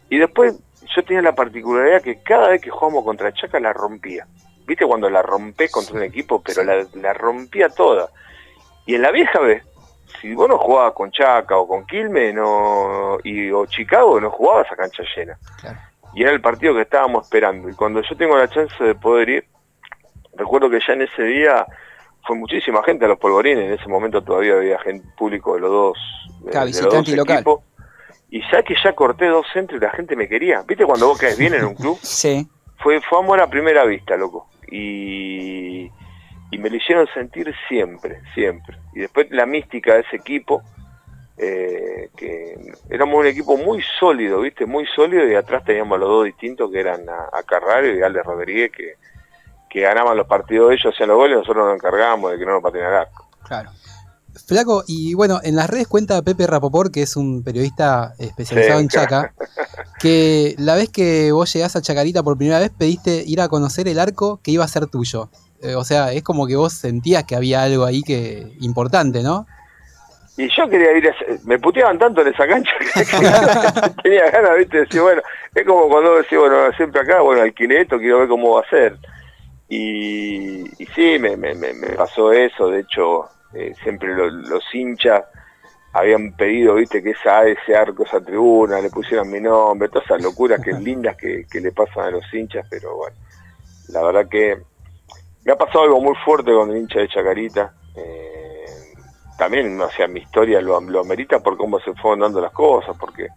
[0.08, 0.58] Y después
[0.94, 4.26] yo tenía la particularidad que cada vez que jugamos contra Chaca la rompía.
[4.66, 6.42] ¿Viste cuando la rompés contra un equipo?
[6.42, 8.08] Pero la, la rompía toda.
[8.86, 9.62] Y en la vieja vez,
[10.20, 14.70] si vos no jugabas con Chaca o con Quilmes no, y, o Chicago, no jugabas
[14.72, 15.38] a cancha llena.
[16.14, 17.68] Y era el partido que estábamos esperando.
[17.68, 19.44] Y cuando yo tengo la chance de poder ir,
[20.36, 21.66] recuerdo que ya en ese día
[22.26, 23.64] fue muchísima gente a los polvorines.
[23.66, 25.98] En ese momento todavía había gente público de los dos,
[26.44, 27.60] de- Claro, de los dos equipos.
[28.30, 30.62] Y ya que ya corté dos centros y la gente me quería.
[30.62, 31.98] ¿Viste cuando vos caes bien en un club?
[32.02, 32.46] Sí.
[32.78, 34.48] Fue, fue amor a primera vista, loco.
[34.70, 35.90] Y,
[36.50, 38.76] y me lo hicieron sentir siempre, siempre.
[38.94, 40.62] Y después la mística de ese equipo,
[41.36, 42.56] eh, que
[42.88, 44.64] éramos un equipo muy sólido, ¿viste?
[44.66, 48.02] Muy sólido y atrás teníamos a los dos distintos que eran a, a Carrario y
[48.02, 48.94] a Alex Rodríguez, que,
[49.70, 52.74] que ganaban los partidos ellos, hacían los goles nosotros nos encargábamos de que no nos
[52.74, 53.28] arco.
[53.46, 53.70] Claro.
[54.46, 58.82] Flaco, y bueno, en las redes cuenta Pepe Rapoport, que es un periodista especializado Sí,
[58.84, 59.32] en Chaca,
[60.00, 63.88] que la vez que vos llegás a Chacarita por primera vez pediste ir a conocer
[63.88, 65.30] el arco que iba a ser tuyo.
[65.62, 69.46] Eh, o sea, es como que vos sentías que había algo ahí que importante, ¿no?
[70.36, 74.30] Y yo quería ir, a ese- me puteaban tanto en esa cancha que, que tenía
[74.30, 75.20] ganas, viste, de decir, bueno,
[75.54, 78.70] es como cuando decís, bueno, siempre acá, bueno, alquilé esto, quiero ver cómo va a
[78.70, 78.96] ser.
[79.70, 85.24] Y, y sí, me, me, me- pasó eso, de hecho, eh, siempre lo- los hinchas
[85.92, 90.20] habían pedido, viste, que esa, ese arco, esa tribuna, le pusieran mi nombre, todas esas
[90.22, 93.16] locuras que lindas que, que le pasan a los hinchas, pero bueno,
[93.88, 94.62] la verdad que
[95.44, 97.74] me ha pasado algo muy fuerte con el hincha de Chacarita.
[97.94, 98.94] eh,
[99.36, 102.96] también, o sea, mi historia lo, lo amerita por cómo se fueron dando las cosas,
[102.98, 103.30] porque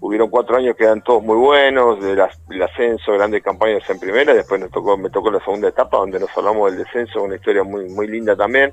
[0.00, 3.98] hubieron cuatro años que eran todos muy buenos, del as- del ascenso, grandes campañas en
[3.98, 7.36] primera, después nos tocó, me tocó la segunda etapa donde nos hablamos del descenso, una
[7.36, 8.72] historia muy, muy linda también,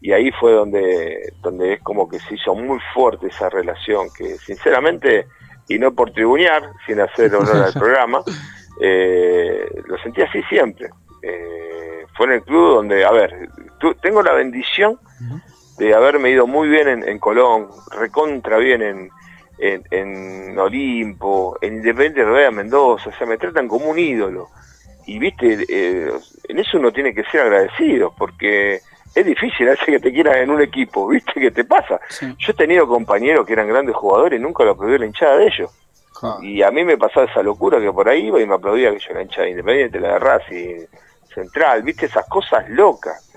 [0.00, 4.36] y ahí fue donde, donde es como que se hizo muy fuerte esa relación, que
[4.38, 5.26] sinceramente,
[5.68, 8.22] y no por tribunear, sin hacer honor al programa,
[8.80, 10.90] eh, lo sentí así siempre.
[11.22, 14.98] Eh, fue en el club donde, a ver, tu- tengo la bendición
[15.78, 19.10] de haberme ido muy bien en, en Colón, recontra bien en,
[19.58, 24.48] en, en Olimpo, en Independiente de Rueda Mendoza, o sea, me tratan como un ídolo.
[25.06, 26.12] Y viste, eh,
[26.48, 28.80] en eso uno tiene que ser agradecido, porque
[29.14, 32.00] es difícil hacer que te quieran en un equipo, viste que te pasa.
[32.20, 35.46] Yo he tenido compañeros que eran grandes jugadores y nunca lo aplaudió la hinchada de
[35.46, 35.70] ellos.
[36.40, 38.98] Y a mí me pasaba esa locura que por ahí iba y me aplaudía que
[38.98, 40.86] yo la hinchada de Independiente, la de Racing,
[41.34, 43.34] Central, viste esas cosas locas,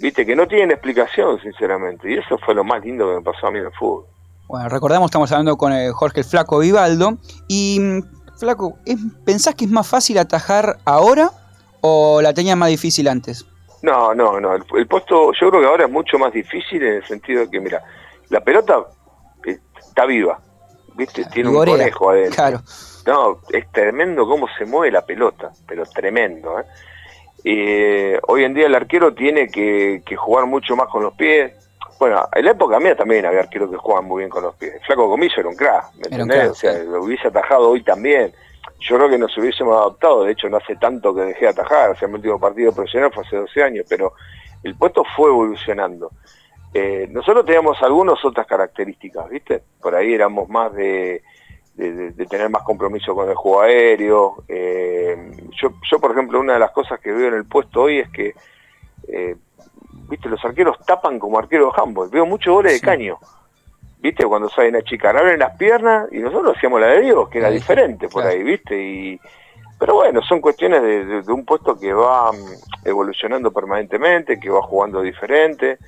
[0.00, 2.10] viste que no tienen explicación sinceramente.
[2.10, 4.06] Y eso fue lo más lindo que me pasó a mí en el fútbol.
[4.48, 7.18] Bueno, recordamos, estamos hablando con eh, Jorge el Flaco Vivaldo.
[7.48, 8.02] Y, mm,
[8.38, 11.30] Flaco, ¿es- ¿pensás que es más fácil atajar ahora
[11.80, 13.44] o la tenías más difícil antes?
[13.82, 14.54] No, no, no.
[14.54, 17.50] El, el puesto, yo creo que ahora es mucho más difícil en el sentido de
[17.50, 17.82] que, mira,
[18.28, 18.84] la pelota
[19.46, 20.38] eh, está viva,
[20.94, 21.24] ¿viste?
[21.26, 22.34] Tiene un conejo adentro.
[22.34, 22.60] claro.
[23.06, 26.64] No, es tremendo cómo se mueve la pelota, pero tremendo, ¿eh?
[27.44, 31.52] Eh, hoy en día el arquero tiene que, que jugar mucho más con los pies.
[31.98, 34.74] Bueno, en la época mía también había arqueros que jugaban muy bien con los pies.
[34.74, 36.36] El Flaco Comillo era un crack, ¿me entendés?
[36.38, 38.32] crack, o sea, lo hubiese atajado hoy también.
[38.80, 41.90] Yo creo que nos hubiésemos adaptado, de hecho no hace tanto que dejé de atajar,
[41.90, 44.12] o sea, mi último partido profesional fue hace 12 años, pero
[44.62, 46.10] el puesto fue evolucionando.
[46.74, 49.62] Eh, nosotros teníamos algunas otras características, ¿viste?
[49.80, 51.22] Por ahí éramos más de,
[51.74, 54.44] de, de- de tener más compromiso con el juego aéreo.
[54.46, 55.16] Eh,
[55.58, 58.10] yo, yo, por ejemplo, una de las cosas que veo en el puesto hoy es
[58.10, 58.34] que,
[59.08, 59.36] eh,
[60.08, 60.28] ¿viste?
[60.28, 62.08] Los arqueros tapan como arqueros de handball.
[62.10, 63.18] Veo muchos goles de caño.
[63.98, 64.24] ¿Viste?
[64.26, 67.50] Cuando salen a chicar, abren las piernas y nosotros hacíamos la de Dios, que era
[67.50, 68.36] diferente por claro.
[68.36, 68.80] ahí, ¿viste?
[68.80, 69.20] Y,
[69.78, 72.36] pero bueno, son cuestiones de, de- de un puesto que va mm,
[72.88, 75.78] evolucionando permanentemente, que va jugando diferente.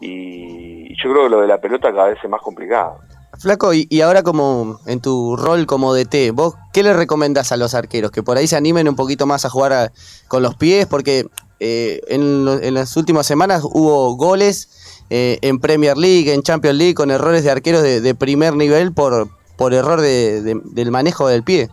[0.00, 2.98] Y yo creo que lo de la pelota cada vez es más complicado.
[3.38, 7.56] Flaco, y, y ahora como en tu rol como DT, ¿vos qué le recomendás a
[7.56, 8.10] los arqueros?
[8.10, 9.92] Que por ahí se animen un poquito más a jugar
[10.28, 11.26] con los pies, porque
[11.60, 16.94] eh, en, en las últimas semanas hubo goles eh, en Premier League, en Champions League,
[16.94, 21.44] con errores de arqueros de, primer nivel por, por error de- de- del manejo del
[21.44, 21.68] pie.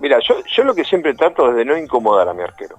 [0.00, 2.76] Mira, yo, yo lo que siempre trato es de no incomodar a mi arquero.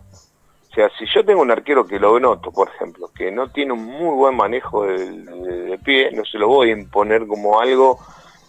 [0.71, 3.71] O sea, si yo tengo un arquero que lo noto, por ejemplo, que no tiene
[3.71, 7.97] un muy buen manejo del pie, no se lo voy a imponer como algo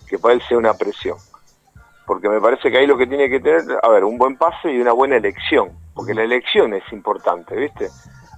[0.06, 1.16] que para él sea una presión.
[2.06, 4.72] Porque me parece que ahí lo que tiene que tener, a ver, un buen pase
[4.72, 5.70] y una buena elección.
[5.94, 7.88] Porque la elección es importante, ¿viste?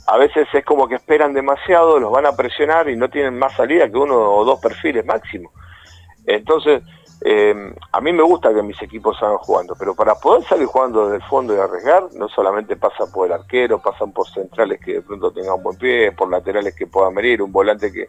[0.06, 3.54] A veces es como que esperan demasiado, los van a presionar y no tienen más
[3.54, 5.50] salida que uno o dos perfiles máximo.
[6.24, 6.82] Entonces,
[7.20, 11.04] eh, a mí me gusta que mis equipos salgan jugando, pero para poder salir jugando
[11.06, 14.94] desde el fondo y arriesgar, no solamente pasa por el arquero, pasan por centrales que
[14.94, 18.08] de pronto tengan buen pie, por laterales que puedan venir, un volante que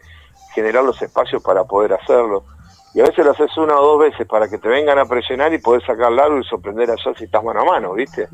[0.54, 2.44] generar los espacios para poder hacerlo.
[2.92, 5.52] Y a veces lo haces una o dos veces para que te vengan a presionar
[5.54, 8.28] y poder sacar largo y sorprender allá si estás mano a mano, ¿viste?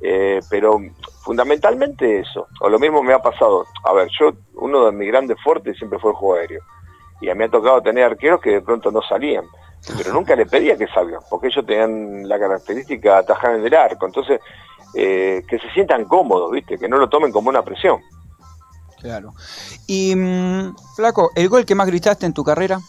[0.00, 0.78] Eh, pero
[1.22, 2.46] fundamentalmente eso.
[2.60, 3.66] O lo mismo me ha pasado.
[3.84, 6.62] A ver, yo, uno de mis grandes fuertes siempre fue el juego aéreo.
[7.20, 9.44] Y a mí me ha tocado tener arqueros que de pronto no salían.
[9.96, 13.74] Pero nunca le pedía que salgan, porque ellos tenían la característica de atajar en el
[13.74, 14.06] arco.
[14.06, 14.40] Entonces,
[14.94, 16.78] eh, que se sientan cómodos, ¿viste?
[16.78, 18.00] Que no lo tomen como una presión.
[19.00, 19.34] Claro.
[19.86, 22.80] Y, mm, Flaco, ¿el gol que más gritaste en tu carrera?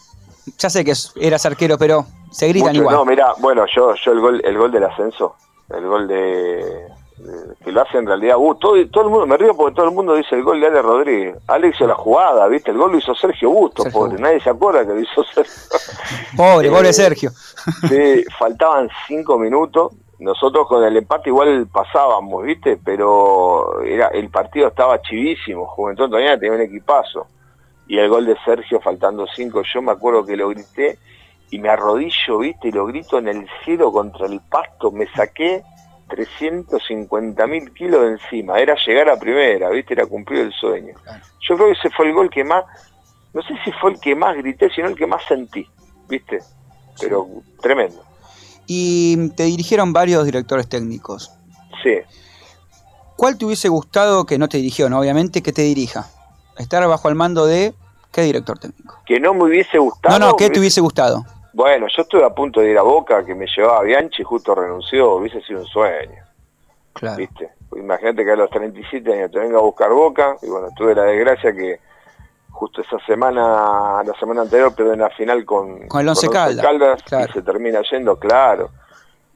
[0.58, 2.94] Ya sé que eras arquero, pero se gritan Mucho- igual.
[2.96, 5.34] No, mira, bueno, yo, yo el gol, el gol del ascenso,
[5.70, 9.36] el gol de, de- que lo hace en realidad, uh, todo, todo el mundo, me
[9.36, 11.36] río porque todo el mundo dice el gol de Ale Rodríguez.
[11.46, 14.86] Ale hizo la jugada, viste, el gol lo hizo Sergio Busto, pobre, nadie se acuerda
[14.86, 15.52] que lo hizo Sergio.
[16.36, 17.30] Pobre, pobre Eh, Sergio.
[17.88, 19.92] Sí, faltaban cinco minutos.
[20.20, 22.76] Nosotros con el empate igual pasábamos, ¿viste?
[22.84, 25.66] Pero era el partido estaba chivísimo.
[25.66, 27.26] Juventud todavía tenía un equipazo.
[27.88, 30.98] Y el gol de Sergio faltando cinco, yo me acuerdo que lo grité
[31.50, 32.68] y me arrodillo, ¿viste?
[32.68, 34.92] Y lo grito en el cielo contra el pasto.
[34.92, 35.62] Me saqué
[36.08, 38.58] 350 mil kilos de encima.
[38.58, 39.94] Era llegar a primera, ¿viste?
[39.94, 40.94] Era cumplir el sueño.
[41.40, 42.64] Yo creo que ese fue el gol que más,
[43.32, 45.66] no sé si fue el que más grité, sino el que más sentí,
[46.08, 46.40] ¿viste?
[47.00, 47.26] Pero
[47.62, 48.02] tremendo.
[48.66, 51.32] Y te dirigieron varios directores técnicos.
[51.82, 51.96] Sí.
[53.16, 55.00] ¿Cuál te hubiese gustado que no te dirigió, no?
[55.00, 56.06] Obviamente, que te dirija?
[56.58, 57.74] Estar bajo el mando de
[58.12, 58.96] qué director técnico.
[59.06, 60.18] Que no me hubiese gustado.
[60.18, 61.24] No, no, ¿qué te hubiese gustado?
[61.52, 65.16] Bueno, yo estuve a punto de ir a Boca, que me llevaba Bianchi, justo renunció,
[65.16, 66.22] hubiese sido un sueño.
[66.92, 67.16] Claro.
[67.16, 67.50] ¿Viste?
[67.76, 71.04] Imagínate que a los 37 años te venga a buscar Boca, y bueno, tuve la
[71.04, 71.80] desgracia que
[72.50, 77.02] justo esa semana, la semana anterior, perdí en la final con, Con el Once Caldas,
[77.06, 78.70] y se termina yendo, claro.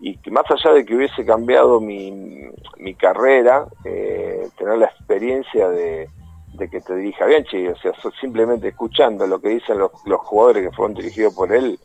[0.00, 5.68] Y que más allá de que hubiese cambiado mi, mi carrera, eh, tener la experiencia
[5.68, 6.08] de,
[6.54, 10.68] de que te dirija Bianchi, o sea, simplemente escuchando lo que dicen los, los jugadores
[10.68, 11.78] que fueron dirigidos por él,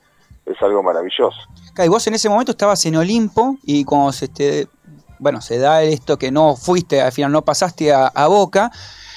[0.45, 1.37] es algo maravilloso.
[1.77, 4.67] Y vos en ese momento estabas en Olimpo y como se te,
[5.19, 8.71] bueno, se da esto que no fuiste, al final no pasaste a, a Boca,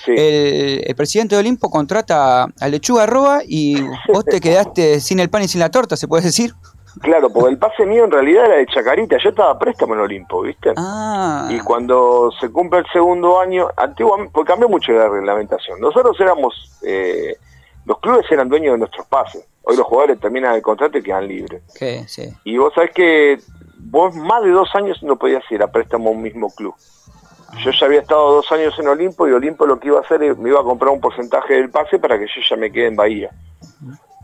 [0.07, 3.81] el, el presidente de Olimpo contrata a Lechuga Roa y
[4.13, 6.55] vos te quedaste sin el pan y sin la torta, ¿se puede decir?
[7.01, 10.01] Claro, porque el pase mío en realidad era de Chacarita, yo estaba a préstamo en
[10.01, 10.73] Olimpo, ¿viste?
[10.77, 11.49] Ah.
[11.51, 16.79] Y cuando se cumple el segundo año, antiguamente, porque cambió mucho la reglamentación, nosotros éramos,
[16.83, 17.37] eh,
[17.85, 21.29] los clubes eran dueños de nuestros pases, hoy los jugadores terminan el contrato y quedan
[21.29, 21.62] libres.
[21.79, 22.29] Que sí.
[22.45, 23.41] Y vos sabés que
[23.79, 26.75] vos más de dos años no podías ir a préstamo a un mismo club.
[27.65, 30.23] Yo ya había estado dos años en Olimpo y Olimpo lo que iba a hacer
[30.23, 32.87] es me iba a comprar un porcentaje del pase para que yo ya me quede
[32.87, 33.31] en Bahía.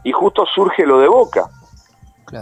[0.05, 1.51] Y justo surge lo de Boca.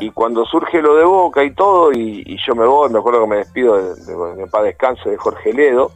[0.01, 3.21] Y cuando surge lo de Boca y todo, y, y yo me voy, me acuerdo
[3.23, 5.93] que me despido de, de, de descanso de Jorge Ledo,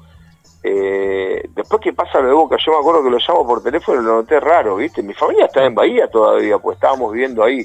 [0.63, 4.01] eh, después que pasa lo de Boca, yo me acuerdo que lo llamo por teléfono
[4.01, 5.03] y lo noté raro, ¿viste?
[5.03, 7.65] Mi familia está en Bahía todavía, pues estábamos viviendo ahí.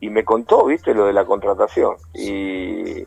[0.00, 0.92] Y me contó, ¿viste?
[0.92, 1.96] Lo de la contratación.
[2.12, 3.06] Y,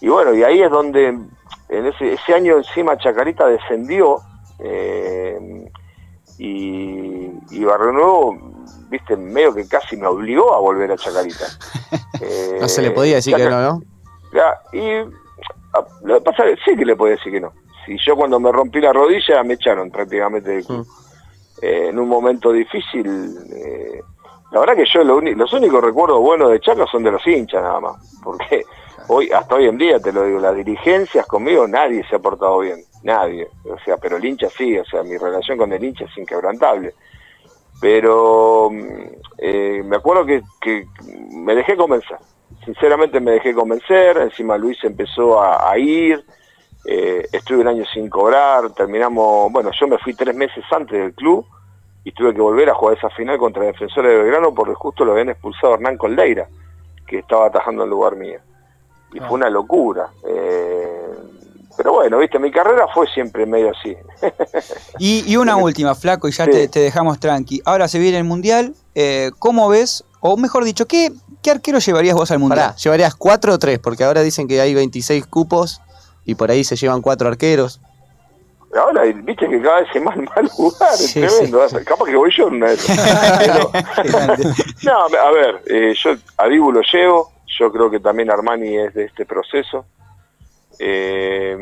[0.00, 4.20] y bueno, y ahí es donde en ese, ese año encima Chacarita descendió
[4.58, 5.70] eh,
[6.38, 8.38] y, y Barrio Nuevo,
[8.90, 11.46] viste, medio que casi me obligó a volver a Chacarita.
[12.20, 13.82] Eh, No se le podía decir que no, ¿no?
[14.32, 17.52] Ya, y a- lo que pasa es que sí que le podía decir que no.
[17.86, 20.86] Si yo cuando me rompí la rodilla me echaron prácticamente del club.
[21.62, 23.06] Eh, en un momento difícil,
[23.52, 24.00] eh,
[24.50, 27.62] la verdad que yo lo los únicos recuerdos buenos de Chaca son de los hinchas
[27.62, 28.20] nada más.
[28.22, 28.64] Porque
[29.08, 32.60] hoy hasta hoy en día, te lo digo, las dirigencias conmigo nadie se ha portado
[32.60, 32.84] bien.
[33.02, 33.48] Nadie.
[33.64, 36.94] O sea, pero el hincha sí, o sea, mi relación con el hincha es inquebrantable.
[37.80, 39.06] Pero mm,
[39.38, 40.86] eh, me acuerdo que, que
[41.30, 42.16] me dejé convencer.
[42.64, 46.24] Sinceramente me dejé convencer, encima Luis empezó a, ir,
[46.86, 51.12] eh, estuve un año sin cobrar, terminamos, bueno, yo me fui tres meses antes del
[51.12, 51.44] club
[52.04, 55.12] y tuve que volver a jugar esa final contra Defensores de Belgrano porque justo lo
[55.12, 56.48] habían expulsado Hernán Coldeira,
[57.06, 58.40] que estaba atajando en lugar mío.
[59.14, 60.08] Y fue una locura.
[60.28, 60.90] eh,
[61.76, 63.96] pero bueno, viste, mi carrera fue siempre medio así.
[64.98, 67.62] Y, y una última, Flaco, y ya te, te dejamos tranqui.
[67.64, 70.04] Ahora se viene el Mundial, eh, ¿cómo ves?
[70.20, 71.10] O mejor dicho, ¿qué,
[71.42, 72.66] qué arquero llevarías vos al Mundial?
[72.68, 73.80] Pará, ¿llevarías cuatro o tres?
[73.80, 75.80] Porque ahora dicen que hay 26 cupos
[76.24, 77.80] y por ahí se llevan cuatro arqueros.
[78.80, 81.60] Ahora, viste que cada vez es más mal jugar, es Sí, tremendo.
[81.84, 83.38] Capaz que voy yo en una de esas.
[83.40, 83.70] Pero-
[84.84, 88.94] no, a ver, eh, yo a Dibu lo llevo, yo creo que también Armani es
[88.94, 89.84] de este proceso.
[90.78, 91.56] Eh,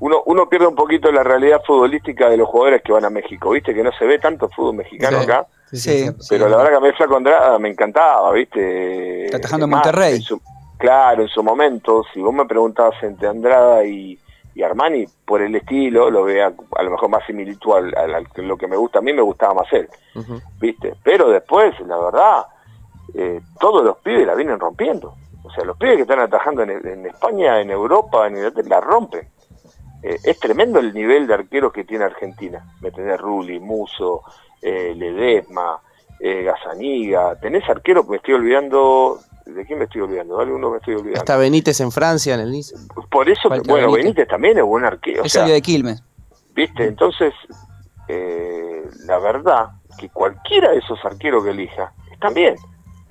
[0.00, 3.50] uno, uno pierde un poquito la realidad futbolística de los jugadores que van a México,
[3.50, 5.24] viste que no se ve tanto fútbol mexicano Sí.
[5.24, 5.46] acá.
[5.72, 9.24] Sí, Pero la verdad que a mí Flaco Andrada me encantaba, ¿viste?
[9.24, 10.16] Está atajando Monterrey.
[10.16, 10.40] en su-
[10.78, 14.18] claro, en su momento, si vos me preguntabas entre Andrada y,
[14.54, 18.66] y Armani, por el estilo, lo vea a lo mejor más similitud al- lo que
[18.68, 19.88] me gusta a mí, me gustaba más él,
[20.60, 20.94] ¿viste?
[21.02, 22.42] Pero después, la verdad,
[23.14, 25.14] eh, todos los pibes la vienen rompiendo.
[25.44, 28.80] O sea, los pibes que están atajando en, en España, en Europa, en Inglaterra, la
[28.80, 29.28] rompen.
[30.02, 32.64] Eh, es tremendo el nivel de arqueros que tiene Argentina.
[32.80, 34.22] Me tenés Rulli, Muso,
[34.60, 35.80] eh, Ledesma,
[36.18, 37.38] eh, Gazaniga.
[37.40, 39.18] Tenés arqueros, me estoy olvidando.
[39.46, 40.36] ¿De quién me estoy olvidando?
[40.38, 41.18] Dale uno me estoy olvidando.
[41.18, 42.74] Está Benítez en Francia, en el Nice.
[43.10, 44.04] Por eso, Falta bueno, Benítez.
[44.04, 44.28] Benítez.
[44.28, 45.24] también es buen arquero.
[45.24, 46.02] Es salió de Quilmes.
[46.54, 46.84] ¿Viste?
[46.86, 47.34] Entonces,
[48.08, 52.56] eh, la verdad que cualquiera de esos arqueros que elija están bien.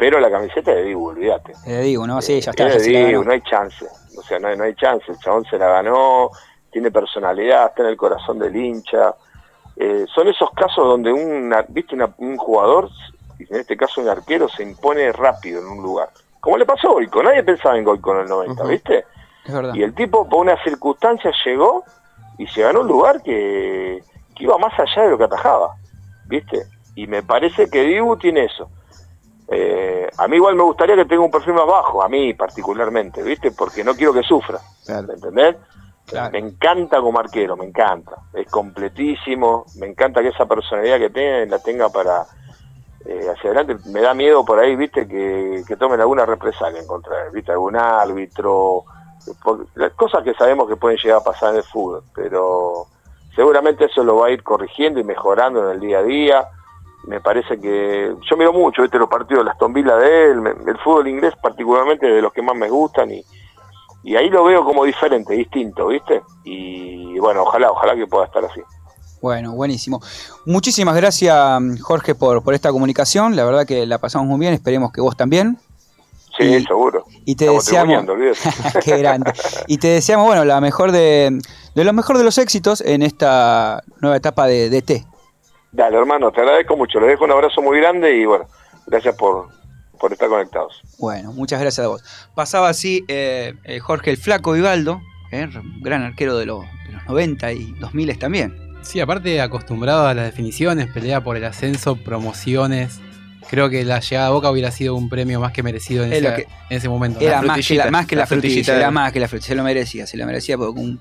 [0.01, 1.53] Pero la camiseta de Dibu, olvídate.
[1.63, 2.67] Te digo, no, sí, ya está.
[2.69, 3.23] Es ya de Dibu, ganó.
[3.25, 3.85] no hay chance.
[4.17, 5.05] O sea, no hay, no hay chance.
[5.11, 6.31] El chabón se la ganó,
[6.71, 9.13] tiene personalidad, está en el corazón del hincha.
[9.75, 11.93] Eh, son esos casos donde un, ¿viste?
[11.93, 12.89] Una- un jugador,
[13.37, 16.09] en este caso un arquero, se impone rápido en un lugar.
[16.39, 19.05] Como le pasó a Goico, nadie pensaba en Goico en el 90, ¿viste?
[19.45, 19.75] Es verdad.
[19.75, 21.83] Y el tipo, por una circunstancia, llegó
[22.39, 24.03] y se ganó un lugar que,
[24.35, 25.75] que iba más allá de lo que atajaba,
[26.25, 26.63] ¿viste?
[26.95, 28.67] Y me parece que Dibu tiene eso.
[29.53, 33.21] Eh, a mí igual me gustaría que tenga un perfil más bajo, a mí particularmente,
[33.21, 33.51] ¿viste?
[33.51, 34.61] Porque no quiero que sufra,
[35.07, 35.57] ¿me entendés?
[36.31, 38.17] Me encanta como arquero, me encanta.
[38.33, 42.27] Es completísimo, me encanta que esa personalidad que tiene la tenga para
[43.05, 43.77] eh, hacia adelante.
[43.89, 45.07] Me da miedo por ahí, ¿viste?
[45.07, 47.51] Que, que tomen alguna represalia en contra de él, ¿viste?
[47.51, 48.85] Algún árbitro,
[49.43, 52.87] por- las cosas que sabemos que pueden llegar a pasar en el fútbol, pero
[53.35, 56.47] seguramente eso lo va a ir corrigiendo y mejorando en el día a día.
[57.07, 58.97] Me parece que yo miro mucho, ¿viste?
[58.97, 62.55] Los partidos de las tombilas de él, el fútbol inglés particularmente de los que más
[62.55, 63.23] me gustan y,
[64.03, 66.21] y ahí lo veo como diferente, distinto, ¿viste?
[66.43, 68.61] Y bueno, ojalá, ojalá que pueda estar así.
[69.21, 70.01] Bueno, buenísimo.
[70.45, 71.37] Muchísimas gracias,
[71.81, 73.35] Jorge, por, por esta comunicación.
[73.35, 74.53] La verdad que la pasamos muy bien.
[74.53, 75.59] Esperemos que vos también.
[76.37, 77.05] Sí, seguro.
[77.25, 78.05] Y te Estamos deseamos.
[78.83, 79.31] Qué grande.
[79.67, 81.39] Y te deseamos, bueno, la mejor de,
[81.75, 85.05] de lo mejor de los éxitos en esta nueva etapa de DT.
[85.71, 86.99] Dale, hermano, te agradezco mucho.
[86.99, 88.45] Les dejo un abrazo muy grande y bueno,
[88.87, 89.47] gracias por,
[89.99, 90.81] por estar conectados.
[90.99, 92.03] Bueno, muchas gracias a vos.
[92.35, 95.47] Pasaba así eh, eh, Jorge el Flaco Vivaldo, eh,
[95.81, 98.57] gran arquero de, los- de los 90 y 2000 también.
[98.81, 102.99] Sí, aparte acostumbrado a las definiciones, pelea por el ascenso, promociones.
[103.49, 106.21] Creo que la llegada a Boca hubiera sido un premio más que merecido en, Es
[106.21, 107.19] lo ese, que- en ese momento.
[107.19, 109.63] Era más que, la, más que la frutilla, era más que la frutilla, se lo
[109.63, 110.99] merecía, se lo merecía porque un-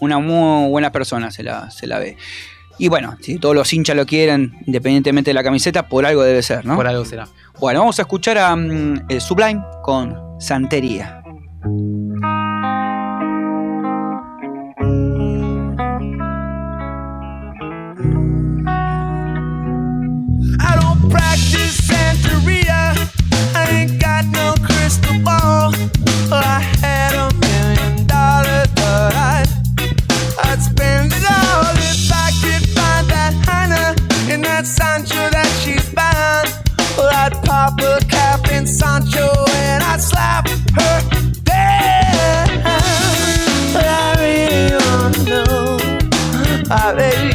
[0.00, 2.16] una muy buena persona se la, se la ve.
[2.78, 6.42] Y bueno, si todos los hinchas lo quieren, independientemente de la camiseta, por algo debe
[6.42, 6.76] ser, ¿no?
[6.76, 7.28] Por algo será.
[7.60, 11.22] Bueno, vamos a escuchar a mm, Sublime con Santería.
[20.58, 22.94] I don't practice Santeria.
[23.54, 25.72] I ain't got no crystal ball.
[26.32, 26.81] I
[37.62, 41.00] I'd pop a cap in Sancho and I'd slap her
[41.44, 42.62] down.
[43.72, 45.78] But I really wanna know,
[46.68, 47.31] ah, baby.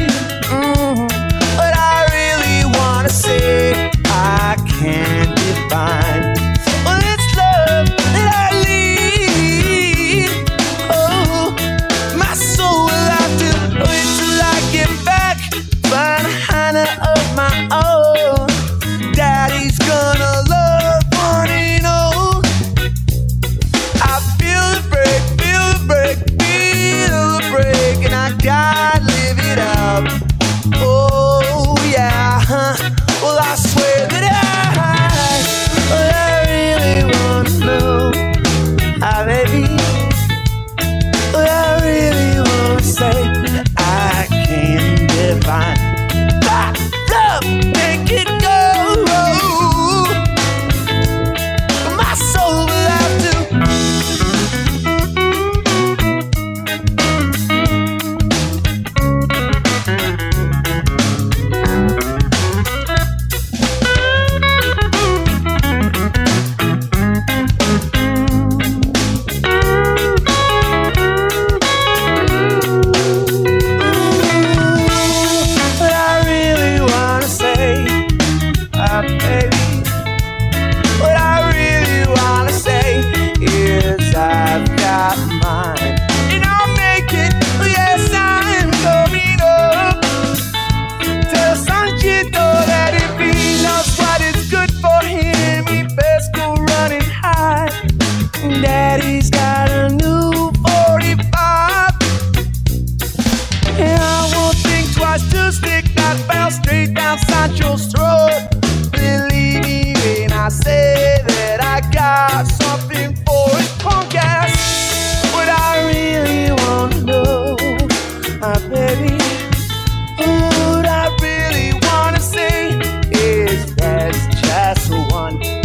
[120.18, 122.78] What I really wanna see
[123.12, 125.57] is that's just one.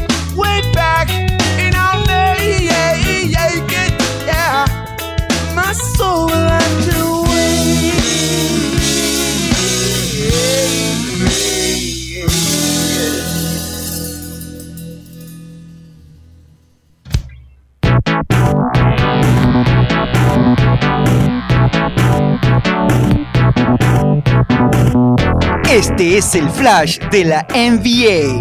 [25.84, 28.40] Este es el flash de la NBA.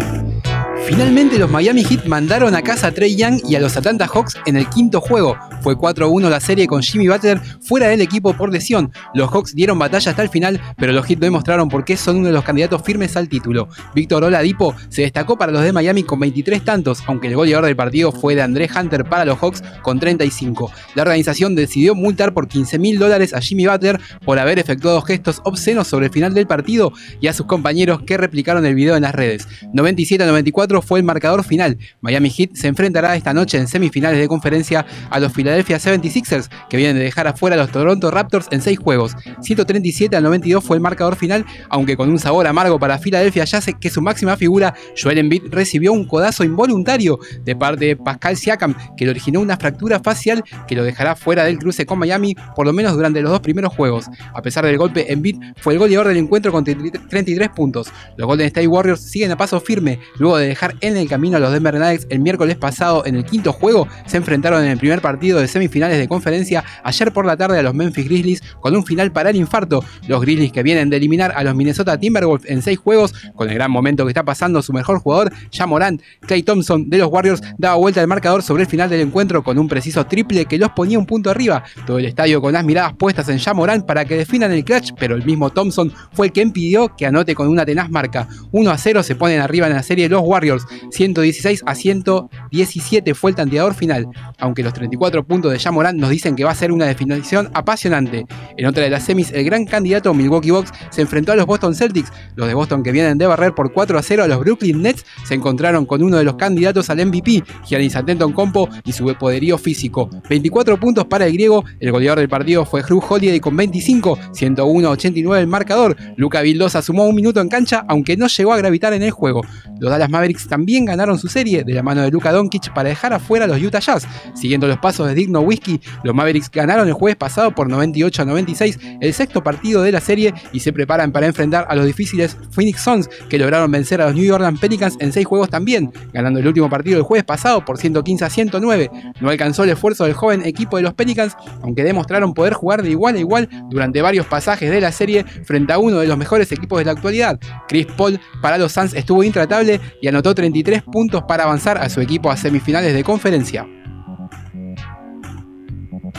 [0.85, 4.37] Finalmente los Miami Heat mandaron a casa a Trey Young y a los Atlanta Hawks
[4.45, 5.37] en el quinto juego.
[5.63, 8.91] Fue 4-1 la serie con Jimmy Butler fuera del equipo por lesión.
[9.13, 12.27] Los Hawks dieron batalla hasta el final, pero los Heat demostraron por qué son uno
[12.27, 13.69] de los candidatos firmes al título.
[13.95, 17.77] Víctor Oladipo se destacó para los de Miami con 23 tantos, aunque el goleador del
[17.77, 20.69] partido fue de André Hunter para los Hawks con 35.
[20.95, 25.39] La organización decidió multar por 15 mil dólares a Jimmy Butler por haber efectuado gestos
[25.45, 26.91] obscenos sobre el final del partido
[27.21, 29.47] y a sus compañeros que replicaron el video en las redes.
[29.71, 31.77] 97 a 94 fue el marcador final.
[32.01, 36.77] Miami Heat se enfrentará esta noche en semifinales de conferencia a los Philadelphia 76ers, que
[36.77, 39.15] vienen de dejar afuera a los Toronto Raptors en 6 juegos.
[39.41, 43.61] 137 a 92 fue el marcador final, aunque con un sabor amargo para Philadelphia, ya
[43.61, 48.37] sé que su máxima figura, Joel Embiid, recibió un codazo involuntario de parte de Pascal
[48.37, 52.35] Siakam, que le originó una fractura facial que lo dejará fuera del cruce con Miami,
[52.55, 54.07] por lo menos durante los dos primeros juegos.
[54.33, 57.91] A pesar del golpe, Embiid fue el goleador del encuentro con 33 puntos.
[58.17, 61.39] Los Golden State Warriors siguen a paso firme, luego de dejar en el camino a
[61.39, 65.01] los Denver Nuggets el miércoles pasado en el quinto juego, se enfrentaron en el primer
[65.01, 68.85] partido de semifinales de conferencia ayer por la tarde a los Memphis Grizzlies con un
[68.85, 69.83] final para el infarto.
[70.07, 73.55] Los Grizzlies que vienen de eliminar a los Minnesota Timberwolves en seis juegos, con el
[73.55, 77.41] gran momento que está pasando su mejor jugador, ya Morant, Clay Thompson de los Warriors
[77.57, 80.69] daba vuelta al marcador sobre el final del encuentro con un preciso triple que los
[80.71, 81.63] ponía un punto arriba.
[81.85, 84.91] Todo el estadio con las miradas puestas en ya Morant para que definan el clutch,
[84.97, 88.27] pero el mismo Thompson fue el que impidió que anote con una tenaz marca.
[88.51, 90.65] 1 a 0 se ponen arriba en la serie los Warriors.
[90.91, 94.07] 116 a 117 fue el tanteador final,
[94.39, 98.25] aunque los 34 puntos de Jamoran nos dicen que va a ser una definición apasionante.
[98.55, 101.73] En otra de las semis, el gran candidato Milwaukee Bucks se enfrentó a los Boston
[101.73, 102.11] Celtics.
[102.35, 105.05] Los de Boston que vienen de barrer por 4 a 0 a los Brooklyn Nets
[105.25, 110.09] se encontraron con uno de los candidatos al MVP, Giannis Antetokounmpo y su poderío físico.
[110.29, 114.87] 24 puntos para el griego, el goleador del partido fue Drew Holiday con 25, 101
[114.87, 115.97] a 89 el marcador.
[116.15, 119.41] Luca Vildosa sumó un minuto en cancha, aunque no llegó a gravitar en el juego.
[119.79, 123.13] Los Dallas Mavericks también ganaron su serie de la mano de Luka Doncic para dejar
[123.13, 124.07] afuera a los Utah Jazz.
[124.33, 129.13] Siguiendo los pasos de Los Mavericks ganaron el jueves pasado por 98 a 96 el
[129.13, 133.09] sexto partido de la serie y se preparan para enfrentar a los difíciles Phoenix Suns
[133.29, 136.69] que lograron vencer a los New Orleans Pelicans en seis juegos también, ganando el último
[136.69, 138.91] partido del jueves pasado por 115 a 109.
[139.21, 142.91] No alcanzó el esfuerzo del joven equipo de los Pelicans, aunque demostraron poder jugar de
[142.91, 146.51] igual a igual durante varios pasajes de la serie frente a uno de los mejores
[146.51, 147.39] equipos de la actualidad.
[147.67, 152.01] Chris Paul para los Suns estuvo intratable y anotó 33 puntos para avanzar a su
[152.01, 153.67] equipo a semifinales de conferencia.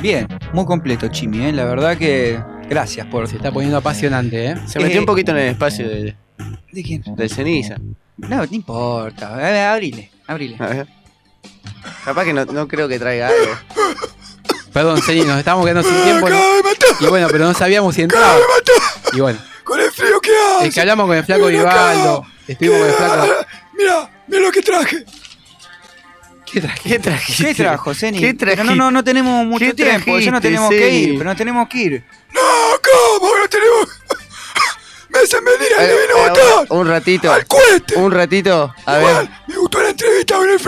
[0.01, 1.53] Bien, muy completo, Chimi, ¿eh?
[1.53, 3.27] la verdad que gracias por.
[3.29, 4.57] Se está poniendo apasionante, ¿eh?
[4.67, 6.15] Se metió Eh, un poquito en el espacio de,
[6.73, 7.03] ¿De quién?
[7.07, 7.77] de ceniza.
[8.19, 9.35] No, no importa.
[9.35, 10.57] A ver, abrile, abrile.
[10.59, 10.87] A ver.
[12.05, 13.53] Capaz que no, no creo que traiga algo.
[14.73, 16.29] Perdón, Ceni, nos estamos quedando sin tiempo.
[16.29, 16.37] ¿no?
[17.01, 18.37] Y bueno, pero no sabíamos si entraba.
[19.13, 20.69] Y bueno, Con el frío que hace.
[20.69, 22.27] es que hablamos con el flaco Vivaldo.
[22.49, 23.47] Estuvimos con el flaco.
[23.79, 25.05] Mira, mira lo que traje.
[26.61, 26.89] ¿Qué?
[26.89, 27.45] ¿Qué trajiste?
[27.47, 28.19] ¿Qué trajo, Zeni?
[28.21, 28.65] ¿Qué Pero trajiste?
[28.77, 30.97] no, no, no tenemos mucho ¿Qué tiempo, ya no trajiste, tenemos que Zeni?
[30.99, 32.05] ir, pero no tenemos que ir.
[32.33, 32.41] No,
[33.21, 33.39] ¿cómo?
[33.39, 33.89] No tenemos.
[35.11, 36.79] Me hacen venir al Eh, divino eh, botón.
[36.81, 37.33] un, ratito.
[37.33, 37.95] Al cohete.
[37.97, 38.75] Un ratito.
[38.85, 39.29] A ver.
[39.47, 40.59] Me gustó la entrevista con el.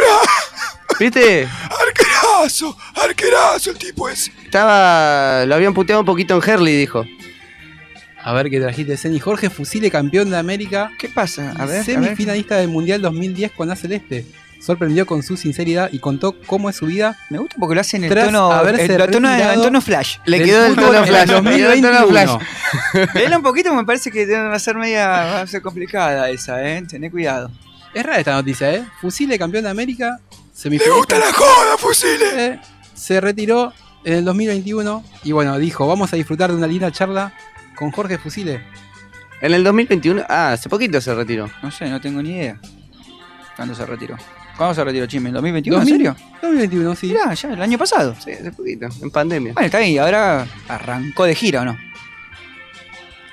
[1.01, 1.49] ¿Viste?
[1.81, 4.33] Arquerazo, arquerazo el tipo ese.
[4.45, 5.45] Estaba.
[5.47, 7.05] Lo habían puteado un poquito en Herley, dijo.
[8.23, 9.19] A ver qué trajiste, Ceni.
[9.21, 10.91] Jorge Fusile, campeón de América.
[10.99, 11.51] ¿Qué pasa?
[11.51, 11.85] A ver, a ver.
[11.85, 14.27] Semifinalista del Mundial 2010 con A Celeste.
[14.61, 17.17] Sorprendió con su sinceridad y contó cómo es su vida.
[17.31, 20.19] Me gusta porque lo hacen en el tono, el, el tono, tono flash.
[20.25, 21.29] Le quedó el tono en flash.
[21.29, 22.07] le quedó el tono 2021.
[22.09, 23.15] flash.
[23.15, 26.67] Léela un poquito, me parece que va a ser media, va a ser complicada esa,
[26.67, 26.83] eh.
[26.89, 27.51] Tené cuidado.
[27.95, 28.85] Es rara esta noticia, ¿eh?
[29.01, 30.21] Fusile, campeón de América.
[30.65, 32.33] Me gusta la joda, fusiles.
[32.33, 32.61] Eh,
[32.95, 33.73] se retiró
[34.05, 37.33] en el 2021 y bueno, dijo, vamos a disfrutar de una linda charla
[37.75, 38.63] con Jorge Fusile.
[39.41, 40.25] En el 2021.
[40.29, 41.51] Ah, hace poquito se retiró.
[41.63, 42.59] No sé, no tengo ni idea.
[43.55, 44.17] ¿Cuándo se retiró?
[44.57, 45.29] ¿Cuándo se retiró Chime?
[45.29, 45.77] ¿En 2021?
[45.77, 45.97] ¿En 2000?
[45.97, 46.17] serio?
[46.43, 47.07] 2021, sí.
[47.09, 48.15] Mirá, ya, el año pasado.
[48.25, 48.89] Sí, hace poquito.
[49.03, 49.53] En pandemia.
[49.53, 51.77] Bueno, está bien, ahora arrancó de gira o no.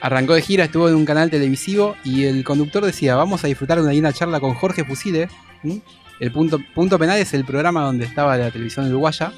[0.02, 3.78] Arrancó de gira, estuvo en un canal televisivo y el conductor decía, vamos a disfrutar
[3.78, 5.30] de una linda charla con Jorge Fusile.
[5.64, 5.78] ¿Mm?
[6.20, 9.32] El punto, punto penal es el programa donde estaba la televisión uruguaya.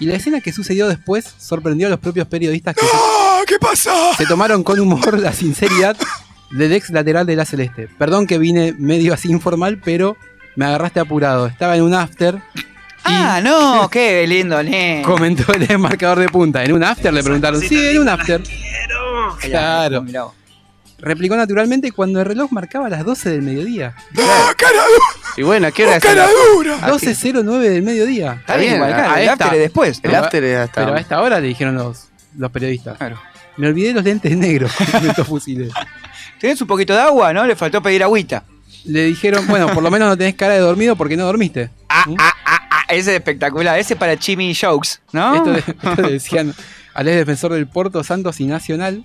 [0.00, 3.42] Y la escena que sucedió después sorprendió a los propios periodistas que ¡Ah!
[3.46, 3.92] ¿Qué pasa?
[4.16, 5.96] se tomaron con humor la sinceridad
[6.50, 7.88] del ex lateral de la Celeste.
[7.98, 10.16] Perdón que vine medio así informal, pero
[10.60, 11.46] me agarraste apurado.
[11.46, 12.38] Estaba en un after.
[13.02, 15.00] Ah, no, qué lindo, ne.
[15.02, 16.62] Comentó el marcador de punta.
[16.62, 17.62] En un after le preguntaron.
[17.62, 18.42] Sí, en un after.
[19.40, 20.04] Claro.
[20.98, 23.94] Replicó naturalmente cuando el reloj marcaba las 12 del mediodía.
[24.18, 25.32] ¡Ah, cara dura!
[25.38, 26.02] Y bueno, ¿a qué hora es?
[26.02, 26.78] ¡Cara dura!
[26.88, 28.36] 12.09 del mediodía.
[28.40, 30.00] Está bien, el after es después.
[30.02, 30.84] El after es hasta.
[30.84, 32.98] Pero a esta hora le dijeron los, los periodistas.
[32.98, 33.18] Claro.
[33.56, 35.70] Me olvidé los lentes negros, comentó Fusile.
[36.38, 37.32] ¿Tenés un poquito de agua?
[37.32, 37.46] ¿No?
[37.46, 38.44] Le faltó pedir agüita.
[38.84, 41.70] Le dijeron, bueno, por lo menos no tenés cara de dormido porque no dormiste.
[41.88, 42.04] Ah,
[42.88, 43.78] ese es espectacular.
[43.78, 45.34] Ese es para Chimmy Jokes, ¿no?
[45.34, 45.58] Esto, le-
[45.90, 46.54] esto le decían
[46.94, 49.04] al ex defensor del Porto, Santos y Nacional,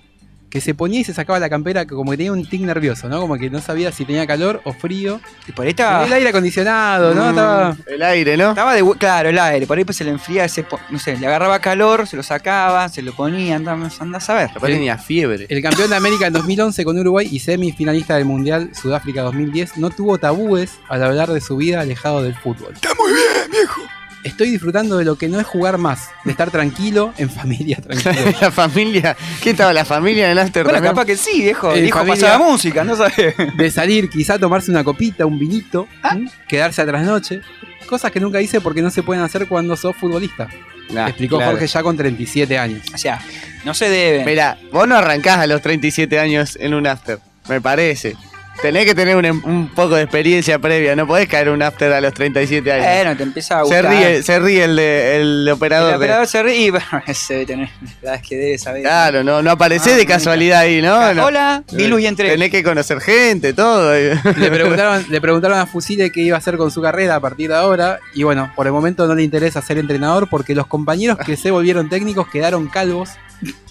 [0.50, 3.08] que se ponía y se sacaba la campera que como que tenía un tic nervioso,
[3.08, 3.20] ¿no?
[3.20, 5.20] Como que no sabía si tenía calor o frío.
[5.48, 7.24] Y por ahí estaba- El aire acondicionado, ¿no?
[7.26, 7.28] Mm.
[7.30, 7.76] Estaba...
[7.86, 8.50] El aire, ¿no?
[8.50, 9.66] Estaba de hue- claro, el aire.
[9.66, 12.22] Por ahí pues se le enfriaba, ese po- no sé, le agarraba calor, se lo
[12.22, 14.48] sacaba, se lo ponía, anda, anda a saber.
[14.54, 15.46] Capaz tenía fiebre.
[15.48, 19.90] El campeón de América en 2011 con Uruguay y semifinalista del Mundial Sudáfrica 2010 no
[19.90, 22.72] tuvo tabúes al hablar de su vida alejado del fútbol.
[22.74, 23.80] Está muy bien, viejo.
[24.26, 28.36] Estoy disfrutando de lo que no es jugar más, de estar tranquilo, en familia tranquilo.
[28.40, 29.16] la familia.
[29.42, 30.92] ¿Qué estaba la familia en el after Bueno, también?
[30.94, 31.72] capaz que sí, viejo.
[31.74, 33.34] Eh, El hijo familia- pasaba música, no sabes.
[33.56, 36.16] de salir, quizá tomarse una copita, un vinito, Ah.
[36.48, 37.40] quedarse a trasnoche.
[37.88, 40.48] Cosas que nunca hice porque no se pueden hacer cuando sos futbolista.
[40.90, 41.52] Nah, Explicó claro.
[41.52, 42.82] Jorge ya con 37 años.
[42.94, 43.20] O sea,
[43.64, 44.24] no se debe.
[44.24, 48.16] Mira, vos no arrancás a los 37 años en un after, me parece.
[48.62, 52.00] Tenés que tener un, un poco de experiencia previa, no podés caer un after a
[52.00, 52.86] los 37 años.
[52.86, 53.90] Bueno, te empieza a se gustar.
[53.90, 55.92] ríe, se ríe el, de- el operador.
[55.92, 57.68] El de- operador se ríe y bueno, ese debe tener.
[57.80, 58.82] La verdad es que debe saber.
[58.82, 60.94] Claro, no, no aparecés Ah, de casualidad ahí, ¿no?
[60.98, 61.26] Ca- No.
[61.26, 62.30] Hola, Bilu y entré.
[62.30, 63.92] Tenés que conocer gente, todo.
[64.36, 67.50] Le preguntaron, le preguntaron a Fusile qué iba a hacer con su carrera a partir
[67.50, 68.00] de ahora.
[68.14, 71.50] Y bueno, por el momento no le interesa ser entrenador porque los compañeros que se
[71.50, 73.10] volvieron técnicos quedaron calvos,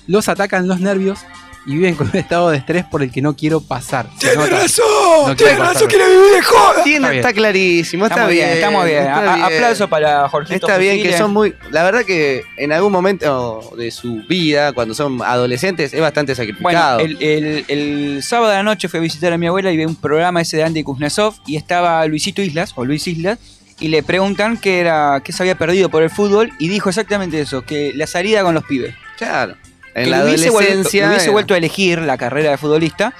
[0.07, 1.19] los atacan los nervios
[1.65, 4.07] y viven con un estado de estrés por el que no quiero pasar.
[4.35, 4.47] Nota.
[4.61, 4.83] razón,
[5.27, 5.59] No pasar.
[5.59, 6.83] razón, quiere vivir de joda.
[6.83, 9.03] Tiene- Está clarísimo, está, bien, estamos bien.
[9.03, 9.45] está bien.
[9.45, 11.53] Aplauso para Jorgito Está bien que son muy.
[11.71, 16.79] La verdad que en algún momento de su vida, cuando son adolescentes, es bastante Bueno,
[16.79, 16.99] sacrificado.
[16.99, 19.85] el, el- el sábado de la noche fui a visitar a mi abuela y vi
[19.85, 23.39] un programa ese de Andy Kuznetsov y estaba Luisito Islas, o Luis Islas,
[23.79, 27.41] y le preguntan qué era, qué se había perdido por el fútbol, y dijo exactamente
[27.41, 28.93] eso, que la salida con los pibes.
[29.17, 29.55] Claro.
[29.95, 31.09] En que la hubiese, vuelto, adolescencia.
[31.09, 33.13] hubiese vuelto a elegir la carrera de futbolista,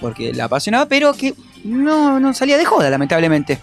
[0.00, 1.34] porque la apasionaba, pero que
[1.64, 3.58] no, no salía de joda, lamentablemente.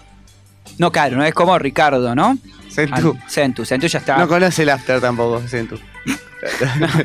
[0.76, 2.38] No, claro, no es como Ricardo, ¿no?
[2.70, 3.16] Centu.
[3.18, 4.18] Ah, Centu, Centu ya está.
[4.18, 5.78] No conoce el after tampoco, Centu.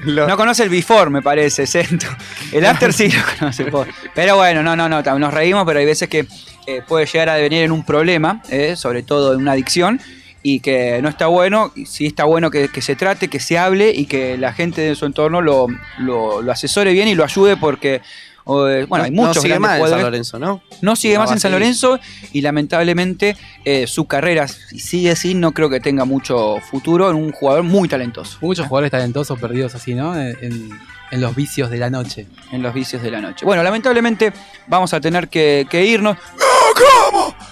[0.06, 2.06] No conoce el before, me parece, Centu.
[2.52, 3.66] El after sí lo conoce.
[4.14, 6.28] Pero bueno, no, no, no, nos reímos, pero hay veces que
[6.68, 10.00] eh, puede llegar a devenir en un problema, eh, sobre todo en una adicción,
[10.44, 11.72] y que no está bueno.
[11.76, 14.82] Y sí está bueno que, que se trate, que se hable y que la gente
[14.82, 15.68] de su entorno lo,
[16.00, 17.96] lo- lo asesore bien y lo ayude porque...
[17.96, 18.02] eh,
[18.46, 20.02] bueno, no- hay muchos no sigue más en San.
[20.02, 20.62] Lorenzo, ¿no?
[20.82, 21.52] No sigue No más en a San.
[21.54, 21.98] Lorenzo
[22.34, 27.16] y lamentablemente eh, su carrera, si sigue así, no creo que tenga mucho futuro en
[27.16, 28.38] un jugador muy talentoso.
[28.42, 30.20] Muchos jugadores talentosos perdidos así, ¿no?
[30.20, 30.70] En, en-
[31.14, 32.26] en los vicios de la noche.
[32.52, 33.46] En los vicios de la noche.
[33.46, 34.34] Bueno, lamentablemente
[34.66, 36.18] vamos a tener que, que irnos.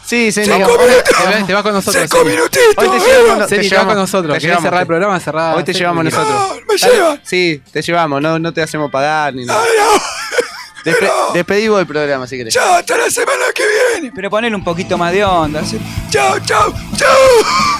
[0.04, 0.68] Sí, Te, Centu.
[0.68, 2.04] vas- te vas con nosotros.
[2.10, 4.34] Cinco minutitos, Hoy te llevamos, te con nosotros.
[4.34, 5.20] te ¿Querés llevamos, cerrar el programa?
[5.20, 5.56] Cerrá.
[5.56, 6.58] Hoy te llevamos nosotros.
[6.68, 6.94] me Dale.
[6.96, 7.22] llevan.
[7.24, 9.64] Sí, te llevamos, no, no te hacemos pagar ni nada.
[10.84, 12.56] Despe- despedimos el programa si querés.
[12.56, 13.64] Chao, hasta la semana que
[13.94, 14.12] viene.
[14.16, 15.64] Pero ponele un poquito más de onda.
[15.64, 15.80] ¿sí?
[16.10, 17.71] Chao, chao, chao.